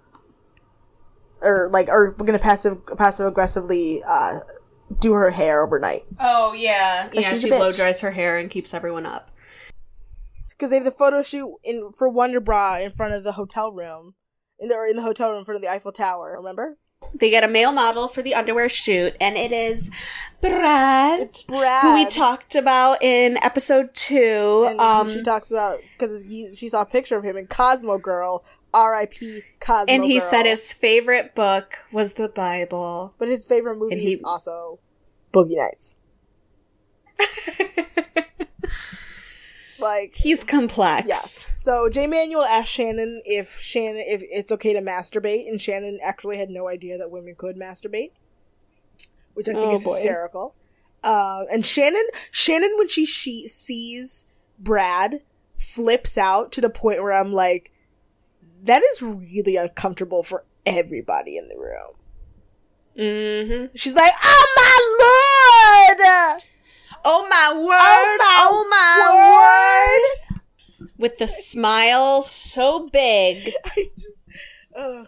or 1.41 1.69
like, 1.71 1.89
or 1.89 2.15
we're 2.17 2.25
gonna 2.25 2.39
passive 2.39 2.77
passive 2.97 3.27
aggressively 3.27 4.01
uh 4.03 4.39
do 4.99 5.13
her 5.13 5.29
hair 5.29 5.63
overnight 5.63 6.01
Oh 6.19 6.51
yeah, 6.53 7.09
yeah. 7.13 7.33
She 7.35 7.49
blow 7.49 7.71
dries 7.71 8.01
her 8.01 8.11
hair 8.11 8.37
and 8.37 8.49
keeps 8.49 8.73
everyone 8.73 9.05
up. 9.05 9.31
because 10.49 10.69
they 10.69 10.75
have 10.75 10.85
the 10.85 10.91
photo 10.91 11.21
shoot 11.21 11.55
in 11.63 11.91
for 11.97 12.09
Wonder 12.09 12.41
Bra 12.41 12.77
in 12.79 12.91
front 12.91 13.13
of 13.13 13.23
the 13.23 13.31
hotel 13.31 13.71
room, 13.71 14.15
in 14.59 14.67
the 14.67 14.75
or 14.75 14.85
in 14.87 14.97
the 14.97 15.01
hotel 15.01 15.29
room 15.29 15.39
in 15.39 15.45
front 15.45 15.55
of 15.55 15.61
the 15.61 15.71
Eiffel 15.71 15.93
Tower. 15.93 16.35
Remember? 16.37 16.77
They 17.13 17.29
get 17.29 17.43
a 17.43 17.47
male 17.47 17.71
model 17.71 18.07
for 18.07 18.21
the 18.21 18.33
underwear 18.35 18.69
shoot, 18.69 19.15
and 19.19 19.35
it 19.37 19.51
is 19.51 19.91
Brad, 20.39 21.19
It's 21.19 21.43
Brad. 21.43 21.83
who 21.83 21.93
we 21.95 22.05
talked 22.09 22.55
about 22.55 23.03
in 23.03 23.37
episode 23.43 23.93
two. 23.93 24.65
And 24.69 24.79
um, 24.79 25.07
she 25.09 25.21
talks 25.21 25.51
about 25.51 25.79
because 25.97 26.23
she 26.57 26.69
saw 26.69 26.81
a 26.81 26.85
picture 26.85 27.17
of 27.17 27.23
him 27.23 27.35
in 27.37 27.47
Cosmo 27.47 27.97
Girl, 27.97 28.43
R.I.P. 28.73 29.41
Cosmo. 29.59 29.93
and 29.93 30.03
he 30.05 30.19
Girl. 30.19 30.27
said 30.29 30.45
his 30.45 30.71
favorite 30.73 31.35
book 31.35 31.79
was 31.91 32.13
the 32.13 32.29
Bible. 32.29 33.13
but 33.19 33.27
his 33.27 33.45
favorite 33.45 33.77
movie 33.77 33.93
and 33.93 34.01
he- 34.01 34.13
is 34.13 34.21
also 34.23 34.79
Boogie 35.33 35.57
Nights. 35.57 35.97
like 39.81 40.13
He's 40.15 40.43
complex. 40.43 41.07
Yes. 41.07 41.47
So 41.57 41.89
Jay 41.89 42.07
Manuel 42.07 42.43
asked 42.43 42.71
Shannon 42.71 43.21
if 43.25 43.57
Shannon 43.59 44.03
if 44.07 44.21
it's 44.23 44.51
okay 44.53 44.73
to 44.73 44.81
masturbate, 44.81 45.47
and 45.47 45.59
Shannon 45.61 45.99
actually 46.03 46.37
had 46.37 46.49
no 46.49 46.67
idea 46.67 46.97
that 46.97 47.11
women 47.11 47.35
could 47.37 47.55
masturbate, 47.57 48.11
which 49.33 49.47
I 49.49 49.53
think 49.53 49.65
Oh, 49.65 49.73
is 49.75 49.83
boy. 49.83 49.93
hysterical. 49.93 50.55
Uh, 51.03 51.45
and 51.51 51.65
Shannon, 51.65 52.05
Shannon, 52.29 52.71
when 52.77 52.87
she 52.87 53.05
she 53.05 53.47
sees 53.47 54.25
Brad, 54.59 55.21
flips 55.57 56.17
out 56.17 56.51
to 56.53 56.61
the 56.61 56.69
point 56.69 57.01
where 57.01 57.13
I'm 57.13 57.33
like, 57.33 57.71
that 58.63 58.83
is 58.83 59.01
really 59.01 59.55
uncomfortable 59.55 60.21
for 60.21 60.45
everybody 60.65 61.37
in 61.37 61.47
the 61.47 61.57
room. 61.57 61.95
Mm-hmm. 62.97 63.75
She's 63.75 63.95
like, 63.95 64.11
"Oh 64.21 64.45
my 64.57 65.95
lord! 65.97 66.41
Oh 67.03 67.27
my 67.27 67.53
word! 67.57 68.19
Oh 68.21 68.67
my 68.69 68.97
word! 69.15 69.40
With 71.01 71.17
the 71.17 71.27
smile 71.27 72.21
so 72.21 72.87
big, 72.87 73.51
I 73.65 73.89
just, 73.97 74.21
ugh. 74.77 75.07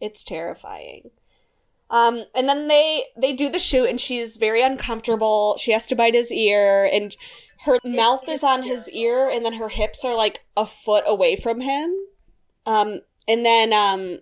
it's 0.00 0.24
terrifying. 0.24 1.10
Um, 1.88 2.24
and 2.34 2.48
then 2.48 2.66
they 2.68 3.04
they 3.16 3.32
do 3.32 3.48
the 3.48 3.60
shoot, 3.60 3.88
and 3.88 4.00
she's 4.00 4.36
very 4.36 4.62
uncomfortable. 4.62 5.56
She 5.58 5.70
has 5.70 5.86
to 5.86 5.94
bite 5.94 6.14
his 6.14 6.32
ear, 6.32 6.90
and 6.92 7.16
her 7.60 7.78
mouth 7.84 8.28
is 8.28 8.42
on 8.42 8.64
his 8.64 8.90
ear, 8.90 9.30
and 9.30 9.44
then 9.44 9.54
her 9.54 9.68
hips 9.68 10.04
are 10.04 10.16
like 10.16 10.44
a 10.56 10.66
foot 10.66 11.04
away 11.06 11.36
from 11.36 11.60
him. 11.60 11.94
Um, 12.66 13.02
and 13.28 13.46
then 13.46 13.72
um, 13.72 14.18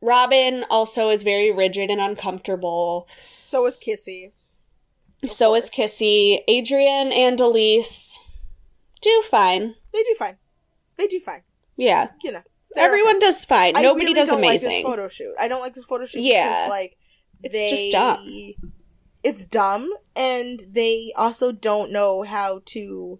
Robin 0.00 0.64
also 0.70 1.08
is 1.08 1.22
very 1.22 1.50
rigid 1.50 1.90
and 1.90 2.00
uncomfortable. 2.00 3.08
So 3.42 3.66
is 3.66 3.76
Kissy. 3.76 4.32
so 5.24 5.54
is 5.54 5.70
Kissy. 5.70 6.40
Adrian 6.46 7.12
and 7.12 7.40
Elise 7.40 8.20
do 9.00 9.22
fine. 9.22 9.74
They 9.96 10.02
do 10.02 10.14
fine. 10.18 10.36
They 10.98 11.06
do 11.06 11.18
fine. 11.20 11.42
Yeah, 11.78 12.10
You 12.22 12.32
know, 12.32 12.42
everyone 12.76 13.18
does 13.18 13.44
fine. 13.44 13.76
I 13.76 13.82
Nobody 13.82 14.06
really 14.06 14.14
does 14.14 14.28
don't 14.28 14.38
amazing. 14.38 14.68
Like 14.70 14.76
this 14.78 14.84
photo 14.84 15.08
shoot. 15.08 15.34
I 15.40 15.48
don't 15.48 15.60
like 15.60 15.74
this 15.74 15.84
photo 15.84 16.04
shoot 16.04 16.22
Yeah. 16.22 16.48
because 16.48 16.70
like 16.70 16.96
It's 17.42 17.52
they, 17.54 17.70
just 17.70 17.92
dumb. 17.92 18.70
It's 19.24 19.44
dumb, 19.44 19.90
and 20.14 20.60
they 20.70 21.12
also 21.16 21.50
don't 21.52 21.92
know 21.92 22.22
how 22.22 22.60
to. 22.66 23.18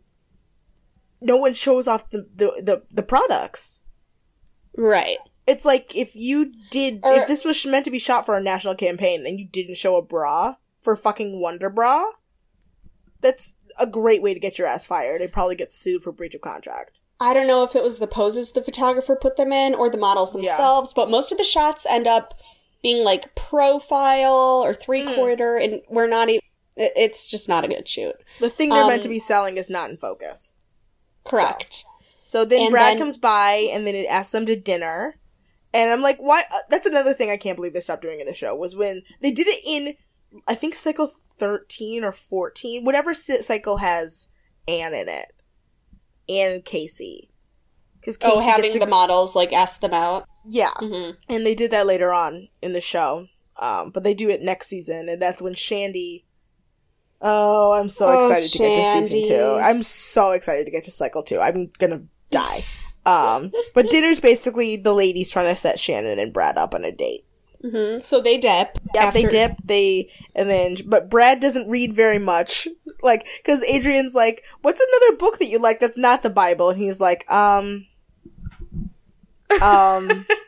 No 1.20 1.36
one 1.38 1.54
shows 1.54 1.88
off 1.88 2.08
the 2.10 2.28
the 2.34 2.62
the, 2.62 2.82
the 2.90 3.02
products. 3.02 3.80
right. 4.76 5.18
It's 5.46 5.64
like 5.64 5.94
if 5.94 6.16
you 6.16 6.52
did, 6.70 7.00
Or- 7.04 7.12
if 7.14 7.28
this 7.28 7.44
was 7.44 7.64
meant 7.66 7.84
to 7.84 7.90
be 7.92 7.98
shot 8.00 8.26
for 8.26 8.36
a 8.36 8.42
national 8.42 8.74
campaign 8.74 9.24
and 9.26 9.38
you 9.38 9.46
didn't 9.46 9.76
show 9.76 9.96
a 9.96 10.02
bra 10.02 10.56
for 10.80 10.96
fucking 10.96 11.40
Wonder 11.40 11.70
Bra, 11.70 12.04
that's 13.20 13.54
a 13.78 13.86
great 13.86 14.22
way 14.22 14.34
to 14.34 14.40
get 14.40 14.58
your 14.58 14.66
ass 14.66 14.86
fired 14.86 15.20
and 15.20 15.32
probably 15.32 15.56
get 15.56 15.72
sued 15.72 16.02
for 16.02 16.12
breach 16.12 16.34
of 16.34 16.40
contract. 16.40 17.00
I 17.20 17.32
don't 17.34 17.46
know 17.46 17.62
if 17.64 17.74
it 17.74 17.82
was 17.82 17.98
the 17.98 18.06
poses 18.06 18.52
the 18.52 18.62
photographer 18.62 19.16
put 19.16 19.36
them 19.36 19.52
in 19.52 19.74
or 19.74 19.88
the 19.90 19.96
models 19.98 20.34
Yeah. 20.34 20.50
themselves, 20.50 20.92
but 20.92 21.10
most 21.10 21.32
of 21.32 21.38
the 21.38 21.44
shots 21.44 21.86
end 21.88 22.06
up 22.06 22.34
being 22.82 23.04
like 23.04 23.34
profile 23.34 24.62
or 24.62 24.74
three 24.74 25.04
quarter, 25.14 25.56
and 25.56 25.80
we're 25.88 26.06
not 26.08 26.28
even. 26.28 26.40
It's 26.76 27.26
just 27.26 27.48
not 27.48 27.64
a 27.64 27.68
good 27.68 27.88
shoot. 27.88 28.14
The 28.38 28.50
thing 28.50 28.68
they're 28.68 28.82
meant 28.86 28.94
Um, 28.96 29.00
to 29.00 29.08
be 29.08 29.18
selling 29.18 29.56
is 29.56 29.70
not 29.70 29.88
in 29.88 29.96
focus. 29.96 30.50
Correct. 31.24 31.84
So 32.22 32.44
then 32.44 32.60
And 32.62 32.70
Brad 32.70 32.92
then- 32.92 32.98
comes 32.98 33.16
by 33.16 33.68
and 33.72 33.86
then 33.86 33.94
it 33.94 34.06
asks 34.06 34.32
them 34.32 34.46
to 34.46 34.56
dinner. 34.56 35.16
And 35.72 35.90
I'm 35.90 36.02
like, 36.02 36.18
why? 36.18 36.44
Uh, 36.52 36.58
that's 36.68 36.86
another 36.86 37.12
thing 37.14 37.30
I 37.30 37.36
can't 37.36 37.56
believe 37.56 37.72
they 37.72 37.80
stopped 37.80 38.02
doing 38.02 38.20
in 38.20 38.26
the 38.26 38.34
show 38.34 38.54
was 38.54 38.76
when 38.76 39.02
they 39.20 39.30
did 39.30 39.46
it 39.46 39.60
in 39.64 39.94
I 40.46 40.54
think 40.54 40.74
cycle 40.74 41.10
13 41.38 42.04
or 42.04 42.12
14, 42.12 42.84
whatever 42.84 43.14
cycle 43.14 43.78
has 43.78 44.28
Anne 44.68 44.94
in 44.94 45.08
it. 45.08 45.26
Anne 46.28 46.54
and 46.56 46.64
Kacey. 46.64 47.28
Because 48.00 48.18
Oh, 48.22 48.40
having 48.40 48.78
the 48.78 48.86
models 48.86 49.34
like 49.34 49.52
ask 49.52 49.80
them 49.80 49.94
out. 49.94 50.26
Yeah. 50.44 50.72
hmm 50.78 51.10
And 51.28 51.44
they 51.44 51.54
did 51.54 51.70
that 51.72 51.86
later 51.86 52.12
on 52.12 52.48
in 52.62 52.72
the 52.72 52.80
show. 52.80 53.26
Um, 53.58 53.90
but 53.90 54.04
they 54.04 54.14
do 54.14 54.28
it 54.28 54.42
next 54.42 54.66
season, 54.66 55.08
and 55.08 55.20
that's 55.20 55.40
when 55.40 55.54
Shandi. 55.54 56.24
Oh, 57.22 57.72
I'm 57.72 57.88
so 57.88 58.10
Oh, 58.10 58.28
excited 58.28 58.52
to 58.52 58.58
get 58.58 58.74
to 58.74 58.84
season 58.84 59.22
two. 59.22 59.58
I'm 59.62 59.82
so 59.82 60.32
excited 60.32 60.66
to 60.66 60.72
get 60.72 60.84
to 60.84 60.90
cycle 60.90 61.22
two. 61.22 61.40
I'm 61.40 61.70
gonna 61.78 62.02
die. 62.30 62.64
Um, 63.06 63.52
but 63.72 63.88
dinner's 63.88 64.18
basically 64.18 64.74
the 64.74 64.92
ladies 64.92 65.30
trying 65.30 65.46
to 65.48 65.54
set 65.54 65.78
Shannon 65.78 66.18
and 66.18 66.32
Brad 66.32 66.58
up 66.58 66.74
on 66.74 66.84
a 66.84 66.90
date. 66.90 67.24
Hmm 67.62 67.98
So 68.00 68.20
they 68.20 68.38
dip. 68.38 68.78
Yeah, 68.94 69.10
they 69.10 69.24
dip. 69.24 69.58
They 69.64 70.10
and 70.34 70.48
then, 70.50 70.76
but 70.86 71.10
Brad 71.10 71.40
doesn't 71.40 71.68
read 71.68 71.92
very 71.92 72.18
much. 72.18 72.68
Like, 73.02 73.28
because 73.36 73.62
Adrian's 73.62 74.14
like, 74.14 74.42
"What's 74.62 74.80
another 74.80 75.18
book 75.18 75.38
that 75.38 75.46
you 75.46 75.58
like 75.58 75.78
that's 75.78 75.98
not 75.98 76.22
the 76.22 76.30
Bible?" 76.30 76.70
And 76.70 76.78
he's 76.78 76.98
like, 76.98 77.30
"Um, 77.30 77.86
um." 79.60 80.26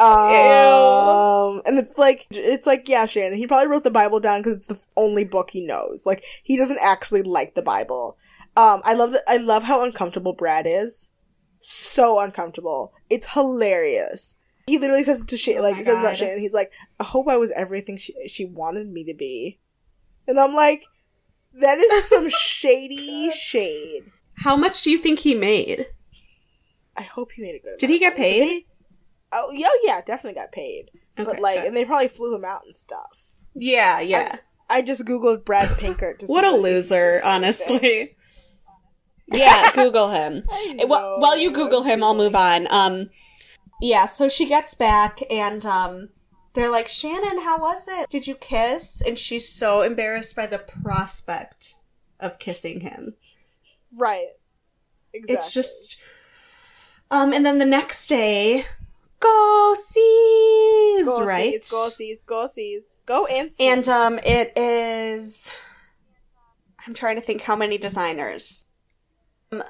Um, 0.00 1.60
and 1.66 1.76
it's 1.78 1.98
like 1.98 2.26
it's 2.30 2.66
like 2.66 2.88
yeah, 2.88 3.06
Shannon. 3.06 3.36
He 3.36 3.48
probably 3.48 3.66
wrote 3.66 3.82
the 3.82 3.90
Bible 3.90 4.20
down 4.20 4.40
because 4.40 4.54
it's 4.54 4.66
the 4.66 4.80
only 4.96 5.24
book 5.24 5.50
he 5.50 5.66
knows. 5.66 6.06
Like 6.06 6.24
he 6.44 6.56
doesn't 6.56 6.78
actually 6.80 7.22
like 7.22 7.54
the 7.54 7.62
Bible. 7.62 8.16
Um, 8.56 8.80
I 8.84 8.94
love 8.94 9.12
that. 9.12 9.22
I 9.26 9.38
love 9.38 9.64
how 9.64 9.82
uncomfortable 9.82 10.34
Brad 10.34 10.66
is. 10.68 11.10
So 11.58 12.20
uncomfortable. 12.20 12.92
It's 13.10 13.32
hilarious. 13.32 14.36
He 14.68 14.78
literally 14.78 15.02
says 15.04 15.24
to 15.24 15.36
Shannon, 15.36 15.62
like 15.62 15.74
Oh 15.74 15.76
my 15.76 15.82
says 15.82 16.00
about. 16.00 16.16
Shannon. 16.16 16.40
He's 16.40 16.54
like, 16.54 16.70
"I 17.00 17.04
hope 17.04 17.28
I 17.28 17.36
was 17.36 17.50
everything 17.50 17.96
she 17.96 18.14
she 18.28 18.44
wanted 18.44 18.88
me 18.88 19.04
to 19.04 19.14
be," 19.14 19.58
and 20.26 20.38
I'm 20.38 20.54
like, 20.54 20.84
"That 21.54 21.78
is 21.78 22.04
some 22.08 22.28
shady 22.28 23.30
shade." 23.30 24.04
How 24.34 24.56
much 24.56 24.82
do 24.82 24.90
you 24.90 24.98
think 24.98 25.18
he 25.20 25.34
made? 25.34 25.86
I 26.96 27.02
hope 27.02 27.32
he 27.32 27.42
made 27.42 27.54
a 27.56 27.58
good. 27.60 27.78
Did 27.78 27.90
he 27.90 27.98
get 27.98 28.16
paid? 28.16 28.42
They- 28.42 28.66
Oh 29.30 29.50
yeah, 29.52 29.68
yeah, 29.82 30.00
definitely 30.00 30.40
got 30.40 30.52
paid. 30.52 30.90
but 31.14 31.38
like, 31.38 31.56
good. 31.58 31.66
and 31.66 31.76
they 31.76 31.84
probably 31.84 32.08
flew 32.08 32.34
him 32.34 32.46
out 32.46 32.62
and 32.64 32.74
stuff. 32.74 33.34
yeah, 33.54 34.00
yeah. 34.00 34.36
I 34.70 34.80
just 34.80 35.04
googled 35.04 35.44
Brad 35.44 35.68
Pinkert. 35.78 36.18
To 36.20 36.26
see 36.28 36.32
what 36.32 36.44
a 36.44 36.56
loser, 36.56 37.20
honestly. 37.22 38.16
yeah, 39.32 39.70
Google 39.74 40.08
him. 40.10 40.42
I 40.50 40.76
Eh, 40.78 40.84
While, 40.86 41.20
while 41.20 41.36
you 41.38 41.52
Google 41.52 41.82
him, 41.82 42.02
I'll 42.02 42.14
move 42.14 42.34
on. 42.34 42.66
Um, 42.70 43.10
yeah. 43.80 44.06
So 44.06 44.28
she 44.28 44.46
gets 44.46 44.74
back, 44.74 45.20
and 45.30 45.64
um, 45.66 46.08
they're 46.54 46.70
like, 46.70 46.88
"Shannon, 46.88 47.42
how 47.42 47.58
was 47.58 47.86
it? 47.88 48.08
Did 48.08 48.26
you 48.26 48.34
kiss?" 48.34 49.00
And 49.00 49.18
she's 49.18 49.48
so 49.48 49.82
embarrassed 49.82 50.36
by 50.36 50.46
the 50.46 50.58
prospect 50.58 51.76
of 52.20 52.38
kissing 52.38 52.80
him. 52.80 53.14
Right. 53.96 54.28
Exactly. 55.12 55.34
It's 55.34 55.54
just, 55.54 55.96
um, 57.10 57.32
and 57.32 57.44
then 57.44 57.58
the 57.58 57.64
next 57.64 58.08
day, 58.08 58.64
go 59.20 59.74
sees, 59.76 61.06
go 61.06 61.24
right? 61.24 61.64
Sees, 61.64 61.70
go 61.70 61.88
sees, 61.88 62.22
go 62.22 62.46
sees, 62.46 62.96
go 63.06 63.26
and 63.26 63.54
see. 63.54 63.66
And 63.66 63.88
um, 63.88 64.18
it 64.18 64.52
is. 64.56 65.50
I'm 66.86 66.94
trying 66.94 67.16
to 67.16 67.22
think 67.22 67.42
how 67.42 67.56
many 67.56 67.78
designers. 67.78 68.64
Um, 69.52 69.62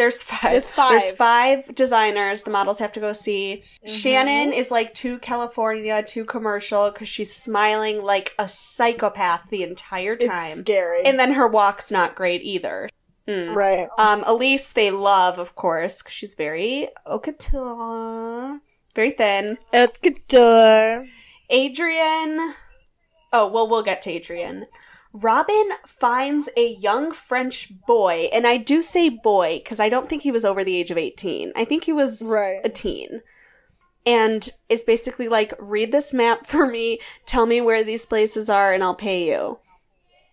there's 0.04 0.22
five. 0.22 0.52
There's 0.52 0.70
five. 0.70 0.90
There's 0.90 1.12
five 1.12 1.74
designers. 1.74 2.42
The 2.44 2.50
models 2.50 2.78
have 2.78 2.92
to 2.92 3.00
go 3.00 3.12
see. 3.12 3.62
Mm-hmm. 3.62 3.86
Shannon 3.86 4.52
is 4.54 4.70
like 4.70 4.94
too 4.94 5.18
California, 5.18 6.02
too 6.02 6.24
commercial 6.24 6.90
because 6.90 7.06
she's 7.06 7.34
smiling 7.36 8.02
like 8.02 8.34
a 8.38 8.48
psychopath 8.48 9.50
the 9.50 9.62
entire 9.62 10.14
it's 10.14 10.24
time. 10.24 10.56
scary. 10.56 11.04
And 11.04 11.18
then 11.18 11.32
her 11.32 11.46
walk's 11.46 11.90
not 11.90 12.14
great 12.14 12.42
either. 12.42 12.88
Hmm. 13.28 13.52
right. 13.54 13.88
Um, 13.98 14.24
Elise, 14.26 14.72
they 14.72 14.90
love, 14.90 15.38
of 15.38 15.54
course, 15.54 16.02
because 16.02 16.14
she's 16.14 16.34
very 16.34 16.88
haute 17.06 17.22
couture, 17.22 18.60
very 18.94 19.10
thin. 19.10 19.58
Et 19.72 20.00
couture. 20.00 21.06
Adrian. 21.50 22.54
Oh, 23.32 23.46
well, 23.46 23.68
we'll 23.68 23.82
get 23.82 24.02
to 24.02 24.10
Adrian. 24.10 24.66
Robin 25.12 25.70
finds 25.86 26.48
a 26.56 26.74
young 26.76 27.12
French 27.12 27.72
boy, 27.86 28.28
and 28.32 28.46
I 28.46 28.56
do 28.56 28.80
say 28.82 29.08
boy 29.08 29.58
because 29.62 29.80
I 29.80 29.88
don't 29.88 30.08
think 30.08 30.22
he 30.22 30.30
was 30.30 30.44
over 30.44 30.62
the 30.62 30.76
age 30.76 30.90
of 30.90 30.98
18. 30.98 31.52
I 31.56 31.64
think 31.64 31.84
he 31.84 31.92
was 31.92 32.22
Right. 32.32 32.60
a 32.64 32.68
teen. 32.68 33.22
And 34.06 34.48
is 34.68 34.82
basically 34.82 35.28
like, 35.28 35.52
read 35.58 35.92
this 35.92 36.12
map 36.12 36.46
for 36.52 36.66
me, 36.66 37.00
tell 37.26 37.46
me 37.46 37.60
where 37.60 37.82
these 37.84 38.06
places 38.06 38.48
are, 38.48 38.72
and 38.72 38.82
I'll 38.84 38.94
pay 38.94 39.26
you. 39.26 39.58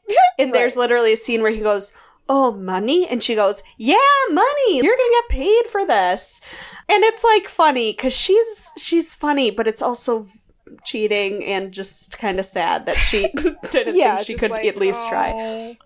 And 0.39 0.53
there's 0.53 0.77
literally 0.77 1.13
a 1.13 1.17
scene 1.17 1.41
where 1.41 1.51
he 1.51 1.61
goes, 1.61 1.93
Oh, 2.29 2.51
money? 2.51 3.07
And 3.07 3.23
she 3.23 3.33
goes, 3.35 3.63
Yeah, 3.77 3.95
money. 4.29 4.75
You're 4.75 4.95
gonna 4.95 5.09
get 5.21 5.29
paid 5.29 5.65
for 5.71 5.85
this. 5.85 6.41
And 6.87 7.03
it's 7.03 7.23
like 7.23 7.47
funny 7.47 7.91
because 7.93 8.13
she's 8.15 8.71
she's 8.77 9.15
funny, 9.15 9.49
but 9.49 9.67
it's 9.67 9.81
also 9.81 10.27
cheating 10.87 11.43
and 11.43 11.71
just 11.71 12.17
kind 12.17 12.39
of 12.39 12.45
sad 12.45 12.85
that 12.87 12.95
she 12.97 13.27
didn't 13.71 13.95
Yeah, 13.95 14.15
think 14.15 14.27
she 14.27 14.33
could 14.35 14.51
like, 14.51 14.65
at 14.65 14.77
least 14.77 15.07
try. 15.07 15.77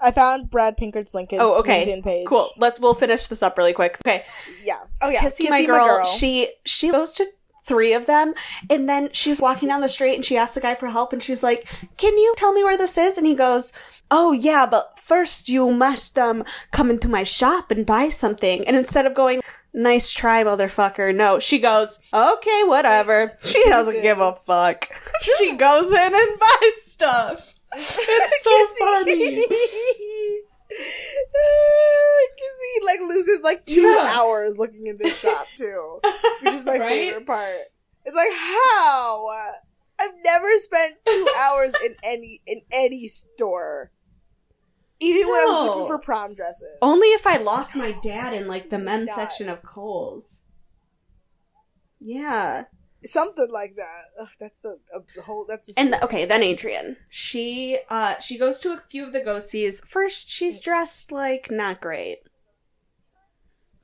I 0.00 0.10
found 0.10 0.50
Brad 0.50 0.76
Pinkert's 0.76 1.12
LinkedIn. 1.12 1.38
Oh, 1.38 1.58
okay, 1.60 1.86
LinkedIn 1.86 2.04
page. 2.04 2.26
cool. 2.26 2.50
Let's 2.56 2.80
we'll 2.80 2.94
finish 2.94 3.26
this 3.26 3.42
up 3.42 3.56
really 3.58 3.72
quick. 3.72 3.98
Okay, 4.04 4.24
Yeah. 4.62 4.80
Oh 5.00 5.08
yeah. 5.10 5.20
Kissy, 5.20 5.48
my, 5.48 5.64
girl, 5.64 6.04
She 6.04 6.50
she 6.64 6.90
goes 6.90 7.14
to 7.14 7.26
three 7.64 7.94
of 7.94 8.04
them, 8.06 8.34
and 8.68 8.88
then 8.88 9.08
she's 9.12 9.40
walking 9.40 9.68
down 9.70 9.80
the 9.80 9.88
street 9.88 10.14
and 10.14 10.24
she 10.24 10.36
asks 10.36 10.54
the 10.56 10.60
guy 10.60 10.74
for 10.74 10.88
help, 10.88 11.12
and 11.12 11.22
she's 11.22 11.42
like, 11.42 11.66
"Can 11.96 12.16
you 12.18 12.34
tell 12.36 12.52
me 12.52 12.62
where 12.64 12.76
this 12.76 12.98
is?" 12.98 13.16
And 13.16 13.26
he 13.26 13.34
goes, 13.34 13.72
"Oh 14.10 14.32
yeah, 14.32 14.66
but 14.66 14.98
first 14.98 15.48
you 15.48 15.70
must 15.70 16.18
um 16.18 16.44
come 16.72 16.90
into 16.90 17.08
my 17.08 17.24
shop 17.24 17.70
and 17.70 17.86
buy 17.86 18.08
something." 18.10 18.66
And 18.66 18.76
instead 18.76 19.06
of 19.06 19.14
going, 19.14 19.40
"Nice 19.74 20.12
try, 20.12 20.42
motherfucker," 20.44 21.14
no, 21.14 21.38
she 21.40 21.58
goes, 21.58 21.98
"Okay, 22.12 22.62
whatever." 22.64 23.36
She 23.42 23.62
doesn't 23.64 24.00
give 24.02 24.20
a 24.20 24.32
fuck. 24.32 24.86
she 25.38 25.52
goes 25.56 25.90
in 25.92 26.14
and 26.14 26.38
buys 26.40 26.82
stuff. 26.84 27.54
It's 27.76 28.42
so 28.44 28.66
funny. 28.78 29.44
Because 30.68 32.58
he 32.74 32.80
like 32.86 33.00
loses 33.00 33.40
like 33.42 33.64
two 33.66 33.80
Yeah. 33.82 34.12
hours 34.14 34.56
looking 34.58 34.86
in 34.86 34.96
this 34.98 35.18
shop 35.18 35.46
too, 35.56 36.00
which 36.42 36.54
is 36.54 36.64
my 36.64 36.78
Right? 36.78 36.88
favorite 36.88 37.26
part. 37.26 37.48
It's 38.04 38.16
like 38.16 38.32
how 38.32 39.26
I've 40.00 40.14
never 40.24 40.48
spent 40.58 40.94
two 41.06 41.28
hours 41.42 41.72
in 41.84 41.94
any 42.04 42.42
in 42.46 42.62
any 42.72 43.06
store, 43.08 43.90
even 45.04 45.28
when 45.30 45.40
I 45.40 45.44
was 45.46 45.66
looking 45.68 45.86
for 45.86 45.98
prom 45.98 46.34
dresses. 46.34 46.78
Only 46.82 47.08
if 47.08 47.26
I 47.26 47.36
lost 47.38 47.74
my 47.76 47.92
dad 48.02 48.32
in 48.34 48.46
like 48.48 48.70
the 48.70 48.78
men's 48.78 49.12
section 49.14 49.48
of 49.48 49.62
Kohl's. 49.62 50.42
Yeah. 52.00 52.64
Something 53.04 53.48
like 53.50 53.74
that. 53.76 54.02
Ugh, 54.22 54.28
that's 54.40 54.60
the, 54.60 54.78
uh, 54.94 55.00
the 55.14 55.22
whole. 55.22 55.44
That's 55.46 55.66
the 55.66 55.74
And 55.76 55.88
story. 55.90 56.02
okay, 56.04 56.24
then 56.24 56.42
Adrian. 56.42 56.96
She 57.10 57.78
uh 57.90 58.18
she 58.20 58.38
goes 58.38 58.58
to 58.60 58.72
a 58.72 58.78
few 58.88 59.04
of 59.06 59.12
the 59.12 59.20
go 59.20 59.38
sees. 59.38 59.80
First, 59.86 60.30
she's 60.30 60.60
dressed 60.60 61.12
like 61.12 61.50
not 61.50 61.80
great. 61.82 62.18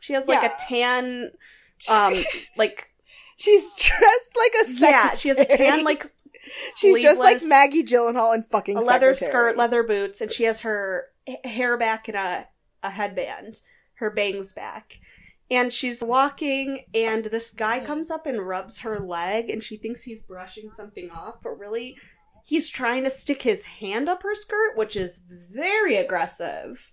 She 0.00 0.14
has 0.14 0.26
like 0.26 0.42
Yeah. 0.42 0.54
a 0.56 0.58
tan 0.68 1.30
um 1.92 2.14
like 2.56 2.90
she's 3.36 3.74
dressed 3.76 4.36
like 4.36 4.52
a 4.62 4.64
secretary. 4.64 4.92
yeah, 4.92 5.14
she 5.14 5.28
has 5.28 5.38
a 5.38 5.44
tan 5.44 5.84
like 5.84 6.06
She's 6.78 7.02
just 7.02 7.20
like 7.20 7.42
Maggie 7.44 7.82
Gyllenhaal 7.84 8.34
in 8.34 8.42
fucking 8.44 8.78
a 8.78 8.80
leather 8.80 9.12
Secretary. 9.12 9.50
skirt, 9.50 9.56
leather 9.58 9.82
boots, 9.82 10.22
and 10.22 10.32
she 10.32 10.44
has 10.44 10.62
her 10.62 11.08
hair 11.44 11.76
back 11.76 12.08
in 12.08 12.14
a 12.14 12.46
a 12.82 12.90
headband, 12.90 13.60
her 13.94 14.10
bangs 14.10 14.52
back. 14.52 15.00
And 15.50 15.72
she's 15.72 16.02
walking, 16.02 16.84
and 16.94 17.24
this 17.26 17.50
guy 17.50 17.80
hmm. 17.80 17.86
comes 17.86 18.10
up 18.10 18.26
and 18.26 18.46
rubs 18.46 18.80
her 18.80 19.00
leg, 19.00 19.50
and 19.50 19.62
she 19.62 19.76
thinks 19.76 20.02
he's 20.02 20.22
brushing 20.22 20.70
something 20.72 21.10
off, 21.10 21.36
but 21.42 21.58
really, 21.58 21.96
he's 22.44 22.70
trying 22.70 23.04
to 23.04 23.10
stick 23.10 23.42
his 23.42 23.64
hand 23.64 24.08
up 24.08 24.22
her 24.22 24.34
skirt, 24.34 24.76
which 24.76 24.96
is 24.96 25.22
very 25.28 25.96
aggressive. 25.96 26.92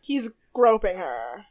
He's 0.00 0.30
groping 0.52 0.96
her. 0.96 1.46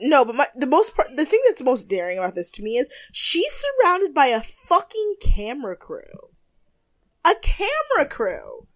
No, 0.00 0.24
but 0.24 0.36
my, 0.36 0.46
the 0.54 0.68
most 0.68 0.94
part, 0.94 1.08
the 1.16 1.24
thing 1.24 1.40
that's 1.48 1.62
most 1.62 1.88
daring 1.88 2.18
about 2.18 2.36
this 2.36 2.52
to 2.52 2.62
me 2.62 2.76
is 2.76 2.88
she's 3.12 3.52
surrounded 3.82 4.14
by 4.14 4.26
a 4.26 4.40
fucking 4.40 5.16
camera 5.20 5.74
crew. 5.74 6.30
A 7.24 7.34
camera 7.42 8.08
crew. 8.08 8.67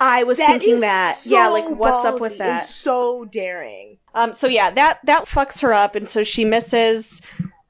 I 0.00 0.24
was 0.24 0.38
That 0.38 0.60
thinking 0.60 0.80
that. 0.80 1.14
so 1.16 1.34
yeah, 1.34 1.48
like 1.48 1.68
what's 1.78 2.04
up 2.04 2.20
with 2.20 2.38
that? 2.38 2.62
so 2.62 3.24
daring. 3.24 3.98
Um, 4.14 4.32
so 4.32 4.46
yeah, 4.48 4.70
that 4.70 5.00
that 5.04 5.26
fucks 5.26 5.62
her 5.62 5.72
up, 5.72 5.94
and 5.94 6.08
so 6.08 6.24
she 6.24 6.44
misses 6.44 7.22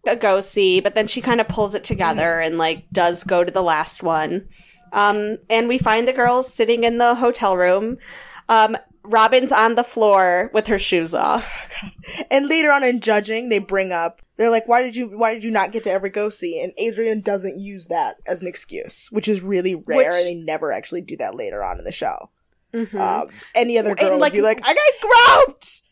a 0.07 0.17
go 0.17 0.41
see, 0.41 0.81
but 0.81 0.95
then 0.95 1.07
she 1.07 1.21
kind 1.21 1.41
of 1.41 1.49
pulls 1.49 1.75
it 1.75 1.85
together 1.85 2.41
and 2.41 2.59
like 2.59 2.91
does 2.91 3.23
go 3.25 3.45
to 3.45 3.53
the 3.53 3.63
last 3.63 4.03
one. 4.03 4.49
Um, 4.93 5.39
and 5.49 5.69
we 5.69 5.79
find 5.79 6.07
the 6.09 6.13
girls 6.13 6.53
sitting 6.53 6.85
in 6.85 6.99
the 6.99 7.15
hotel 7.17 7.57
room. 7.57 7.99
Um, 8.49 8.77
Robin's 9.05 9.53
on 9.53 9.75
the 9.75 9.85
floor 9.85 10.51
with 10.55 10.67
her 10.69 10.79
shoes 10.79 11.15
off. 11.15 11.69
And 12.31 12.49
later 12.49 12.71
on 12.71 12.85
in 12.85 13.01
judging, 13.01 13.49
they 13.49 13.59
bring 13.59 13.93
up 13.93 14.23
they're 14.37 14.51
like, 14.51 14.67
"Why 14.67 14.83
did 14.83 14.97
you 14.97 15.09
Why 15.17 15.33
did 15.35 15.45
you 15.45 15.51
not 15.51 15.71
get 15.73 15.85
to 15.85 15.91
every 15.91 16.11
go 16.11 16.29
see?" 16.29 16.61
And 16.61 16.73
Adrian 16.79 17.21
doesn't 17.21 17.61
use 17.61 17.87
that 17.89 18.17
as 18.27 18.43
an 18.43 18.49
excuse, 18.49 19.09
which 19.13 19.29
is 19.29 19.41
really 19.41 19.75
rare. 19.75 19.99
Which- 19.99 20.07
and 20.09 20.27
they 20.27 20.35
never 20.35 20.73
actually 20.73 21.03
do 21.03 21.17
that 21.19 21.35
later 21.35 21.63
on 21.63 21.79
in 21.79 21.85
the 21.85 21.93
show. 21.93 22.31
Mhm. 22.75 22.95
Um, 22.99 23.29
any 23.55 23.79
other 23.79 23.91
And, 23.91 23.99
girl 23.99 24.19
like- 24.19 24.33
would 24.33 24.39
be 24.39 24.43
like, 24.43 24.61
"I 24.65 24.75
got 24.75 25.47
groped." 25.47 25.83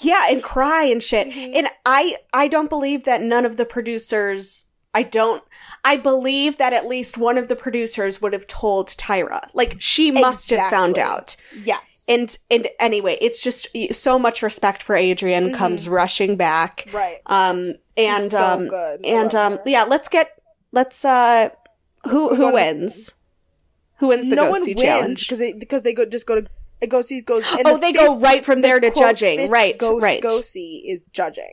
yeah, 0.00 0.28
and 0.30 0.42
cry 0.42 0.84
and 0.84 1.02
shit. 1.02 1.28
Mhm. 1.28 1.56
And 1.56 1.68
I 1.84 2.16
I 2.32 2.48
don't 2.48 2.68
believe 2.70 3.04
that 3.04 3.20
none 3.22 3.44
of 3.44 3.56
the 3.56 3.64
producers 3.66 4.66
I 4.96 5.02
don't 5.02 5.42
I 5.84 5.98
believe 5.98 6.56
that 6.56 6.72
at 6.72 6.86
least 6.86 7.18
one 7.18 7.36
of 7.36 7.48
the 7.48 7.54
producers 7.54 8.22
would 8.22 8.32
have 8.32 8.46
told 8.46 8.88
Tyra. 8.88 9.46
Like 9.52 9.76
she 9.78 10.10
must 10.10 10.48
have 10.48 10.70
found 10.70 10.98
out. 10.98 11.36
Yes, 11.54 12.06
And 12.08 12.34
and 12.50 12.66
anyway, 12.80 13.18
it's 13.20 13.42
just 13.42 13.68
so 13.90 14.18
much 14.18 14.42
respect 14.42 14.82
for 14.82 14.96
Adrian 14.96 15.52
comes 15.52 15.86
rushing 15.86 16.36
back. 16.36 16.88
right. 16.94 17.18
Um 17.26 17.74
and 17.98 18.30
so 18.30 18.42
um 18.42 18.68
good. 18.68 19.04
And 19.04 19.34
um 19.34 19.58
yeah, 19.66 19.84
let's 19.84 20.08
get 20.08 20.40
let's 20.72 21.04
uh 21.04 21.50
who 22.04 22.34
who 22.34 22.54
wins? 22.54 23.14
Who 23.98 24.08
wins 24.08 24.30
the 24.30 24.36
no 24.36 24.50
one 24.50 24.62
wins 24.64 24.80
challenge? 24.80 25.20
because 25.26 25.40
they 25.40 25.52
because 25.52 25.82
they 25.82 25.92
go 25.92 26.06
just 26.06 26.26
go 26.26 26.40
to 26.40 27.02
see 27.02 27.20
goes. 27.20 27.44
Oh, 27.46 27.74
the 27.74 27.80
they 27.80 27.92
fifth- 27.92 28.00
go 28.02 28.18
right 28.18 28.44
from 28.46 28.62
there 28.62 28.80
to 28.80 28.90
judging. 28.90 29.50
Right, 29.50 29.76
Go, 29.76 29.98
right. 30.00 30.22
Go 30.22 30.40
see 30.40 30.84
is 30.88 31.04
judging. 31.04 31.52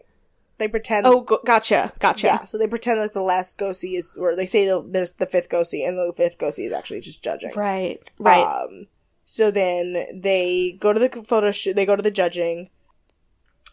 They 0.63 0.69
pretend. 0.69 1.05
Oh, 1.05 1.19
go- 1.19 1.41
gotcha, 1.45 1.91
gotcha. 1.99 2.27
Yeah, 2.27 2.45
so 2.45 2.57
they 2.57 2.67
pretend 2.67 2.97
like 2.97 3.11
the 3.11 3.21
last 3.21 3.57
go 3.57 3.73
see 3.73 3.97
is, 3.97 4.15
or 4.17 4.33
they 4.33 4.45
say 4.45 4.65
the, 4.65 4.81
there's 4.81 5.11
the 5.11 5.25
fifth 5.25 5.49
go 5.49 5.63
see, 5.63 5.83
and 5.83 5.97
the 5.97 6.13
fifth 6.15 6.37
go 6.37 6.51
see 6.51 6.63
is 6.63 6.71
actually 6.71 7.01
just 7.01 7.21
judging. 7.21 7.51
Right, 7.53 7.99
right. 8.17 8.45
Um, 8.45 8.87
so 9.25 9.51
then 9.51 10.21
they 10.21 10.77
go 10.79 10.93
to 10.93 10.99
the 11.01 11.09
photo 11.09 11.51
shoot. 11.51 11.75
They 11.75 11.85
go 11.85 11.97
to 11.97 12.01
the 12.01 12.11
judging. 12.11 12.69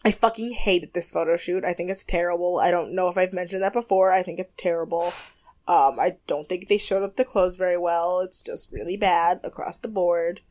I 0.03 0.11
fucking 0.11 0.51
hated 0.51 0.93
this 0.93 1.09
photo 1.09 1.37
shoot. 1.37 1.63
I 1.63 1.71
think 1.71 1.89
it's 1.89 2.03
terrible. 2.03 2.59
I 2.59 2.71
don't 2.71 2.93
know 2.93 3.07
if 3.07 3.17
I've 3.17 3.31
mentioned 3.31 3.63
that 3.63 3.71
before. 3.71 4.11
I 4.11 4.21
think 4.21 4.37
it's 4.37 4.53
terrible. 4.53 5.13
Um, 5.69 5.97
I 5.97 6.17
don't 6.27 6.49
think 6.49 6.67
they 6.67 6.77
showed 6.77 7.03
up 7.03 7.15
the 7.15 7.23
clothes 7.23 7.55
very 7.55 7.77
well. 7.77 8.19
It's 8.19 8.41
just 8.41 8.73
really 8.73 8.97
bad 8.97 9.39
across 9.45 9.77
the 9.77 9.87
board. 9.87 10.41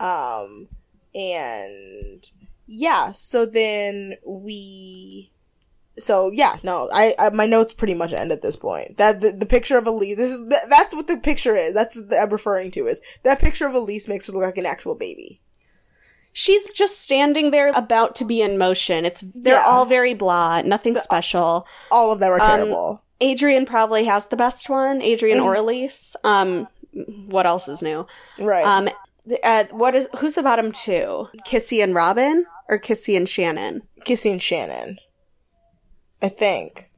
Um, 0.00 0.68
and 1.14 2.26
yeah, 2.66 3.12
so 3.12 3.44
then 3.44 4.14
we 4.26 5.30
so 5.98 6.30
yeah, 6.32 6.56
no, 6.62 6.88
I, 6.92 7.14
I 7.18 7.30
my 7.30 7.46
notes 7.46 7.74
pretty 7.74 7.94
much 7.94 8.12
end 8.12 8.32
at 8.32 8.42
this 8.42 8.56
point. 8.56 8.96
That 8.96 9.20
the, 9.20 9.32
the 9.32 9.46
picture 9.46 9.78
of 9.78 9.86
Elise, 9.86 10.16
this 10.16 10.32
is 10.32 10.40
th- 10.48 10.62
that's 10.68 10.94
what 10.94 11.06
the 11.06 11.16
picture 11.18 11.54
is. 11.54 11.72
That's 11.74 11.96
what 12.00 12.12
I'm 12.20 12.30
referring 12.30 12.70
to 12.72 12.86
is 12.86 13.00
that 13.22 13.38
picture 13.40 13.66
of 13.66 13.74
Elise 13.74 14.08
makes 14.08 14.26
her 14.26 14.32
look 14.32 14.42
like 14.42 14.58
an 14.58 14.66
actual 14.66 14.94
baby. 14.94 15.40
She's 16.32 16.66
just 16.72 17.00
standing 17.00 17.52
there 17.52 17.70
about 17.72 18.16
to 18.16 18.24
be 18.24 18.42
in 18.42 18.58
motion. 18.58 19.04
It's 19.04 19.20
they're 19.20 19.54
Yeah. 19.54 19.64
all 19.66 19.84
very 19.86 20.14
blah, 20.14 20.62
nothing 20.62 20.96
special. 20.96 21.66
All 21.92 22.10
of 22.10 22.18
them 22.18 22.32
are 22.32 22.40
Um, 22.40 22.48
terrible. 22.48 23.02
Adrian 23.20 23.64
probably 23.64 24.04
has 24.06 24.26
the 24.26 24.36
best 24.36 24.68
one. 24.68 25.00
Adrian 25.00 25.38
Mm. 25.38 25.44
or 25.44 25.54
Elise. 25.54 26.16
Um, 26.24 26.66
what 27.28 27.46
else 27.46 27.68
is 27.68 27.82
new? 27.82 28.06
right. 28.38 28.64
Um, 28.66 28.88
uh, 29.44 29.64
what 29.70 29.94
is 29.94 30.08
who's 30.18 30.34
the 30.34 30.42
bottom 30.42 30.72
two? 30.72 31.28
Kissy 31.46 31.82
and 31.82 31.94
Robin 31.94 32.46
or 32.68 32.80
Kissy 32.80 33.16
and 33.16 33.28
Shannon? 33.28 33.82
Kissing 34.04 34.40
Shannon. 34.40 34.98
I 36.24 36.28
think. 36.28 36.90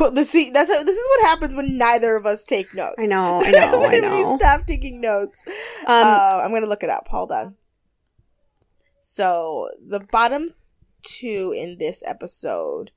Well, 0.00 0.10
the 0.10 0.24
see 0.24 0.50
that's 0.50 0.68
how, 0.68 0.82
this 0.82 0.96
is 0.96 1.08
what 1.16 1.26
happens 1.28 1.54
when 1.54 1.78
neither 1.78 2.16
of 2.16 2.26
us 2.26 2.44
take 2.44 2.74
notes. 2.74 2.96
I 2.98 3.04
know, 3.04 3.40
I 3.44 3.50
know, 3.52 3.84
I 3.84 3.88
when 3.88 4.00
know. 4.02 4.16
we 4.16 4.36
stop 4.38 4.66
taking 4.66 5.00
notes. 5.00 5.44
Um, 5.46 5.52
uh, 5.86 6.40
I'm 6.44 6.52
gonna 6.52 6.66
look 6.66 6.82
it 6.82 6.90
up. 6.90 7.06
Hold 7.08 7.30
on. 7.30 7.54
So 9.00 9.68
the 9.86 10.00
bottom 10.00 10.50
two 11.02 11.54
in 11.56 11.78
this 11.78 12.02
episode 12.04 12.90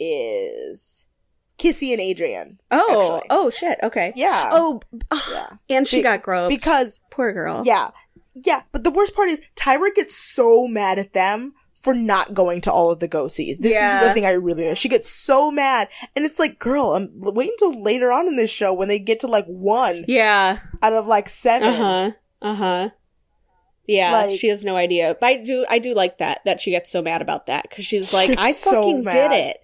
is 0.00 1.06
Kissy 1.58 1.92
and 1.92 2.00
Adrian. 2.00 2.58
oh, 2.72 3.02
actually. 3.14 3.28
oh 3.30 3.50
shit. 3.50 3.78
Okay. 3.82 4.12
Yeah. 4.16 4.50
Oh, 4.52 4.80
yeah. 5.30 5.46
and 5.70 5.86
she 5.86 5.98
Be- 5.98 6.02
got 6.02 6.22
groped. 6.22 6.48
Because 6.50 6.98
poor 7.12 7.32
girl. 7.32 7.62
yeah, 7.64 7.90
yeah. 8.34 8.62
But 8.72 8.82
the 8.82 8.90
worst 8.90 9.14
part 9.14 9.28
is 9.28 9.40
Tyra 9.54 9.94
gets 9.94 10.16
so 10.16 10.66
mad 10.66 10.98
at 10.98 11.12
them 11.12 11.54
for 11.82 11.94
not 11.94 12.32
going 12.32 12.60
to 12.62 12.72
all 12.72 12.90
of 12.92 13.00
the 13.00 13.08
go 13.08 13.28
sees. 13.28 13.58
This 13.58 13.72
Yeah. 13.74 14.02
is 14.02 14.08
the 14.08 14.14
thing 14.14 14.24
I 14.24 14.32
really 14.32 14.64
know. 14.66 14.74
She 14.74 14.88
gets 14.88 15.10
so 15.10 15.50
mad, 15.50 15.88
and 16.14 16.24
it's 16.24 16.38
like, 16.38 16.58
girl, 16.58 16.92
I'm 16.94 17.10
waiting 17.14 17.54
until 17.60 17.82
later 17.82 18.12
on 18.12 18.26
in 18.28 18.36
this 18.36 18.50
show 18.50 18.72
when 18.72 18.88
they 18.88 18.98
get 19.00 19.20
to 19.20 19.26
like 19.26 19.46
one 19.46 20.04
Yeah. 20.06 20.58
out 20.82 20.92
of 20.92 21.06
like 21.06 21.28
seven. 21.28 21.68
Uh 21.68 21.72
huh. 21.72 22.10
Uh 22.40 22.54
huh. 22.54 22.90
Yeah, 23.86 24.12
Like- 24.12 24.38
she 24.38 24.48
has 24.48 24.64
no 24.64 24.76
idea. 24.76 25.16
But 25.20 25.26
I 25.26 25.36
do, 25.38 25.66
I 25.68 25.78
do 25.80 25.92
like 25.94 26.18
that 26.18 26.40
that 26.44 26.60
she 26.60 26.70
gets 26.70 26.88
so 26.90 27.02
mad 27.02 27.20
about 27.20 27.46
that 27.46 27.64
because 27.68 27.84
she's 27.84 28.10
She 28.10 28.16
like, 28.16 28.38
I 28.38 28.52
fucking 28.52 29.02
did 29.02 29.32
it. 29.32 29.60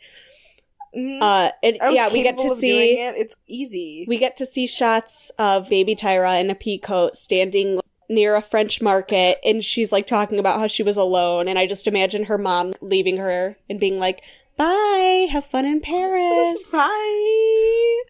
Mhm. 0.97 1.19
Uh, 1.23 1.53
and 1.63 1.77
yeah, 1.93 2.09
we 2.13 2.23
get 2.23 2.39
to 2.39 2.57
see 2.57 2.99
it. 2.99 3.15
It's 3.17 3.37
easy. 3.47 4.07
we 4.09 4.17
get 4.19 4.37
to 4.39 4.47
see 4.47 4.67
shots 4.67 5.31
of 5.39 5.69
baby 5.69 5.95
Tyra 5.95 6.41
in 6.41 6.51
a 6.51 6.55
pea 6.55 6.79
coat 6.79 7.15
standing 7.15 7.79
near 8.09 8.35
a 8.35 8.43
French 8.43 8.81
market, 8.81 9.39
and 9.45 9.65
she's 9.65 9.93
like 9.93 10.07
talking 10.07 10.39
about 10.39 10.61
how 10.61 10.67
she 10.67 10.83
was 10.83 10.97
alone, 10.97 11.49
and 11.49 11.59
I 11.59 11.67
just 11.67 11.87
imagine 11.87 12.25
her 12.25 12.39
mom 12.39 12.75
leaving 12.81 13.19
her 13.19 13.57
and 13.69 13.79
being 13.79 13.99
like, 13.99 14.23
"Bye, 14.57 15.29
have 15.31 15.45
fun 15.45 15.65
in 15.65 15.81
Paris." 15.81 16.71
Bye. 16.73 18.03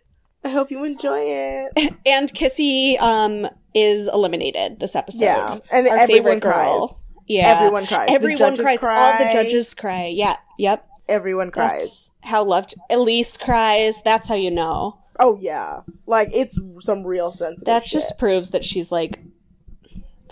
I 0.44 0.50
hope 0.50 0.70
you 0.70 0.84
enjoy 0.84 1.20
it. 1.20 1.94
and 2.06 2.32
Kissy 2.32 3.00
um 3.00 3.48
is 3.74 4.08
eliminated 4.08 4.80
this 4.80 4.96
episode. 4.96 5.24
Yeah, 5.24 5.58
and 5.70 5.88
Our 5.88 5.96
everyone 5.96 6.40
cries. 6.40 7.04
Yeah, 7.26 7.58
Everyone 7.58 7.86
cries. 7.86 8.08
Everyone 8.10 8.56
cries. 8.56 8.82
All 8.82 9.18
the 9.18 9.30
judges 9.30 9.74
cry. 9.74 10.06
Yeah. 10.14 10.36
Yep. 10.58 10.86
Everyone 11.08 11.50
cries. 11.50 12.10
That's 12.22 12.30
how 12.30 12.44
loved. 12.44 12.74
Elise 12.90 13.36
cries. 13.36 14.02
That's 14.02 14.28
how 14.28 14.34
you 14.34 14.50
know. 14.50 14.98
Oh 15.20 15.36
yeah, 15.40 15.80
like 16.06 16.28
it's 16.32 16.60
some 16.80 17.04
real 17.04 17.32
sensitive. 17.32 17.66
That 17.66 17.82
shit. 17.82 17.92
just 17.92 18.18
proves 18.18 18.50
that 18.50 18.64
she's 18.64 18.92
like 18.92 19.20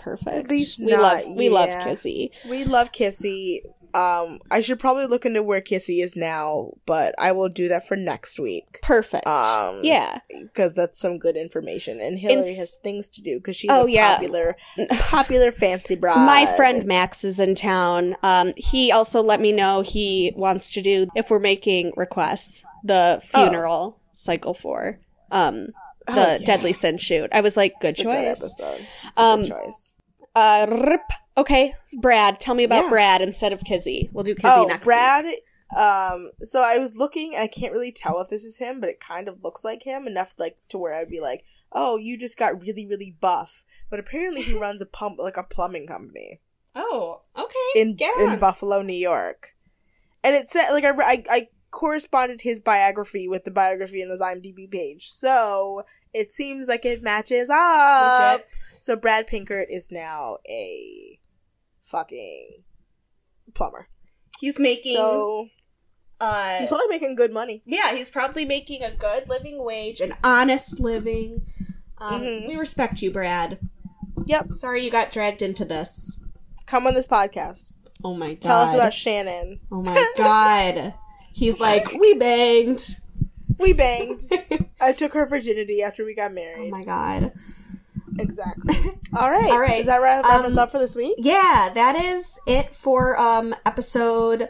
perfect. 0.09 0.35
At 0.37 0.49
least 0.49 0.79
we 0.79 0.91
not, 0.91 1.01
love 1.25 1.35
we 1.37 1.49
love. 1.49 1.69
Kissy. 1.69 2.29
we 2.49 2.63
love 2.63 2.91
Kissy. 2.91 3.59
Um, 3.93 4.39
I 4.51 4.61
should 4.61 4.79
probably 4.79 5.05
look 5.07 5.25
into 5.25 5.41
where 5.41 5.61
Kissy 5.61 6.03
is 6.03 6.15
now, 6.15 6.73
but 6.85 7.15
I 7.17 7.31
will 7.31 7.49
do 7.49 7.69
that 7.69 7.87
for 7.87 7.95
next 7.95 8.37
week 8.39 8.79
Perfect. 8.83 9.25
Um, 9.25 9.79
yeah. 9.81 10.19
because 10.29 10.75
that's 10.75 10.99
some 10.99 11.17
good 11.17 11.35
information. 11.37 11.99
And 11.99 12.19
Hillary 12.19 12.49
s- 12.51 12.57
has 12.57 12.75
things 12.75 13.09
to 13.11 13.21
do 13.23 13.37
because 13.37 13.55
she's 13.55 13.71
Oh, 13.71 13.87
a 13.87 13.89
yeah. 13.89 14.15
popular, 14.17 14.55
popular 14.99 15.51
fancy 15.51 15.95
bride. 15.95 16.25
My 16.27 16.45
friend 16.57 16.85
Max 16.85 17.23
is 17.23 17.39
in 17.39 17.55
town. 17.55 18.15
Um, 18.21 18.53
he 18.55 18.91
also 18.91 19.23
let 19.23 19.39
me 19.41 19.51
know 19.51 19.81
he 19.81 20.31
wants 20.35 20.71
to 20.73 20.81
do 20.81 21.07
if 21.15 21.29
we're 21.31 21.39
making 21.39 21.93
requests 21.95 22.63
the 22.83 23.19
funeral 23.23 23.99
cycle 24.11 24.53
for 24.53 24.99
um 25.31 25.67
the 26.05 26.13
Oh, 26.13 26.13
yeah. 26.33 26.37
Deadly 26.39 26.73
Sin 26.73 26.97
shoot. 26.97 27.29
I 27.33 27.41
was 27.41 27.57
like, 27.57 27.73
good 27.81 27.95
It's 27.97 28.01
choice. 28.03 28.59
a 28.61 29.21
Um, 29.21 29.41
good 29.41 29.49
choice. 29.51 29.91
Uh, 30.37 30.67
rip. 30.89 31.01
okay, 31.37 31.73
Brad. 31.99 32.39
Tell 32.39 32.55
me 32.55 32.63
about 32.63 32.85
Yeah. 32.85 32.89
Brad 32.89 33.21
instead 33.21 33.53
of 33.53 33.61
Kizzy. 33.63 34.09
We'll 34.13 34.23
do 34.23 34.35
Kizzy 34.35 34.47
Oh, 34.53 34.65
next. 34.65 34.85
Brad. 34.85 35.25
Um, 35.75 36.31
so 36.43 36.61
I 36.61 36.77
was 36.77 36.95
looking. 36.95 37.35
I 37.37 37.47
can't 37.47 37.73
really 37.73 37.91
tell 37.91 38.19
if 38.21 38.29
this 38.29 38.45
is 38.45 38.57
him, 38.57 38.79
but 38.79 38.89
it 38.89 38.99
kind 38.99 39.27
of 39.27 39.43
looks 39.43 39.65
like 39.65 39.83
him 39.83 40.07
enough, 40.07 40.35
like 40.37 40.57
to 40.69 40.77
where 40.77 40.93
I'd 40.95 41.09
be 41.09 41.19
like, 41.19 41.43
"Oh, 41.73 41.97
you 41.97 42.17
just 42.17 42.37
got 42.37 42.61
really, 42.61 42.85
really 42.85 43.15
buff." 43.19 43.65
But 43.89 43.99
apparently, 43.99 44.43
he 44.43 44.53
runs 44.57 44.81
a 44.81 44.85
pump, 44.85 45.19
like 45.19 45.35
a 45.37 45.43
plumbing 45.43 45.87
company 45.87 46.39
Oh, 46.75 47.21
okay. 47.37 47.81
in 47.81 47.97
in. 48.19 48.39
Buffalo, 48.39 48.81
New 48.81 48.93
York. 48.95 49.55
And 50.23 50.35
it 50.35 50.49
said, 50.49 50.71
like, 50.71 50.85
I, 50.85 50.91
I 50.99 51.23
I 51.29 51.47
corresponded 51.71 52.41
his 52.41 52.61
biography 52.61 53.27
with 53.27 53.43
the 53.43 53.51
biography 53.51 54.01
in 54.01 54.09
his 54.09 54.21
IMDb 54.21 54.69
page, 54.71 55.09
so 55.11 55.83
it 56.13 56.33
seems 56.33 56.67
like 56.67 56.85
it 56.85 57.03
matches 57.03 57.49
up. 57.49 58.45
So 58.79 58.95
Brad 58.95 59.27
Pinkert 59.27 59.65
is 59.69 59.91
now 59.91 60.37
a 60.49 61.19
fucking 61.83 62.63
plumber. 63.53 63.87
He's 64.39 64.59
making. 64.59 64.95
So 64.95 65.47
uh, 66.19 66.59
he's 66.59 66.69
probably 66.69 66.87
making 66.89 67.15
good 67.15 67.33
money. 67.33 67.63
yeah, 67.65 67.93
he's 67.93 68.09
probably 68.09 68.45
making 68.45 68.83
a 68.83 68.91
good 68.91 69.27
living 69.29 69.63
wage, 69.63 70.01
an 70.01 70.13
honest 70.23 70.79
living. 70.79 71.45
Um, 71.99 72.21
Mhm. 72.21 72.47
We 72.47 72.55
respect 72.55 73.01
you, 73.01 73.11
Brad. 73.11 73.59
Yep. 74.25 74.51
Sorry 74.51 74.83
you 74.83 74.91
got 74.91 75.11
dragged 75.11 75.41
into 75.41 75.63
this. 75.65 76.19
Come 76.65 76.85
on 76.85 76.93
this 76.93 77.07
podcast. 77.07 77.71
Oh 78.03 78.13
my 78.13 78.33
god. 78.33 78.41
Tell 78.41 78.59
us 78.61 78.73
about 78.73 78.93
Shannon. 78.93 79.59
Oh 79.71 79.81
my 79.81 80.13
god. 80.17 80.93
He's 81.33 81.59
like, 81.59 81.91
we 81.93 82.13
banged. 82.15 82.97
We 83.59 83.73
banged. 83.73 84.21
I 84.81 84.91
took 84.91 85.13
her 85.13 85.25
virginity 85.25 85.81
after 85.81 86.03
we 86.05 86.13
got 86.13 86.33
married. 86.33 86.67
Oh 86.67 86.69
my 86.69 86.83
god. 86.83 87.31
Exactly. 88.19 88.75
All 89.17 89.29
right. 89.31 89.49
All 89.51 89.59
right. 89.59 89.79
Is 89.79 89.85
that 89.87 90.01
wrap, 90.01 90.23
wrap 90.25 90.39
Um, 90.39 90.45
us 90.45 90.57
up 90.57 90.71
for 90.71 90.79
this 90.79 90.95
week? 90.95 91.15
Yeah, 91.17 91.69
that 91.73 91.95
is 91.95 92.39
it 92.47 92.73
for 92.75 93.17
um 93.19 93.55
episode 93.65 94.49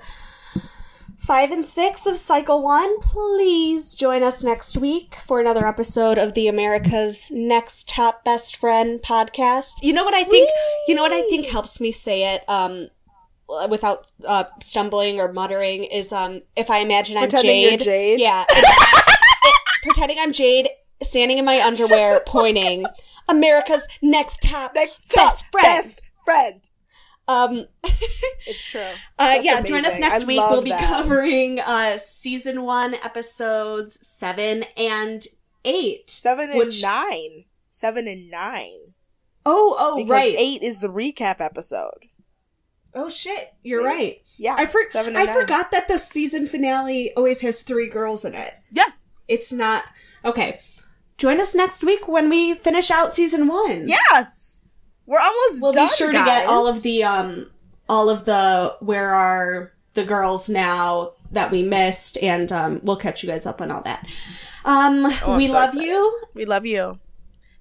five 1.18 1.51
and 1.51 1.65
six 1.65 2.05
of 2.05 2.15
cycle 2.15 2.61
one. 2.63 2.99
Please 2.99 3.95
join 3.95 4.24
us 4.24 4.43
next 4.43 4.78
week 4.78 5.15
for 5.28 5.39
another 5.41 5.65
episode 5.68 6.18
of 6.18 6.34
the 6.34 6.47
America's 6.47 7.30
Next 7.32 7.89
Top 7.89 8.24
Best 8.24 8.55
Friend 8.55 9.01
podcast. 9.01 9.74
You 9.82 9.91
know 9.93 10.05
what 10.05 10.13
I 10.13 10.24
think? 10.24 10.49
You 10.88 10.95
know 10.95 11.01
what 11.01 11.11
I 11.11 11.24
think 11.24 11.47
helps 11.47 11.82
me 11.82 11.91
say 11.91 12.34
it 12.36 12.47
um, 12.49 12.88
without 13.70 14.11
uh, 14.26 14.45
stumbling 14.61 15.20
or 15.20 15.34
muttering 15.34 15.84
is 15.84 16.13
um, 16.13 16.41
if 16.55 16.70
I 16.70 16.78
imagine 16.80 17.18
I'm 17.18 17.30
Jade. 17.30 17.82
Jade? 17.82 18.20
Yeah. 18.22 18.45
It- 19.43 19.53
pretending 19.84 20.18
I'm 20.20 20.34
Jade, 20.34 20.68
standing 21.02 21.38
in 21.38 21.45
my 21.45 21.62
underwear, 21.62 22.22
pointing. 22.26 22.86
America's 23.30 23.88
Next 24.02 24.41
Top 24.41 24.74
Next 24.76 25.14
Best 25.14 25.41
top 25.41 25.52
Friend. 25.52 25.66
best 25.66 26.02
friend. 26.26 26.70
Um, 27.28 27.66
It's 28.50 28.64
true. 28.72 28.89
Uh, 29.20 29.39
yeah, 29.41 29.62
join 29.62 29.86
us 29.86 30.00
next 30.00 30.24
I 30.24 30.28
week. 30.28 30.39
We'll 30.50 30.62
be 30.62 30.70
that. 30.70 30.80
covering 30.88 31.60
uh, 31.60 31.98
season 31.98 32.64
one, 32.64 32.93
episodes 32.93 34.00
seven 34.08 34.64
and 34.78 35.26
eight. 35.66 36.08
Seven 36.08 36.50
and 36.52 36.60
which- 36.60 36.82
nine. 36.82 37.43
Seven 37.70 38.08
and 38.08 38.32
nine. 38.32 38.93
Oh, 39.45 39.76
oh, 39.78 39.98
Because 39.98 40.10
right. 40.10 40.36
eight 40.38 40.64
is 40.64 40.80
the 40.80 40.88
recap 40.88 41.41
episode. 41.41 42.06
Oh 42.95 43.10
shit, 43.10 43.54
you're 43.62 43.82
Yeah. 43.82 43.88
right. 43.88 44.22
Yeah. 44.38 44.56
I 44.58 44.66
for- 44.66 44.88
seven 44.91 45.16
and 45.16 45.18
I 45.18 45.26
nine. 45.32 45.39
forgot 45.41 45.72
that 45.72 45.88
the 45.89 45.98
season 46.00 46.48
finale 46.48 47.12
always 47.18 47.41
has 47.41 47.62
three 47.64 47.88
girls 47.89 48.24
in 48.26 48.34
it. 48.34 48.54
Yeah. 48.72 48.88
It's 49.28 49.52
not 49.52 49.84
okay. 50.24 50.60
Join 51.18 51.39
us 51.41 51.55
next 51.55 51.84
week 51.84 52.07
when 52.07 52.30
we 52.30 52.53
finish 52.53 52.91
out 52.91 53.11
season 53.11 53.47
one. 53.47 53.88
Yes. 53.88 54.61
We're 55.05 55.20
almost 55.20 55.61
we'll 55.63 55.72
done, 55.72 55.88
be 55.88 55.93
sure 55.93 56.11
guys. 56.11 56.22
to 56.26 56.26
get 56.26 56.45
all 56.47 56.68
of 56.68 56.82
the 56.84 57.03
um 57.03 57.49
all 57.89 58.09
of 58.09 58.26
the 58.26 58.76
where 58.82 59.09
are 59.13 59.72
the 59.93 60.03
girls 60.03 60.47
now 60.49 61.13
that 61.32 61.49
we 61.49 61.63
missed 61.63 62.18
and 62.22 62.51
um 62.51 62.80
we'll 62.84 62.97
catch 62.97 63.24
you 63.24 63.30
guys 63.30 63.45
up 63.45 63.61
on 63.61 63.72
all 63.72 63.82
that 63.84 64.05
um 64.65 65.05
Oh, 65.26 65.36
we 65.38 65.47
so 65.47 65.53
love 65.55 65.70
excited. 65.70 65.88
you 65.88 66.22
We 66.36 66.45
love 66.45 66.65
you. 66.65 66.99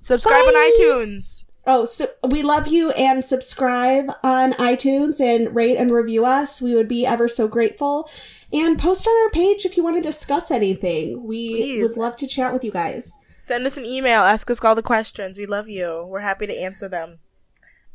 Subscribe 0.01 0.45
on 0.45 0.55
iTunes. 0.55 1.45
oh 1.67 1.85
so 1.85 2.09
we 2.29 2.43
love 2.43 2.67
you 2.67 2.91
and 2.93 3.25
subscribe 3.25 4.11
on 4.23 4.53
itunes 4.55 5.21
and 5.21 5.55
rate 5.55 5.77
and 5.79 5.91
review 5.93 6.25
us 6.27 6.61
we 6.61 6.75
would 6.75 6.89
be 6.89 7.07
ever 7.07 7.27
so 7.29 7.49
grateful 7.49 8.09
and 8.53 8.79
post 8.79 9.07
on 9.07 9.15
our 9.25 9.31
page 9.31 9.65
if 9.65 9.77
you 9.77 9.83
want 9.85 9.97
to 9.97 10.03
discuss 10.03 10.51
anything 10.51 11.25
we 11.27 11.49
Please. 11.49 11.83
would 11.97 11.97
love 12.01 12.17
to 12.19 12.27
chat 12.27 12.53
with 12.53 12.63
you 12.65 12.71
guys 12.73 13.17
Send 13.47 13.65
us 13.65 13.77
an 13.77 13.85
email. 13.85 14.23
Ask 14.23 14.51
us 14.51 14.65
all 14.65 14.75
the 14.75 14.83
questions. 14.83 15.39
We 15.39 15.47
love 15.47 15.69
you. 15.69 16.05
We're 16.09 16.19
happy 16.19 16.49
to 16.49 16.61
answer 16.61 16.89
them. 16.89 17.21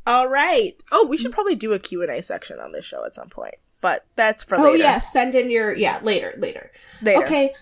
All 0.07 0.29
right. 0.29 0.81
Oh, 0.93 1.05
we 1.05 1.17
should 1.17 1.33
probably 1.33 1.55
do 1.55 1.73
a 1.73 1.79
Q&A 1.79 2.23
section 2.23 2.57
on 2.57 2.71
this 2.71 2.85
show 2.85 3.03
at 3.05 3.13
some 3.13 3.27
point. 3.27 3.55
But 3.81 4.05
that's 4.15 4.45
for 4.45 4.57
oh 4.57 4.61
later. 4.63 4.77
yeah 4.77 4.99
send 4.99 5.35
in 5.35 5.51
your 5.51 5.75
yeah 5.75 5.99
later 6.03 6.33
later 6.37 6.71
Later. 7.01 7.25
okay 7.25 7.53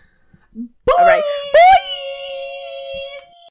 All 0.56 0.66
right. 1.00 1.24
Bye. 1.52 2.16